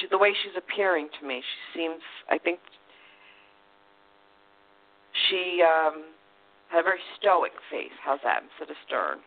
[0.00, 2.00] she, the way she's appearing to me, she seems.
[2.30, 2.60] I think
[5.28, 6.04] she um
[6.70, 7.94] had a very stoic face.
[8.04, 9.18] How's that instead of stern?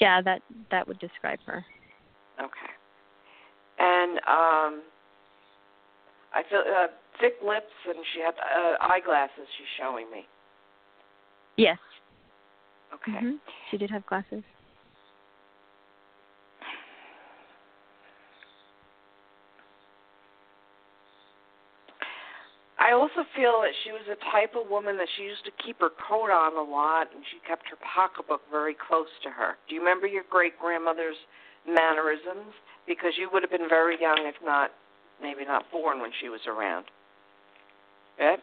[0.00, 1.64] Yeah, that that would describe her.
[2.40, 2.72] Okay.
[3.78, 4.82] And um
[6.34, 6.88] I feel uh,
[7.20, 9.46] thick lips, and she had uh, eyeglasses.
[9.56, 10.26] She's showing me.
[11.56, 11.78] Yes.
[12.92, 13.18] Okay.
[13.18, 13.36] hmm
[13.70, 14.42] She did have glasses.
[22.86, 25.80] I also feel that she was the type of woman that she used to keep
[25.80, 29.58] her coat on a lot, and she kept her pocketbook very close to her.
[29.68, 31.16] Do you remember your great grandmother's
[31.66, 32.54] mannerisms?
[32.86, 34.70] Because you would have been very young, if not
[35.20, 36.84] maybe not born when she was around.
[38.20, 38.36] Yeah.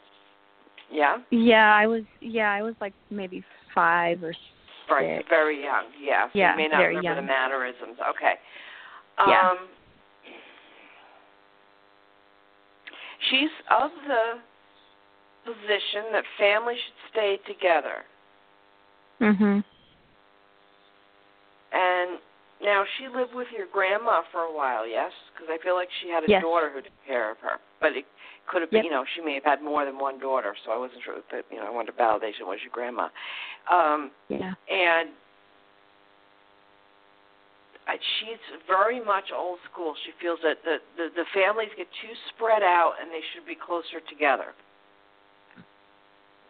[0.92, 1.18] Yeah.
[1.32, 2.04] Yeah, I was.
[2.20, 3.44] Yeah, I was like maybe
[3.74, 4.44] five or six.
[4.92, 5.86] Right, very young.
[5.98, 6.26] Yeah.
[6.26, 7.26] So Yeah, you may not very remember the young.
[7.28, 7.98] mannerisms.
[8.10, 8.34] Okay.
[9.26, 9.52] Yeah.
[9.52, 9.58] Um,
[13.34, 14.38] She's of the
[15.44, 18.06] position that family should stay together.
[19.20, 19.64] Mhm.
[21.72, 22.20] And
[22.62, 25.12] now she lived with your grandma for a while, yes?
[25.34, 26.42] Because I feel like she had a Yes.
[26.44, 27.60] daughter who took care of her.
[27.80, 28.06] But it
[28.46, 28.86] could have been, Yep.
[28.86, 31.46] you know, she may have had more than one daughter, so I wasn't sure But
[31.50, 33.10] you know, I wanted validation was your grandma.
[33.68, 34.54] Um, Yeah.
[34.70, 35.10] and
[37.92, 39.94] she's very much old school.
[40.06, 43.56] She feels that the, the the families get too spread out and they should be
[43.56, 44.56] closer together.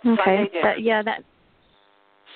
[0.03, 0.47] Sunday Okay.
[0.51, 0.63] dinners.
[0.63, 1.23] That, yeah, that.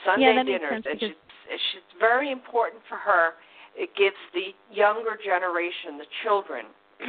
[0.06, 1.16] Sunday yeah, that makes dinners, sense and because-
[1.50, 3.34] she's, she's very important for her.
[3.76, 6.66] It gives the younger generation, the children,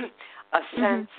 [0.52, 0.82] a Mm-hmm.
[0.82, 1.10] sense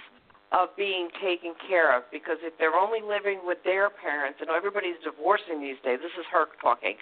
[0.51, 2.03] of being taken care of.
[2.11, 6.25] Because if they're only living with their parents, and everybody's divorcing these days, this is
[6.31, 6.95] her talking.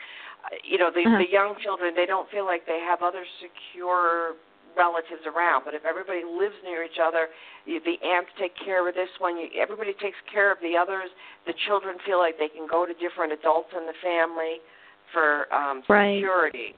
[0.46, 1.18] uh, You know, the Uh-huh.
[1.18, 4.36] the young children, they don't feel like they have other secure
[4.76, 5.66] relatives around.
[5.66, 7.30] But if everybody lives near each other,
[7.66, 9.38] you, the aunts take care of this one.
[9.38, 11.10] You, everybody takes care of the others.
[11.46, 14.62] The children feel like they can go to different adults in the family
[15.12, 16.16] for um, Right.
[16.18, 16.76] security.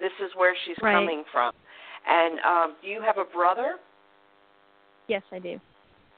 [0.00, 0.94] This is where she's Right.
[0.94, 1.52] coming from.
[2.06, 3.78] And um, do you have a brother?
[5.08, 5.60] Yes, I do.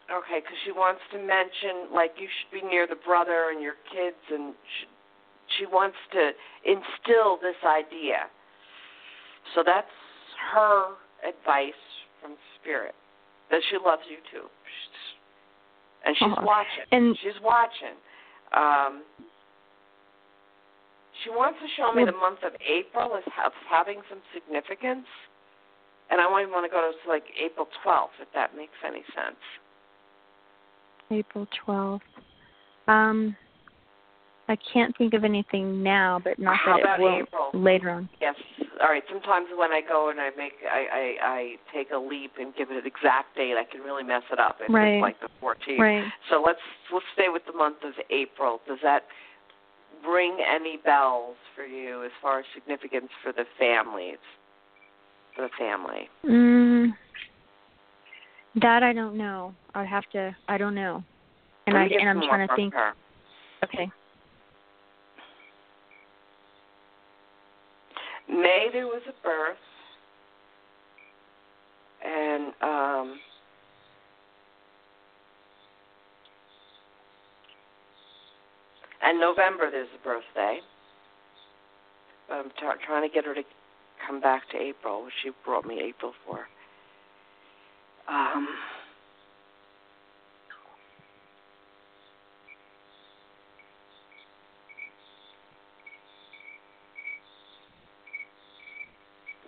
[0.06, 3.74] Okay, because she wants to mention like you should be near the brother and your
[3.90, 4.86] kids, and she,
[5.58, 6.30] she wants to
[6.64, 8.30] instill this idea.
[9.54, 9.90] So that's
[10.52, 10.94] her
[11.26, 11.78] advice
[12.22, 12.94] from spirit
[13.50, 15.14] that she loves you too, She's-
[16.04, 16.42] and she's Aw.
[16.46, 16.84] watching.
[16.92, 17.96] And- she's watching.
[18.52, 19.02] Um,
[21.24, 25.06] she wants to show me the month of April as ha- having some significance,
[26.10, 29.40] and I only want to go to like April 12th, if that makes any sense.
[31.10, 32.04] April twelfth.
[32.88, 33.36] Um,
[34.48, 37.50] I can't think of anything now, but not How that about it will April?
[37.52, 38.08] later on.
[38.20, 38.36] Yes.
[38.80, 39.02] All right.
[39.10, 42.70] Sometimes when I go and I make I, I I take a leap and give
[42.70, 44.58] it an exact date, I can really mess it up.
[44.60, 44.96] If Right.
[44.96, 45.80] it's like the 14th.
[45.80, 46.04] Right.
[46.30, 46.60] So let's
[46.92, 48.60] let's stay with the month of April.
[48.68, 49.04] Does that
[50.06, 54.18] ring any bells for you as far as significance for the families?
[55.34, 56.08] For the family.
[56.24, 56.92] Mm,
[58.62, 59.54] that I don't know.
[59.74, 60.34] I'd have to.
[60.48, 61.02] I don't know.
[61.66, 62.74] And I and I'm trying to think.
[62.74, 62.92] her.
[63.64, 63.90] Okay.
[68.28, 69.56] May there was a birth,
[72.04, 73.18] and um,
[79.02, 80.60] and November there's a birthday.
[82.28, 83.42] But I'm t- trying to get her to
[84.06, 86.48] come back to April, which she brought me April for.
[88.08, 88.48] Um,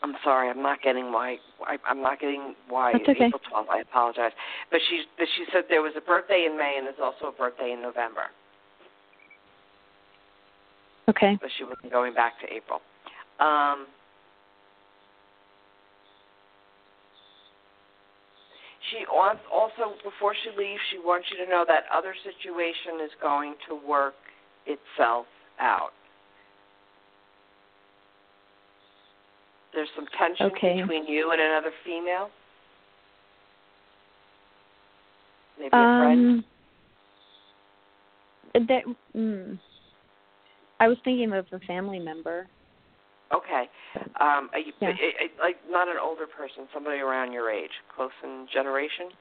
[0.03, 1.39] I'm sorry, I'm not getting why.
[1.67, 3.27] I, I'm not getting why That's okay.
[3.27, 3.69] April 12th.
[3.69, 4.33] I apologize.
[4.71, 7.33] But she, but she said there was a birthday in May and there's also a
[7.33, 8.23] birthday in November.
[11.09, 11.39] Okay.
[11.41, 12.81] But she wasn't going back to April.
[13.41, 13.87] Um,
[18.91, 23.11] she wants also before she leaves, she wants you to know that other situation is
[23.21, 24.15] going to work
[24.67, 25.27] itself
[25.61, 25.93] out.
[29.75, 30.81] There's some tension Okay.
[30.81, 32.31] between you and another female.
[35.59, 36.45] Maybe a friend.
[38.55, 38.67] Um.
[38.67, 38.83] That.
[39.15, 39.59] Mm,
[40.81, 42.49] I was thinking of a family member.
[43.33, 43.69] Okay.
[44.21, 44.91] Um, are you, Yeah.
[44.91, 49.13] i- i- like not an older person, somebody around your age, close in generation.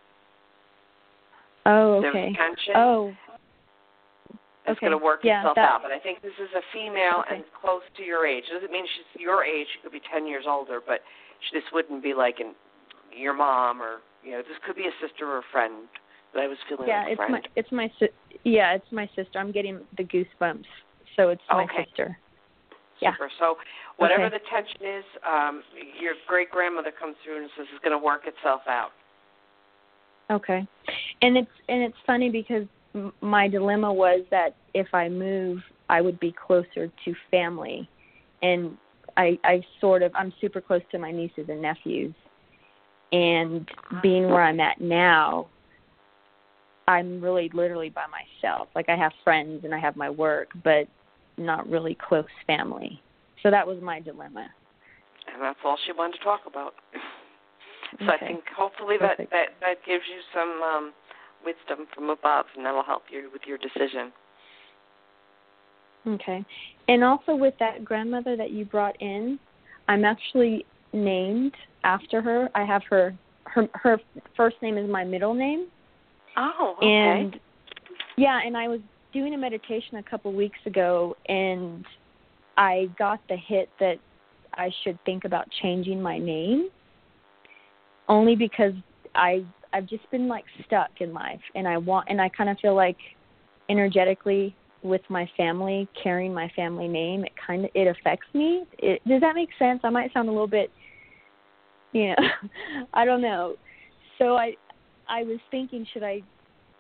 [1.66, 2.34] Oh, There's okay.
[2.34, 2.74] tension.
[2.78, 3.14] Oh,
[4.66, 4.88] it's okay.
[4.88, 5.82] going to work Yeah, itself that- out.
[5.82, 7.36] But I think this is a female Okay.
[7.36, 8.46] and close to your age.
[8.50, 9.68] It Doesn't mean she's your age.
[9.74, 11.04] She could be ten years older, but
[11.42, 12.56] she, this wouldn't be like an,
[13.12, 15.88] your mom or you know this could be a sister or a friend
[16.34, 17.32] that I was feeling yeah, like a it's friend.
[17.34, 19.40] my it's my si- yeah, it's my sister.
[19.40, 20.66] I'm getting the goosebumps.
[21.16, 21.86] So it's my Okay.
[21.86, 22.18] sister.
[23.00, 23.14] Yeah.
[23.14, 23.30] Super.
[23.40, 23.58] So
[23.98, 24.38] whatever Okay.
[24.38, 25.64] the tension is, um,
[26.00, 28.92] your great grandmother comes through and says it's going to work itself out.
[30.30, 30.68] Okay.
[31.22, 35.60] And it's and it's funny because m- my dilemma was that if I move,
[35.90, 37.90] I would be closer to family,
[38.42, 38.78] and
[39.16, 42.14] I I sort of I'm super close to my nieces and nephews,
[43.12, 43.70] and
[44.02, 45.48] being where I'm at now,
[46.88, 48.68] I'm really literally by myself.
[48.76, 50.88] Like I have friends and I have my work, but
[51.38, 53.02] not really close family.
[53.44, 54.48] So that was my dilemma.
[55.34, 56.74] And that's all she wanted to talk about.
[58.00, 60.94] So I think hopefully that, that that gives you some um,
[61.46, 64.12] wisdom from above, and that'll help you with your decision.
[66.06, 66.46] Okay.
[66.90, 69.40] And also with that grandmother that you brought in,
[69.88, 71.54] I'm actually named
[71.84, 72.50] after her.
[72.56, 73.16] I have her
[73.46, 74.00] her her
[74.36, 75.68] first name is my middle name.
[76.36, 76.88] Oh, okay.
[76.88, 77.40] And
[78.18, 78.80] yeah, and I was
[79.14, 81.86] doing a meditation a couple weeks ago and
[82.58, 83.96] I got the hit that
[84.54, 86.70] I should think about changing my name
[88.10, 88.74] only because
[89.16, 92.58] I I've just been like stuck in life and I want and I kind of
[92.60, 92.98] feel like
[93.70, 98.64] energetically with my family carrying my family name it kind of it affects me.
[98.80, 99.82] It, does that make sense?
[99.84, 100.72] I might sound a little bit
[101.94, 102.16] you know
[102.94, 103.56] I don't know.
[104.18, 104.56] So I
[105.08, 106.22] I was thinking should I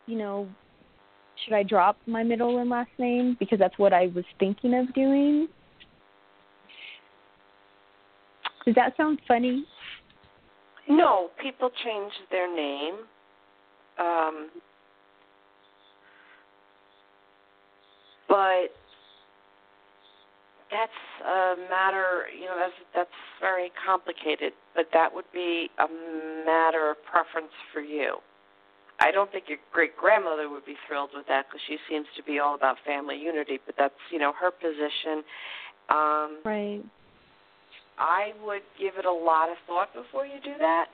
[0.07, 0.47] you know
[1.43, 4.93] should I drop my middle and last name because that's what I was thinking of
[4.93, 5.47] doing?
[8.65, 9.65] Does that sound funny?
[10.89, 12.95] No, people change their name.
[13.99, 14.49] Um,
[18.27, 18.67] but
[20.69, 20.91] that's
[21.25, 23.09] a matter, you know, that's that's
[23.39, 24.53] very complicated.
[24.75, 25.87] But that would be a
[26.45, 28.17] matter of preference for you.
[28.99, 32.23] I don't think your great grandmother would be thrilled with that because she seems to
[32.23, 33.59] be all about family unity.
[33.65, 35.23] But that's you know her position.
[35.89, 36.81] Um, Right.
[37.99, 40.85] I would give it a lot of thought before you do that.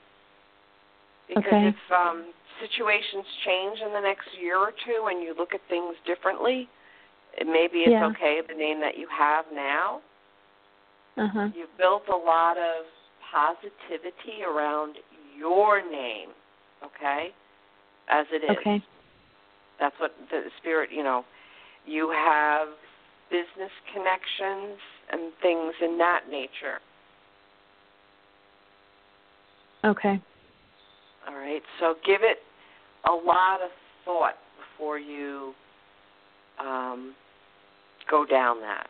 [1.28, 1.68] Because Okay.
[1.68, 5.96] if um, situations change in the next year or two and you look at things
[6.06, 6.68] differently,
[7.44, 8.06] maybe it's Yeah.
[8.06, 10.00] okay the name that you have now.
[11.16, 11.48] Uh huh.
[11.54, 12.84] You've built a lot of
[13.32, 14.96] positivity around
[15.36, 16.30] your name,
[16.84, 17.32] okay?
[18.08, 18.56] As it is.
[18.60, 18.82] Okay.
[19.80, 21.24] That's what the spirit, you know,
[21.86, 22.68] you have
[23.30, 24.78] business connections
[25.10, 26.78] and things in that nature.
[29.84, 30.20] Okay.
[31.28, 31.62] All right.
[31.80, 32.38] So give it
[33.08, 33.70] a lot of
[34.04, 35.52] thought before you
[36.60, 37.14] um,
[38.10, 38.86] go down that.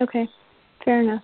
[0.00, 0.28] Okay.
[0.84, 1.22] Fair enough.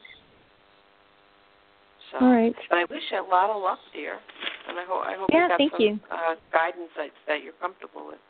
[2.11, 2.55] So, All right.
[2.69, 4.19] but I wish you a lot of luck, dear,
[4.69, 6.01] and I hope I hope Yeah, you got thank some you.
[6.11, 8.21] Uh, guidance that that you're comfortable with.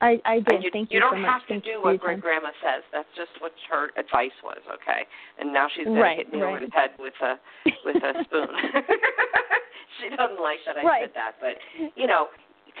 [0.00, 0.64] I I did.
[0.64, 2.82] You, Thank you you, don't so have to Thank do what great grandma says.
[2.92, 5.04] That's just what her advice was, okay?
[5.38, 7.36] And now she's gonna Right, hit me over the head with a
[7.84, 8.48] with a spoon.
[10.00, 11.02] she doesn't like that I Right.
[11.04, 11.60] said that, but
[11.96, 12.28] you know,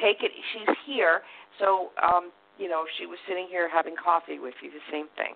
[0.00, 0.32] take it.
[0.52, 1.20] She's here,
[1.60, 4.70] so um, you know, she was sitting here having coffee with you.
[4.70, 5.34] The same thing.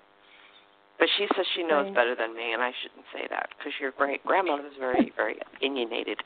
[0.99, 1.95] But she says she knows Right.
[1.95, 5.37] better than me, and I shouldn't say that because your great grandmother is very, very
[5.53, 6.23] opinionated.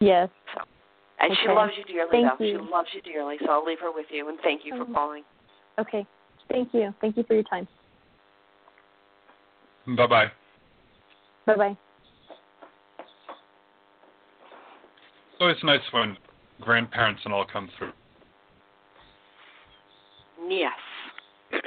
[0.00, 0.28] Yes.
[1.18, 2.44] And she loves you dearly, Thank though.
[2.44, 2.58] you.
[2.64, 4.28] She loves you dearly, so I'll leave her with you.
[4.28, 4.94] And thank you for Oh.
[4.94, 5.24] calling.
[5.78, 6.06] Okay.
[6.50, 6.94] Thank you.
[7.00, 7.66] Thank you for your time.
[9.96, 10.30] Bye bye.
[11.46, 11.76] Bye bye.
[15.32, 16.18] It's always nice when
[16.60, 17.92] grandparents and all come through.
[20.48, 20.72] Yes.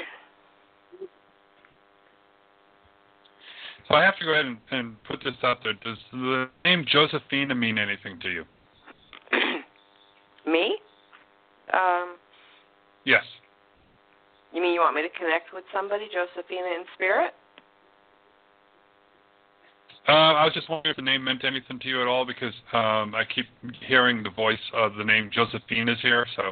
[3.90, 5.74] So I have to go ahead and, and put this out there.
[5.74, 8.46] Does the name Josephina mean anything to you?
[10.52, 10.78] Me?
[11.74, 12.16] Um,
[13.06, 13.24] Yes.
[14.54, 17.34] you mean you want me to connect with somebody, Josephina in spirit?
[20.08, 22.54] Uh, I was just wondering if the name meant anything to you at all because
[22.74, 23.46] um, I keep
[23.88, 26.52] hearing the voice of the name Josephine is here, so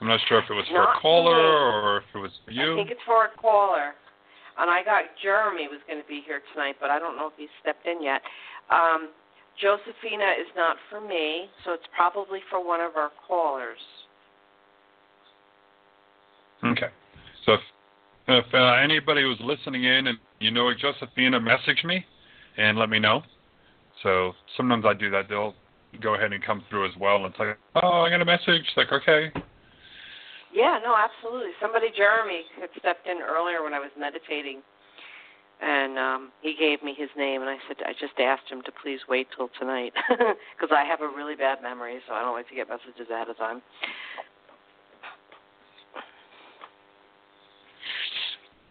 [0.00, 1.42] I'm not sure if it was for Not a caller me.
[1.42, 2.72] or if it was for you.
[2.72, 3.94] I think it's for a caller.
[4.58, 7.32] And I got Jeremy was going to be here tonight, but I don't know if
[7.36, 8.20] he's stepped in yet.
[8.70, 9.10] Um,
[9.60, 13.78] Josephina is not for me, so it's probably for one of our callers.
[16.64, 16.88] Okay.
[17.46, 17.60] So if,
[18.28, 22.04] if uh, anybody was listening in and you know Josephina, message me
[22.56, 23.22] and let me know.
[24.02, 25.28] So sometimes I do that.
[25.28, 25.54] They'll
[26.02, 27.16] go ahead and come through as well.
[27.16, 28.62] And it's like, oh, I got a message.
[28.66, 29.30] It's like, okay.
[30.54, 31.50] Yeah, no, absolutely.
[31.60, 34.62] Somebody, Jeremy, had stepped in earlier when I was meditating.
[35.60, 38.72] and um he gave me his name and I said I just asked him to
[38.82, 42.48] please wait till tonight because I have a really bad memory so I don't like
[42.48, 43.62] to get messages ahead of time.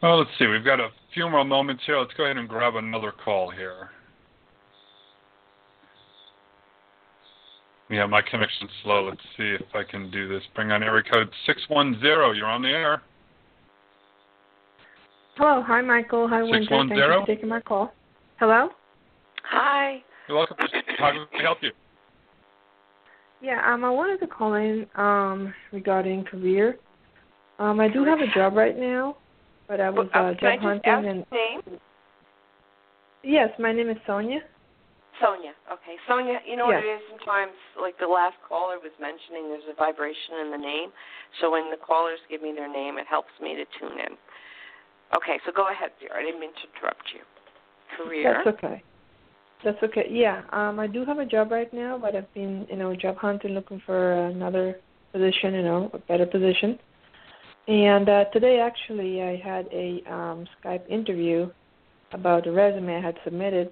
[0.02, 0.48] Well, let's see.
[0.48, 1.98] We've got a few more moments here.
[1.98, 3.90] Let's go ahead and grab another call here.
[7.94, 9.08] Yeah, my connection's slow.
[9.08, 10.42] Let's see if I can do this.
[10.56, 12.02] Bring on area code 610.
[12.36, 13.04] You're on the air.
[15.36, 15.62] Hello.
[15.62, 16.28] Hi, Michael.
[16.28, 16.66] Hi, Winter.
[16.70, 17.94] Thank you for taking my call.
[18.40, 18.70] Hello?
[19.44, 20.02] Hi.
[20.28, 20.58] You're welcome.
[20.98, 21.70] How can I help you?
[23.44, 26.78] Yeah, um, I wanted to call in um, regarding career.
[27.60, 29.18] Um, I do have a job right now,
[29.68, 31.26] but I was uh, job hunting and.
[31.32, 31.80] Name?
[33.22, 34.40] Yes, my name is Sonia.
[35.22, 35.54] Sonia.
[35.72, 36.40] Okay, Sonia.
[36.46, 36.82] You know yes.
[36.82, 37.04] what it is.
[37.10, 40.90] Sometimes, like the last caller was mentioning, there's a vibration in the name.
[41.42, 44.14] So when the callers give me their name, it helps me to tune in.
[45.16, 46.10] Okay, so go ahead, dear.
[46.16, 47.22] I didn't mean to interrupt you.
[47.98, 48.42] Career.
[48.44, 48.84] That's okay.
[49.64, 50.08] That's okay.
[50.10, 53.18] Yeah, um, I do have a job right now, but I've been, you know, job
[53.18, 54.80] hunting, looking for another
[55.12, 56.80] position, you know, a better position.
[57.68, 61.50] And uh, today, actually, I had a um, Skype interview
[62.12, 63.72] about a resume I had submitted,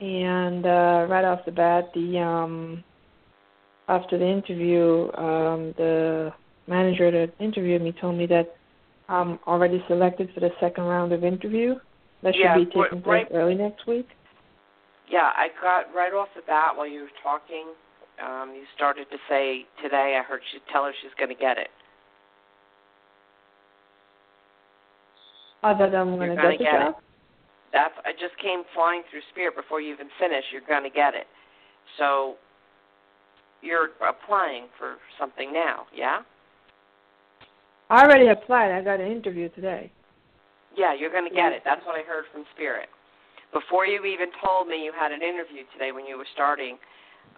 [0.00, 2.84] and uh, right off the bat, the um,
[3.88, 6.32] after the interview, um, the
[6.66, 8.54] manager that interviewed me told me that
[9.08, 11.74] I'm already selected for the second round of interview.
[12.22, 14.08] That should yeah, be taking place right, early next week.
[15.10, 17.66] Yeah, I got right off the bat while you were talking.
[18.22, 20.18] Um, you started to say today.
[20.20, 21.68] I heard she tell her she's going to get it.
[25.62, 26.94] Oh, that I'm going to get the job.
[26.98, 27.07] It.
[27.72, 30.44] That's I just came flying through spirit before you even finish.
[30.52, 31.26] You're going to get it.
[31.98, 32.36] So
[33.62, 36.20] you're applying for something now, yeah?
[37.90, 38.70] I already applied.
[38.72, 39.90] I got an interview today.
[40.76, 41.62] Yeah, you're going to get it.
[41.64, 42.88] That's what I heard from spirit.
[43.52, 46.76] Before you even told me you had an interview today, when you were starting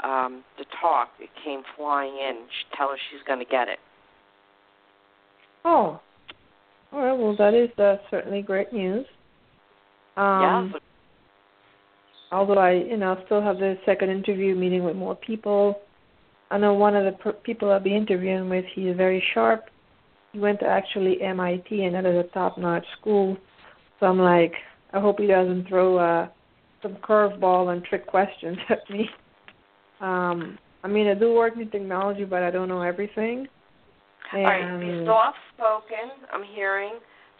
[0.03, 2.47] um, to talk, it came flying in.
[2.51, 3.79] She tell her she's going to get it.
[5.65, 6.01] Oh,
[6.93, 7.17] all right.
[7.17, 9.07] Well, that is uh, certainly great news.
[10.17, 10.79] Um, yeah.
[12.33, 15.81] Although I, you know, still have the second interview meeting with more people.
[16.51, 18.65] I know one of the per- people I'll be interviewing with.
[18.75, 19.65] He's very sharp.
[20.33, 23.37] He went to actually MIT, and that is a top-notch school.
[23.99, 24.53] So I'm like,
[24.93, 26.29] I hope he doesn't throw uh,
[26.83, 29.09] some curveball and trick questions at me.
[30.01, 33.47] Um, I mean, I do work in technology, but I don't know everything.
[34.33, 36.27] And All right, be soft-spoken.
[36.33, 36.95] I'm hearing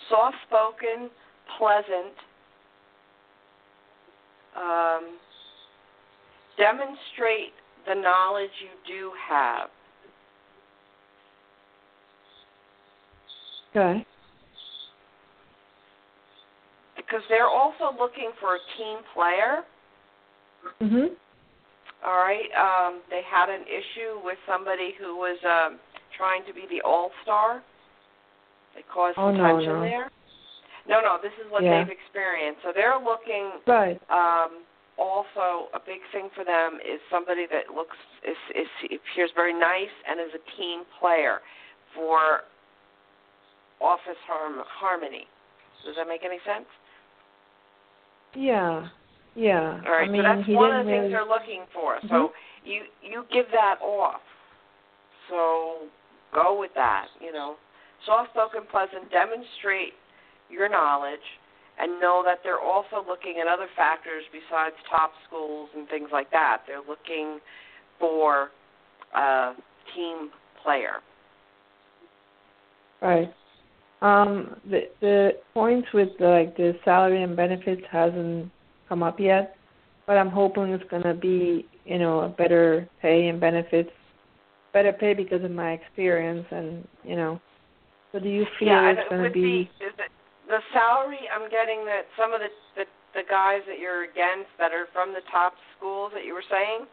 [0.09, 1.11] soft-spoken,
[1.59, 2.15] pleasant,
[4.57, 5.19] um,
[6.59, 7.53] demonstrate
[7.87, 9.69] the knowledge you do have.
[13.71, 14.05] Okay.
[16.97, 19.65] Because they're also looking for a team player.
[20.81, 21.17] Mhm.
[22.05, 22.51] All right.
[22.55, 25.79] Um, they had an issue with somebody who was um,
[26.17, 27.63] trying to be the all star.
[28.75, 29.81] They caused oh, some no, tension no.
[29.81, 30.11] there.
[30.87, 31.85] No, no, this is what Yeah.
[31.85, 32.63] they've experienced.
[32.63, 33.53] So they're looking.
[33.67, 34.01] Right.
[34.11, 34.65] Um,
[34.99, 39.91] also, a big thing for them is somebody that looks is, is appears very nice
[40.07, 41.41] and is a team player
[41.95, 42.45] for
[43.81, 45.27] office harm, harmony.
[45.87, 46.67] Does that make any sense?
[48.35, 48.89] Yeah.
[49.35, 49.81] Yeah.
[49.87, 51.97] All right, I mean, so that's he one didn't of the things they're looking for.
[52.01, 52.09] Mhm.
[52.11, 52.33] So
[52.65, 54.21] you you give that off.
[55.29, 55.89] So
[56.33, 57.09] go with that.
[57.21, 57.57] You know,
[58.05, 59.11] soft spoken, pleasant.
[59.11, 59.95] Demonstrate
[60.51, 61.21] your knowledge,
[61.79, 66.31] and know that they're also looking at other factors besides top schools and things like
[66.31, 66.63] that.
[66.67, 67.41] They're looking
[67.99, 68.51] for
[69.15, 69.53] a
[69.95, 70.31] team
[70.63, 71.01] player.
[73.01, 73.33] Right.
[74.03, 78.51] Um, the the points with like the salary and benefits hasn't
[78.89, 79.57] come up yet,
[80.07, 83.91] but I'm hoping it's gonna be you know a better pay and benefits,
[84.73, 87.41] better pay because of my experience and you know.
[88.13, 89.71] So do you feel yeah, it's gonna with be?
[90.51, 91.25] The, is it, the salary.
[91.31, 95.13] I'm getting that some of the, the the guys that you're against that are from
[95.13, 96.87] the top schools that you were saying,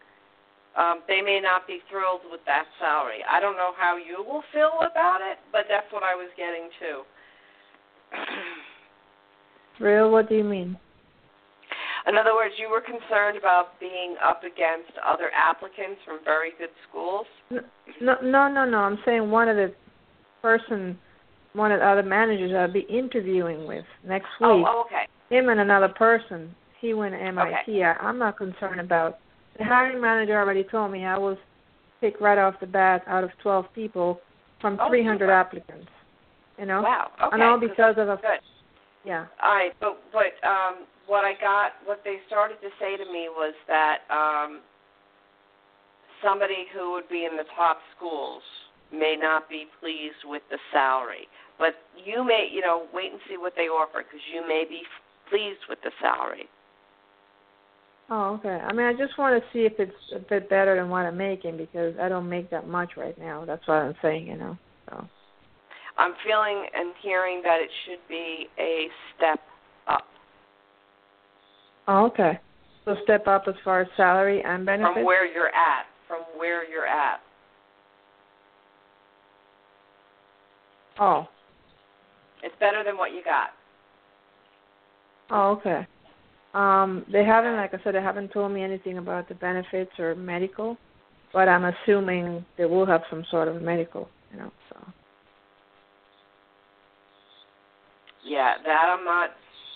[0.78, 3.26] um, they may not be thrilled with that salary.
[3.30, 6.70] I don't know how you will feel about it, but that's what I was getting
[6.82, 7.02] too.
[9.84, 10.12] Real?
[10.12, 10.78] What do you mean?
[12.08, 16.70] In other words, you were concerned about being up against other applicants from very good
[16.88, 17.26] schools.
[17.52, 18.78] No, no, no, no.
[18.78, 19.74] I'm saying one of the
[20.42, 20.98] person,
[21.58, 24.50] one of the other managers I'll be interviewing with next week.
[24.50, 25.08] Oh, oh okay.
[25.30, 26.56] Him and another person.
[26.80, 27.52] He went to MIT.
[27.68, 27.84] Okay.
[27.84, 29.20] I, I'm not concerned about.
[29.58, 31.38] The hiring manager already told me I was
[32.00, 34.22] picked right off the bat out of 12 people
[34.62, 35.32] from Oh, 300 super.
[35.32, 35.90] applicants.
[36.60, 37.12] You know, Wow.
[37.22, 37.30] Okay.
[37.34, 38.40] and all because of a good.
[39.04, 39.26] Yeah.
[39.42, 43.30] All right, but but um, what I got, what they started to say to me
[43.30, 44.62] was that um,
[46.24, 48.42] somebody who would be in the top schools
[48.92, 51.28] may not be pleased with the salary,
[51.60, 54.82] but you may, you know, wait and see what they offer because you may be
[55.30, 56.48] pleased with the salary.
[58.10, 58.64] Oh, okay.
[58.64, 61.18] I mean, I just want to see if it's a bit better than what I'm
[61.18, 63.44] making because I don't make that much right now.
[63.46, 64.58] That's what I'm saying, you know.
[64.90, 65.06] So.
[65.98, 69.40] I'm feeling and hearing that it should be a step
[69.88, 70.06] up.
[71.88, 72.40] Oh, okay.
[72.86, 74.94] So step up as far as salary and benefits.
[74.96, 77.20] From where you're at, from where you're at.
[81.00, 81.28] Oh.
[82.48, 83.50] It's better than what you got.
[85.30, 85.86] Oh, okay.
[86.54, 90.16] Um, they haven't, like I said, they haven't told me anything about the benefits or
[90.16, 90.78] medical,
[91.34, 94.50] but I'm assuming they will have some sort of medical, you know.
[94.70, 94.78] So.
[98.26, 99.32] Yeah, that I'm not.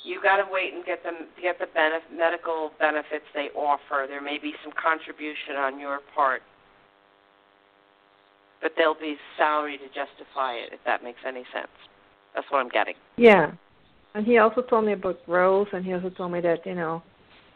[0.06, 4.06] You got to wait and get them get the benef- medical benefits they offer.
[4.08, 6.42] There may be some contribution on your part,
[8.62, 11.68] but there'll be salary to justify it if that makes any sense.
[12.34, 12.96] That's what I'm getting.
[13.18, 13.52] Yeah,
[14.16, 17.04] and he also told me about growth, and he also told me that you know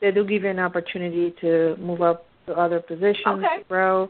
[0.01, 3.63] they do give you an opportunity to move up to other positions, okay.
[3.67, 4.09] grow,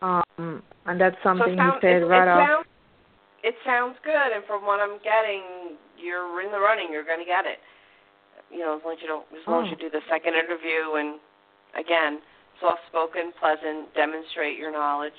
[0.00, 2.48] um, and that's something so sound, he said it, right it off.
[2.48, 2.66] Sounds,
[3.44, 6.88] it sounds good, and from what I'm getting, you're in the running.
[6.90, 7.58] You're going to get it.
[8.50, 9.66] You know, as long as you don't, as long Oh.
[9.66, 11.20] as you do the second interview, and
[11.78, 12.20] again,
[12.60, 15.12] soft-spoken, pleasant, demonstrate your knowledge,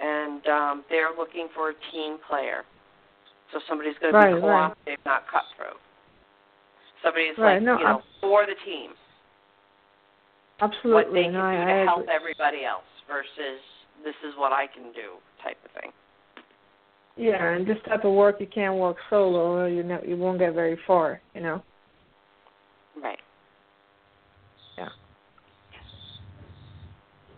[0.00, 2.64] and um, they're looking for a team player.
[3.52, 4.72] So somebody's going to Right, be right.
[4.72, 5.80] cooperative, not cutthroat.
[7.02, 8.90] Somebody's Right, like, no, you know, for the team.
[10.60, 12.14] Absolutely, What they can no, I, do to I help agree.
[12.14, 13.60] everybody else versus
[14.02, 15.92] this is what I can do type of thing.
[17.16, 20.38] Yeah, and this type of work you can't work solo, or you know you won't
[20.38, 21.62] get very far, you know.
[23.00, 23.18] Right.
[24.78, 24.88] Yeah.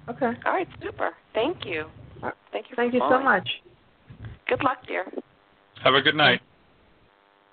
[0.09, 0.33] Okay.
[0.47, 1.11] All right, super.
[1.35, 1.87] Thank you.
[2.23, 2.77] Uh, Thank you.
[2.77, 3.49] Thank you so much.
[4.49, 5.05] Good luck, dear.
[5.82, 6.40] Have a good night.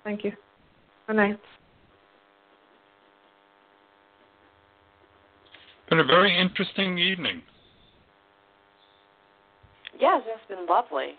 [0.03, 0.31] Thank you.
[1.07, 1.39] Good night.
[5.89, 7.41] Been a very interesting evening.
[9.99, 11.11] Yes, it's been lovely.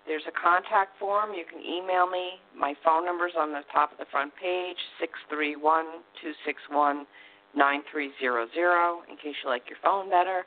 [0.07, 1.35] There's a contact form.
[1.35, 2.41] You can email me.
[2.57, 5.85] My phone number's on the top of the front page, six three one
[6.23, 7.07] two six one
[7.55, 9.03] nine three zero zero.
[9.11, 10.47] in case you like your phone better.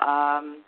[0.00, 0.64] Um,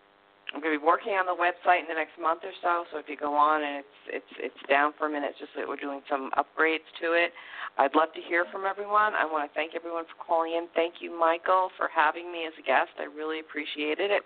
[0.57, 2.89] I'm going to be working on the website in the next month or so.
[2.89, 5.53] So if you go on and it's it's it's down for a minute, it's just
[5.53, 7.37] that we're doing some upgrades to it.
[7.77, 9.13] I'd love to hear from everyone.
[9.13, 10.65] I want to thank everyone for calling in.
[10.73, 12.89] Thank you, Michael, for having me as a guest.
[12.97, 14.25] I really appreciated it.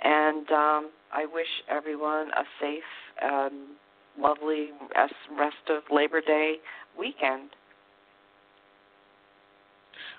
[0.00, 0.82] And um,
[1.12, 2.90] I wish everyone a safe,
[3.20, 3.76] um,
[4.16, 6.64] lovely rest rest of Labor Day
[6.96, 7.52] weekend.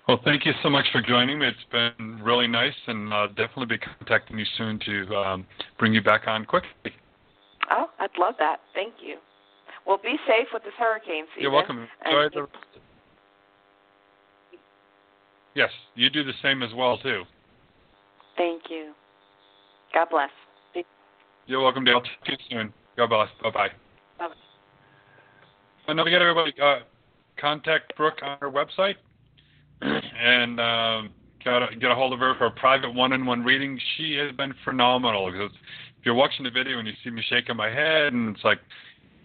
[0.09, 1.45] Well, thank you so much for joining me.
[1.45, 5.45] It's been really nice, and I'll definitely be contacting you soon to um,
[5.77, 6.93] bring you back on quickly.
[7.69, 8.61] Oh, I'd love that.
[8.73, 9.17] Thank you.
[9.85, 11.43] Well, be safe with this hurricane season.
[11.43, 11.87] You're welcome.
[12.05, 12.47] And Enjoy the...
[15.53, 17.21] Yes, you do the same as well too.
[18.35, 18.93] Thank you.
[19.93, 20.31] God bless.
[21.45, 22.01] You're welcome, Dale.
[22.01, 22.73] Talk to you soon.
[22.97, 23.29] God bless.
[23.43, 23.67] Bye bye.
[24.17, 24.33] Bye-bye.
[25.87, 26.79] And don't forget, everybody, uh,
[27.39, 28.95] contact Brook on her website
[29.81, 31.09] and um,
[31.43, 33.79] get, a, get a hold of her for a private one-on-one reading.
[33.97, 35.31] She has been phenomenal.
[35.31, 35.51] Because
[35.99, 38.59] if you're watching the video and you see me shaking my head, and it's like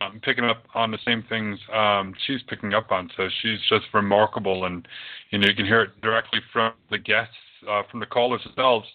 [0.01, 3.11] I'm picking up on the same things um, she's picking up on.
[3.17, 4.87] So she's just remarkable, and
[5.31, 7.35] you know you can hear it directly from the guests,
[7.69, 8.87] uh, from the callers themselves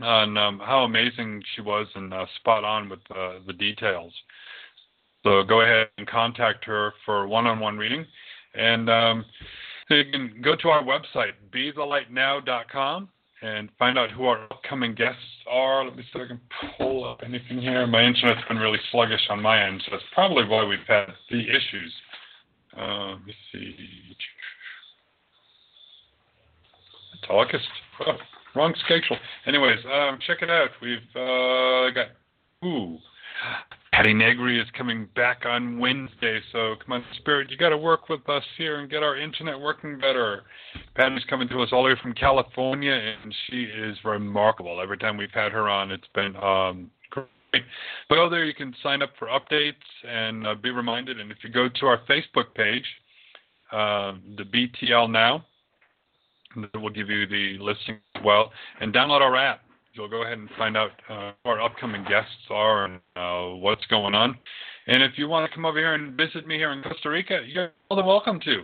[0.00, 4.12] on um, how amazing she was and uh, spot on with uh, the details.
[5.22, 8.06] So go ahead and contact her for one-on-one reading,
[8.54, 9.24] and um,
[9.94, 13.08] you can go to our website, bethelightnow.com,
[13.42, 15.84] and find out who our upcoming guests are.
[15.84, 16.40] Let me see if I can
[16.76, 17.86] pull up anything here.
[17.86, 21.40] My internet's been really sluggish on my end, so that's probably why we've had the
[21.40, 21.92] issues.
[22.78, 23.74] Uh, let me see.
[27.14, 27.68] It's August.
[28.06, 28.16] Oh,
[28.54, 29.16] wrong schedule.
[29.46, 30.70] Anyways, um, check it out.
[30.80, 32.06] We've uh, got
[32.64, 32.98] ooh,
[34.00, 38.08] Patti Negri is coming back on Wednesday, so come on, Spirit, you got to work
[38.08, 40.44] with us here and get our internet working better.
[40.94, 44.80] Patti's coming to us all the way from California, and she is remarkable.
[44.80, 47.28] Every time we've had her on, it's been um, great.
[48.08, 49.74] But go there, you can sign up for updates
[50.08, 51.20] and uh, be reminded.
[51.20, 52.86] And if you go to our Facebook page,
[53.70, 55.44] uh, the BTL Now,
[56.74, 58.50] we'll give you the listing as well,
[58.80, 59.60] and download our app
[59.92, 63.84] you'll go ahead and find out uh, who our upcoming guests are and uh, what's
[63.86, 64.38] going on.
[64.86, 67.40] And if you want to come over here and visit me here in Costa Rica,
[67.46, 68.62] you're more than welcome to.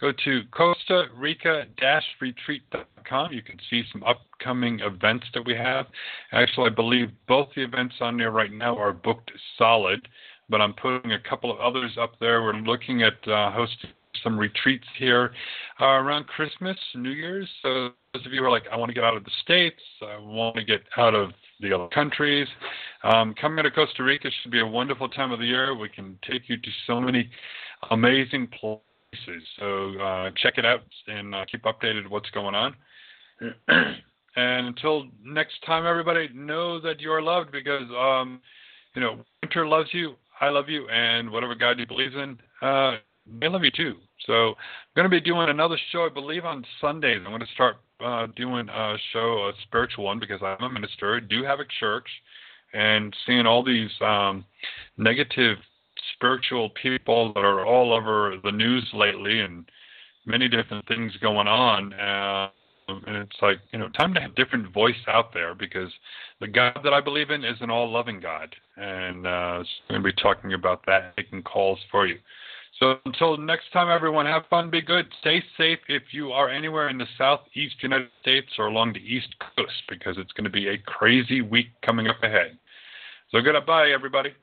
[0.00, 3.32] Go to Costa Rica-retreat.com.
[3.32, 5.86] You can see some upcoming events that we have.
[6.32, 10.08] Actually, I believe both the events on there right now are booked solid,
[10.48, 12.42] but I'm putting a couple of others up there.
[12.42, 13.90] We're looking at uh, hosting
[14.22, 15.32] some retreats here
[15.80, 17.48] uh, around Christmas, New Year's.
[17.62, 17.90] So
[18.24, 20.64] of you are like, I want to get out of the states, I want to
[20.64, 21.30] get out of
[21.60, 22.46] the other countries,
[23.02, 25.76] um, coming to Costa Rica should be a wonderful time of the year.
[25.76, 27.28] We can take you to so many
[27.90, 29.42] amazing places.
[29.58, 32.74] So uh, check it out and uh, keep updated what's going on.
[33.68, 38.40] and until next time, everybody, know that you are loved because um,
[38.94, 42.96] you know winter loves you, I love you, and whatever God you believe in, uh,
[43.40, 43.96] they love you too.
[44.26, 44.54] So I'm
[44.94, 47.20] going to be doing another show, I believe, on Sundays.
[47.24, 51.20] I'm going to start uh, doing a show, a spiritual one, because I'm a minister,
[51.20, 52.08] do have a church,
[52.72, 54.44] and seeing all these um,
[54.96, 55.58] negative
[56.14, 59.70] spiritual people that are all over the news lately, and
[60.26, 61.92] many different things going on.
[61.94, 62.50] Uh,
[62.88, 65.90] and it's like you know, time to have different voice out there because
[66.40, 70.12] the God that I believe in is an all-loving God, and uh, I'm going to
[70.12, 72.18] be talking about that, making calls for you.
[72.78, 76.90] So until next time, everyone, have fun, be good, stay safe if you are anywhere
[76.90, 80.68] in the southeast United States or along the east coast because it's going to be
[80.68, 82.58] a crazy week coming up ahead.
[83.30, 84.34] So goodbye, everybody.